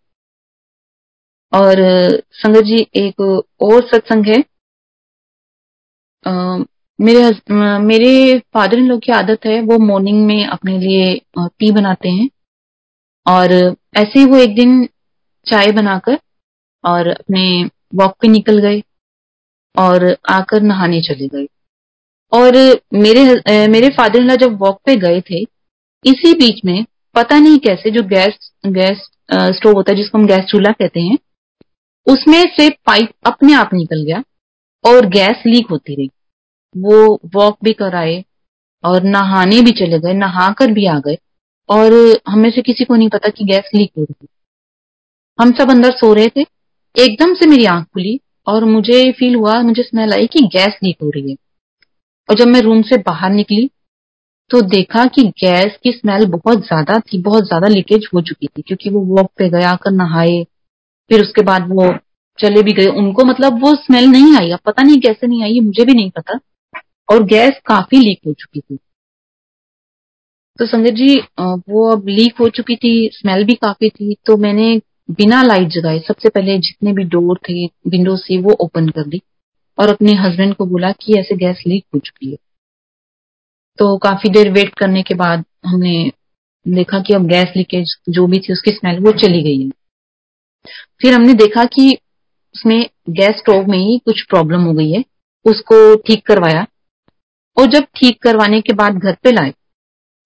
और 1.53 1.77
संगत 2.33 2.63
जी, 2.63 2.87
एक 2.97 3.21
और 3.61 3.89
सत्संग 3.89 4.27
है। 4.27 4.45
मेरे 7.01 7.25
मेरे 7.79 8.39
फादर 8.55 8.79
इन 8.79 8.87
लोग 8.87 9.01
की 9.01 9.13
आदत 9.13 9.47
है, 9.47 9.61
वो 9.61 9.79
मॉर्निंग 9.79 10.25
में 10.27 10.47
अपने 10.47 10.79
लिए 10.79 11.21
टी 11.39 11.71
बनाते 11.73 12.09
हैं। 12.09 12.29
और 13.27 13.53
ऐसे 13.97 14.19
ही 14.19 14.25
वो 14.25 14.37
एक 14.37 14.55
दिन 14.55 14.85
चाय 15.47 15.73
बनाकर 15.73 16.19
और 16.85 17.09
अपने 17.09 17.65
वॉक 17.95 18.17
पे 18.21 18.29
निकल 18.29 18.59
गए 18.59 18.83
और 19.79 20.17
आकर 20.29 20.63
नहाने 20.63 21.01
चले 21.03 21.29
गए। 21.29 21.47
और 22.33 22.57
मेरे 22.95 23.25
मेरे 23.69 23.89
फादर 23.89 24.21
इन 24.21 24.35
जब 24.37 24.59
वॉक 24.59 24.81
पे 24.87 24.97
गए 24.97 25.21
थे, 25.21 25.41
इसी 26.05 26.33
बीच 26.33 26.61
में 26.65 26.85
पता 27.15 27.39
नहीं 27.39 27.59
कैसे 27.59 27.91
जो 27.91 28.03
गैस 28.03 28.53
गैस 28.67 29.09
स्टोव 29.57 29.75
होता 29.75 29.93
है 29.93 29.97
जिसको 29.97 30.19
हम 30.19 30.27
गैस 30.27 30.45
चूल्हा 30.45 30.73
कहते 30.73 31.01
हैं, 31.01 31.19
उसमें 32.07 32.43
से 32.57 32.69
पाइप 32.87 33.09
अपने 33.27 33.55
आप 33.55 33.71
निकल 33.75 34.05
गया 34.05 34.23
और 34.85 35.07
गैस 35.07 35.43
लीक 35.47 35.67
होती 35.71 35.95
रही। 35.95 36.11
वो 36.75 37.21
वॉक 37.35 37.57
भी 37.65 37.73
कराए 37.75 38.23
और 38.85 39.03
नहाने 39.05 39.61
भी 39.61 39.71
चले 39.79 39.99
गए 39.99 40.13
नहा 40.15 40.51
कर 40.53 40.73
भी 40.73 40.87
आ 40.87 40.99
गए। 40.99 41.17
और 41.69 41.93
हमें 42.29 42.51
से 42.51 42.63
किसी 42.63 42.85
को 42.85 42.95
नहीं 42.95 43.09
पता 43.09 43.29
कि 43.29 43.45
गैस 43.45 43.71
लीक 43.75 43.91
हो 43.99 44.05
रही 44.05 44.27
हम 45.39 45.53
सब 45.53 45.71
अंदर 45.71 45.91
सो 45.93 46.13
रहे 46.15 46.29
थे। 46.29 46.41
एकदम 46.95 47.35
से 47.35 47.47
मेरी 47.47 47.65
आँख 47.67 47.85
खुली 47.87 48.19
और 48.47 48.65
मुझे 48.67 49.11
फील 49.13 49.35
हुआ, 49.35 49.61
मुझे 49.63 49.83
स्मेल 49.83 50.13
आई 50.13 50.27
कि 50.27 50.41
गैस 50.55 50.79
लीक 50.85 50.97
हो 51.03 51.11
रही 51.11 51.31
है। 51.31 51.37
और 52.29 52.37
जब 52.37 52.47
मैं 52.47 52.61
रूम 52.61 52.83
से 52.83 52.97
बाहर 53.03 53.31
निकली 53.31 53.69
तो 54.51 54.61
देखा 54.69 55.05
कि 55.07 55.23
गैस 55.41 55.77
की 55.83 55.93
स्मेल 55.93 56.25
बहुत 56.27 56.59
ज़्यादा 56.59 56.99
थी, 56.99 57.19
बहुत 57.23 57.47
ज़्यादा 57.47 57.69
लीकेज 57.69 58.09
हो 58.15 58.21
चुकी 58.21 58.47
थी, 58.47 58.63
क्योंकि 58.63 58.91
वो 58.91 59.01
वॉक 59.07 59.31
पे 59.39 59.49
गया 59.49 59.75
कर 59.75 59.91
नहाए, 59.93 60.43
फिर 61.11 61.23
उसके 61.23 61.43
बाद 61.43 61.69
वो 61.71 61.93
चले 62.39 62.63
भी 62.63 62.73
गए। 62.73 62.87
उनको 62.97 63.25
मतलब 63.25 63.61
वो 63.63 63.75
स्मेल 63.77 64.07
नहीं 64.07 64.37
आई। 64.37 64.51
अब 64.51 64.59
पता 64.65 64.83
नहीं 64.83 65.01
कैसे 65.01 65.27
नहीं 65.27 65.43
आई, 65.43 65.61
मुझे 65.61 65.85
भी 65.85 65.95
नहीं 65.95 66.11
पता। 66.11 66.39
और 67.09 67.23
गैस 67.25 67.61
काफ़ी 67.66 67.99
लीक 67.99 68.18
हो 68.27 68.33
चुकी 68.33 68.61
थी। 68.61 68.79
तो 70.59 70.66
संगत 70.66 70.92
जी 70.92 71.16
वो 71.40 71.90
अब 71.90 72.09
लीक 72.09 72.38
हो 72.40 72.49
चुकी 72.49 72.77
थी, 72.77 73.09
स्मेल 73.12 73.44
भी 73.44 73.55
काफ़ी 73.57 73.88
थी 73.90 74.14
तो 74.27 74.37
मैंने 74.37 74.81
बिना 75.11 75.42
लाइट 75.42 75.68
जगाए, 75.68 75.99
सबसे 75.99 76.29
पहले 76.29 76.59
जितने 76.59 76.92
भी 76.92 77.05
डोर 77.05 77.38
थे 77.49 77.66
विंडो 77.66 78.16
से 78.16 78.38
वो 78.38 78.53
ओपन 78.61 78.88
कर 78.88 79.07
दी 79.09 79.21
और 79.79 79.88
अपने 79.88 80.14
हस्बैंड 80.16 80.55
को 80.55 80.66
बोला 80.66 80.90
कि 80.92 81.18
ऐसे 81.18 81.37
गैस 81.37 81.62
लीक 81.66 81.85
हो 81.94 81.99
चुकी 81.99 82.31
है। 82.31 82.37
तो 83.79 83.97
काफ़ी 83.99 84.31
देर 84.31 84.51
वेट 84.53 84.75
करने 84.75 85.03
के 85.03 85.14
बाद 85.14 85.44
हमने 85.66 86.11
देखा 86.66 87.01
कि 87.01 87.14
अब 87.14 87.27
गैस 87.27 87.53
लीकेज 87.57 87.97
जो 88.09 88.27
भी 88.27 88.38
थी, 88.38 88.53
उसकी 88.53 88.71
स्मेल 88.71 88.99
वो 88.99 89.12
चली 89.18 89.42
गई 89.42 89.62
है। 89.62 89.71
फिर 91.01 91.14
हमने 91.14 91.35
देखा 91.35 91.64
कि 91.64 91.92
उसमें 92.55 92.88
गैस 93.11 93.37
स्टोव 93.37 93.66
में 93.66 93.79
ही 93.79 93.99
कुछ 93.99 94.23
प्रॉब्लम 94.23 94.62
हो 94.62 94.73
गई 94.73 94.90
है, 94.90 95.05
उसको 95.44 95.97
ठीक 95.99 96.27
करवाया। 96.27 96.66
और 97.59 97.66
जब 97.66 97.85
ठीक 97.97 98.23
करवाने 98.23 98.61
के 98.61 98.73
बाद 98.73 98.99
घर 98.99 99.16
पे 99.23 99.33
लाए 99.33 99.53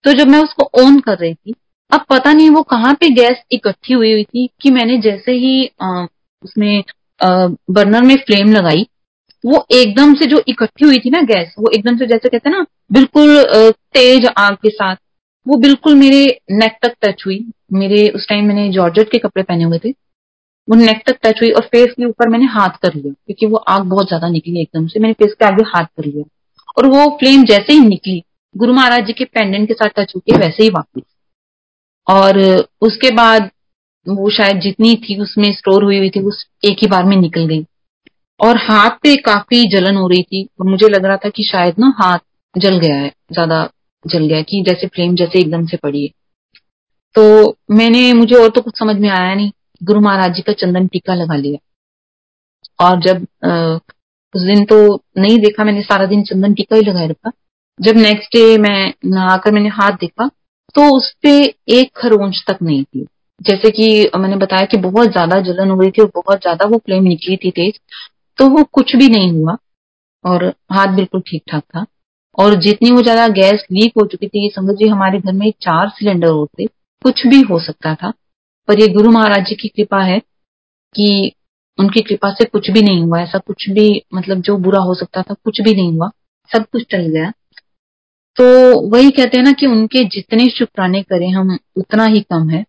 तो 0.05 0.12
जब 0.12 0.29
मैं 0.29 0.38
उसको 0.38 0.71
ऑन 0.83 0.99
कर 1.01 1.18
रही 1.18 1.35
थी 1.35 1.55
अब 1.92 2.05
पता 2.11 2.33
नहीं 2.33 2.51
वो 2.51 2.62
कहाँ 2.62 2.95
पे 2.95 3.09
गैस 3.09 3.42
इकट्ठी 3.53 3.95
हुई 3.95 4.12
हुई 4.12 4.25
थी 4.25 4.49
कि 4.61 4.71
मैंने 4.71 4.99
जैसे 4.99 5.33
ही 5.33 5.71
आ, 5.83 6.07
उसमें 6.42 6.85
आ, 7.21 7.47
बर्नर 7.71 8.03
में 8.03 8.16
फ्लेम 8.16 8.53
लगाई 8.53 8.87
वो 9.45 9.66
एकदम 9.73 10.14
से 10.14 10.27
जो 10.27 10.42
इकट्ठी 10.49 10.85
हुई 10.85 10.99
थी 10.99 11.11
ना 11.11 11.21
गैस 11.23 11.55
वो 11.59 11.71
एकदम 11.71 11.97
से 11.97 12.07
जैसे 12.07 12.29
कहते 12.29 12.51
ना 12.51 12.66
बिल्कुल 12.92 13.42
तेज 13.95 14.27
आग 14.38 14.55
के 14.55 14.71
साथ 14.71 14.97
वो 15.47 15.57
बिल्कुल 15.57 15.95
मेरे 15.95 16.25
नेक 16.51 16.77
तक 16.83 16.95
टच 17.03 17.23
हुई। 17.27 17.38
मेरे 17.73 18.09
उस 18.09 18.29
टाइम 18.29 18.45
मैंने 18.45 18.68
जॉर्जेट 18.68 19.11
के 19.11 19.18
कपड़े 19.18 19.42
पहने 19.42 19.64
हुए 19.64 19.79
थे। 19.85 19.90
वो 20.68 20.77
नेक 20.77 21.03
तक 21.07 21.18
टच 21.23 21.40
हुई 21.42 21.51
और 21.51 21.62
फेस 21.62 21.95
के 21.97 22.05
ऊपर 22.05 22.29
मैंने 22.29 22.47
हाथ 22.47 22.77
कर 22.83 22.95
लिया 22.95 23.12
क्योंकि 23.12 23.47
वो 23.47 23.57
आग 23.57 23.83
बहुत 23.83 24.09
ज़्यादा 24.09 24.29
निकली 24.29 24.61
एकदम 24.62 24.87
से। 24.87 25.01
मैंने 25.01 25.14
फेस 25.14 25.35
के 25.38 25.45
आगे 25.45 25.62
हाथ 25.64 25.85
कर 25.85 26.05
लिया। 26.05 26.25
और 26.77 26.87
वो 26.87 27.09
फ्लेम 27.19 27.45
जैसे 27.45 27.73
ही 27.73 27.81
निकली, 27.81 28.23
गुरु 28.55 28.73
महाराज 28.73 29.07
जी 29.07 29.13
के 29.13 29.25
पेंडेंट 29.25 29.67
के 29.69 29.75
साथ 29.75 29.89
टच 29.97 30.13
होके 30.17 30.37
वैसे 30.39 30.63
ही 30.63 30.69
वापस। 30.71 31.03
और 32.07 32.39
उसके 32.83 33.11
बाद 33.15 33.51
वो 34.07 34.31
शायद 34.31 34.61
जितनी 34.61 34.95
थी 34.99 35.21
उसमें 35.23 35.53
स्टोर 35.53 35.85
हुई 35.85 35.99
हुई 35.99 36.11
थी 36.11 36.21
वो 36.21 36.31
एक 36.65 36.79
ही 36.83 36.87
बार 36.87 37.05
में 37.05 37.17
निकल 37.17 37.47
गई। 37.47 37.65
और 38.41 38.57
हाथ 38.61 38.91
पे 39.03 39.15
काफ़ी 39.23 39.63
जलन 39.71 39.97
हो 39.97 40.07
रही 40.09 40.23
थी, 40.23 40.43
और 40.61 40.67
मुझे 40.67 40.89
लग 40.89 41.05
रहा 41.05 41.17
था 41.17 41.29
कि 41.29 41.43
शायद 41.43 41.75
ना 41.79 41.93
हाथ 41.99 42.19
जल 42.55 42.79
गया 42.79 42.95
है, 42.95 43.13
ज़्यादा 43.33 43.69
जल 44.05 44.27
गया 44.27 44.41
कि 44.43 44.63
जैसे 44.63 44.87
फ्लेम 44.87 45.15
जैसे 45.17 45.39
एकदम 45.39 45.67
से 45.67 45.77
पड़ी 45.77 46.03
है। 46.03 46.09
तो 47.15 47.57
मैंने, 47.71 48.13
मुझे 48.13 48.35
और 48.35 48.51
तो 48.51 48.61
कुछ 48.61 48.79
समझ 48.79 48.97
में 48.97 49.09
आया 49.11 49.35
नहीं, 49.35 49.51
गुरु 49.81 50.01
महाराज 50.01 50.35
जी 50.35 50.43
का 50.43 50.53
चंदन 50.55 50.87
टीका 50.87 51.15
लगा 51.15 51.37
लिया। 51.37 52.87
और 52.87 53.01
जब 53.01 53.27
उस 54.35 54.42
दिन 54.45 54.64
तो 54.64 54.77
नहीं 55.18 55.38
देखा 55.38 55.64
मैंने, 55.64 55.83
सारा 55.83 56.07
दिन 56.07 56.23
चंदन 56.25 56.55
टीका 56.55 56.77
ही 56.77 56.83
लगाए 56.83 57.09
रखा। 57.09 57.31
जब 57.79 57.97
नेक्स्ट 57.99 58.37
डे 58.37 58.59
मैं 58.59 58.92
नहाकर 59.07 59.53
मैंने 59.53 59.68
हाथ 59.71 59.92
देखा 60.01 60.29
तो 60.75 60.83
उस 60.97 61.12
पे 61.23 61.33
एक 61.71 61.90
खरोंच 61.97 62.42
तक 62.49 62.59
नहीं 62.62 62.83
थी। 62.85 63.07
जैसे 63.40 63.71
कि 63.71 64.11
मैंने 64.16 64.37
बताया 64.37 64.66
कि 64.66 64.77
बहुत 64.79 65.11
ज़्यादा 65.12 65.40
जलन 65.42 65.71
हो 65.71 65.81
रही 65.81 65.90
थी 65.90 66.03
और 66.03 66.11
बहुत 66.16 66.40
ज़्यादा 66.40 66.66
वो 66.66 66.79
फ्लेम 66.79 67.05
निकली 67.05 67.37
थी 67.37 67.51
तेज 67.51 67.81
तो 68.38 68.49
वो 68.49 68.62
कुछ 68.73 68.95
भी 68.97 69.09
नहीं 69.09 69.31
हुआ 69.33 69.57
और 70.25 70.45
हाथ 70.73 70.95
बिल्कुल 70.97 71.21
ठीक 71.21 71.42
ठाक 71.51 71.62
था। 71.66 71.85
और 72.38 72.55
जितनी 72.62 72.90
वो 72.90 73.03
ज़्यादा 73.03 73.27
गैस 73.31 73.64
लीक 73.73 73.92
हो 73.97 74.05
चुकी 74.07 74.29
थी 74.29 74.49
समझ 74.55 74.75
जी 74.77 74.88
हमारे 74.88 75.18
घर 75.21 75.33
में 75.33 75.51
चार 75.62 75.88
सिलेंडर 75.90 76.29
होते, 76.29 76.66
कुछ 77.03 77.27
भी 77.27 77.40
हो 77.42 77.59
सकता 77.61 77.95
था। 77.95 78.11
पर 78.68 78.81
ये 78.81 78.88
गुरु 78.88 79.11
महाराज 79.11 79.47
जी 79.47 79.55
की 79.57 79.68
कृपा 79.68 80.03
है 80.03 80.18
कि 80.95 81.33
उनकी 81.79 82.01
कृपा 82.01 82.31
से 82.31 82.45
कुछ 82.45 82.71
भी 82.71 82.83
नहीं 82.83 83.03
हुआ 83.03 83.21
ऐसा 83.21 83.39
कुछ 83.39 83.69
भी 83.71 84.03
मतलब 84.15 84.41
जो 84.41 84.57
बुरा 84.57 84.81
हो 84.81 84.95
सकता 84.95 85.23
था 85.23 85.35
कुछ 85.35 85.61
भी 85.61 85.75
नहीं 85.75 85.93
हुआ 85.93 86.11
सब 86.51 86.65
कुछ 86.73 86.85
टल 86.91 87.07
गया। 87.09 87.31
तो 88.37 88.45
वही 88.91 89.11
कहते 89.11 89.37
हैं 89.37 89.45
ना 89.45 89.53
कि 89.53 89.67
उनके 89.67 90.05
जितने 90.09 90.49
शुक्राने 90.51 91.03
करें 91.03 91.29
हम 91.31 91.57
उतना 91.77 92.05
ही 92.05 92.21
कम 92.21 92.49
है। 92.51 92.65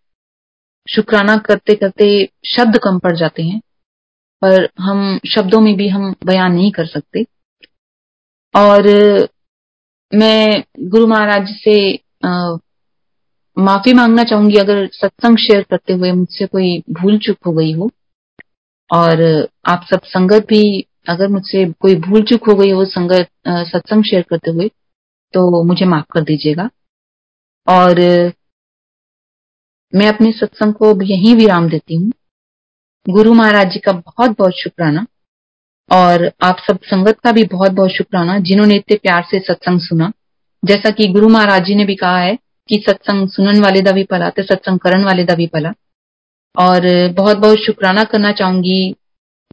शुक्राना 0.88 1.36
करते 1.36 1.74
करते 1.74 2.06
शब्द 2.46 2.78
कम 2.78 2.98
पड़ 2.98 3.14
जाते 3.16 3.42
हैं 3.42 3.60
पर 4.42 4.68
हम 4.80 5.18
शब्दों 5.34 5.60
में 5.60 5.74
भी 5.76 5.88
हम 5.88 6.14
बयान 6.26 6.52
नहीं 6.52 6.70
कर 6.72 6.86
सकते। 6.86 7.24
और 8.54 8.88
मैं 10.12 10.62
गुरु 10.90 11.06
महाराज 11.06 11.48
से 11.54 11.74
आ, 12.24 12.56
माफ़ी 13.56 13.92
मांगना 13.92 14.22
चाहूँगी 14.24 14.56
अगर 14.56 14.86
सत्संग 14.92 15.36
शेयर 15.38 15.62
करते 15.62 15.92
हुए 15.92 16.12
मुझसे 16.12 16.46
कोई 16.46 16.78
भूल 16.90 17.18
चूक 17.18 17.36
हो 17.46 17.52
गई 17.52 17.72
हो। 17.72 17.90
और 18.90 19.22
आप 19.66 19.86
सब 19.90 20.00
संगत 20.04 20.46
भी 20.48 20.62
अगर 21.08 21.28
मुझसे 21.28 21.64
कोई 21.80 21.94
भूल 22.00 22.22
चूक 22.22 22.48
हो 22.48 22.54
गई 22.54 22.70
हो 22.70 22.84
संगत 22.84 23.28
सत्संग 23.68 24.04
शेयर 24.04 24.22
करते 24.30 24.50
हुए 24.50 24.68
तो 25.34 25.62
मुझे 25.64 25.86
माफ़ 25.86 26.06
कर 26.12 26.22
दीजिएगा। 26.24 26.68
और 27.66 28.00
मैं 29.92 30.08
अपने 30.08 30.30
सत्संग 30.32 30.74
को 30.74 30.92
यहीं 31.02 31.34
विराम 31.36 31.68
देती 31.68 31.96
हूँ। 31.96 32.12
गुरु 33.06 33.32
महाराज 33.34 33.72
जी 33.72 33.78
का 33.78 33.92
बहुत 33.92 34.36
बहुत 34.38 34.52
शुक्राना। 34.54 35.06
और 35.90 36.24
आप 36.42 36.58
सब 36.66 36.78
संगत 36.84 37.18
का 37.24 37.32
भी 37.32 37.42
बहुत 37.44 37.72
बहुत 37.72 37.90
शुक्राना, 37.90 38.38
जिन्होंने 38.38 38.74
इतने 38.74 38.96
प्यार 38.96 39.24
से 39.30 39.38
सत्संग 39.38 39.80
सुना। 39.80 40.12
जैसा 40.62 40.90
कि 40.90 41.08
गुरु 41.08 41.28
महाराज 41.28 41.64
जी 41.64 41.74
ने 41.74 41.84
भी 41.84 41.94
कहा 41.94 42.18
है 42.18 42.36
कि 42.68 42.82
सत्संग 42.86 43.28
सुनन 43.28 43.60
वाले 43.62 43.80
का 43.82 43.92
भी 43.92 44.02
भला 44.12 44.28
तो 44.30 44.42
सत्संग 44.42 44.78
करण 44.78 45.04
वाले 45.04 45.24
का 45.26 45.34
भी 45.34 45.46
भला। 45.54 45.72
और 46.54 46.86
बहुत 47.12 47.36
बहुत 47.36 47.58
शुक्राना 47.58 48.04
करना 48.04 48.32
चाहूँगी 48.32 48.94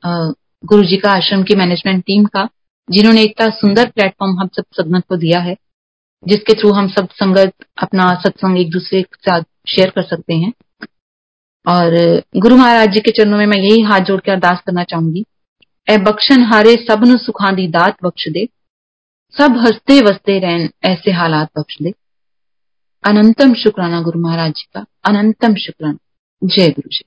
गुरु 0.06 0.84
जी 0.84 0.98
का 0.98 1.12
आश्रम 1.12 1.44
की 1.44 1.56
मैनेजमेंट 1.56 2.04
टीम 2.06 2.26
का, 2.26 2.48
जिन्होंने 2.90 3.24
इतना 3.24 3.48
सुंदर 3.52 3.90
प्लेटफॉर्म 3.90 4.40
हम 4.40 4.48
सब 4.48 4.64
संगत 4.74 5.04
को 5.10 5.18
दिया 5.18 5.40
है, 5.40 5.56
जिसके 6.24 6.54
थ्रू 6.54 6.72
हम 6.72 6.88
सब 6.90 7.08
संगत 7.14 7.54
अपना 7.78 8.08
सत्संग 8.24 8.58
एक 8.60 8.70
दूसरे 8.72 9.02
के 9.02 9.18
साथ 9.22 9.44
शेयर 9.70 9.90
कर 9.90 10.04
सकते 10.04 10.34
हैं। 10.34 10.52
और 11.66 11.96
गुरु 12.38 12.56
महाराज 12.58 12.94
जी 12.94 13.00
के 13.00 13.12
चरणों 13.12 13.38
में 13.38 13.46
मैं 13.46 13.58
यही 13.60 13.82
हाथ 13.84 14.00
जोड़ 14.02 14.20
के 14.22 14.32
अरदास 14.32 14.62
करना 14.66 14.84
चाहूँगी। 14.84 15.24
ए 15.88 15.98
बख्शन 16.00 16.44
हारे 16.44 16.76
सब 16.82 17.06
नु 17.08 17.18
सुखां 17.18 17.54
दी 17.56 17.68
दात 17.70 17.98
बख्श 18.04 18.28
दे, 18.30 18.48
सब 19.36 19.58
हँसते 19.58 20.00
वसते 20.02 20.38
रहन 20.40 20.70
ऐसे 20.86 21.12
हालात 21.14 21.50
बख्श 21.58 21.78
दे। 21.82 21.94
अनंतम 23.04 23.54
शुक्राना 23.56 24.02
गुरु 24.02 24.20
महाराज 24.22 24.52
जी 24.52 24.68
का, 24.74 24.86
अनंतम 25.06 25.56
शुक्राना। 25.58 25.98
जय 26.42 26.70
गुरु 26.72 26.90
जी 26.90 27.04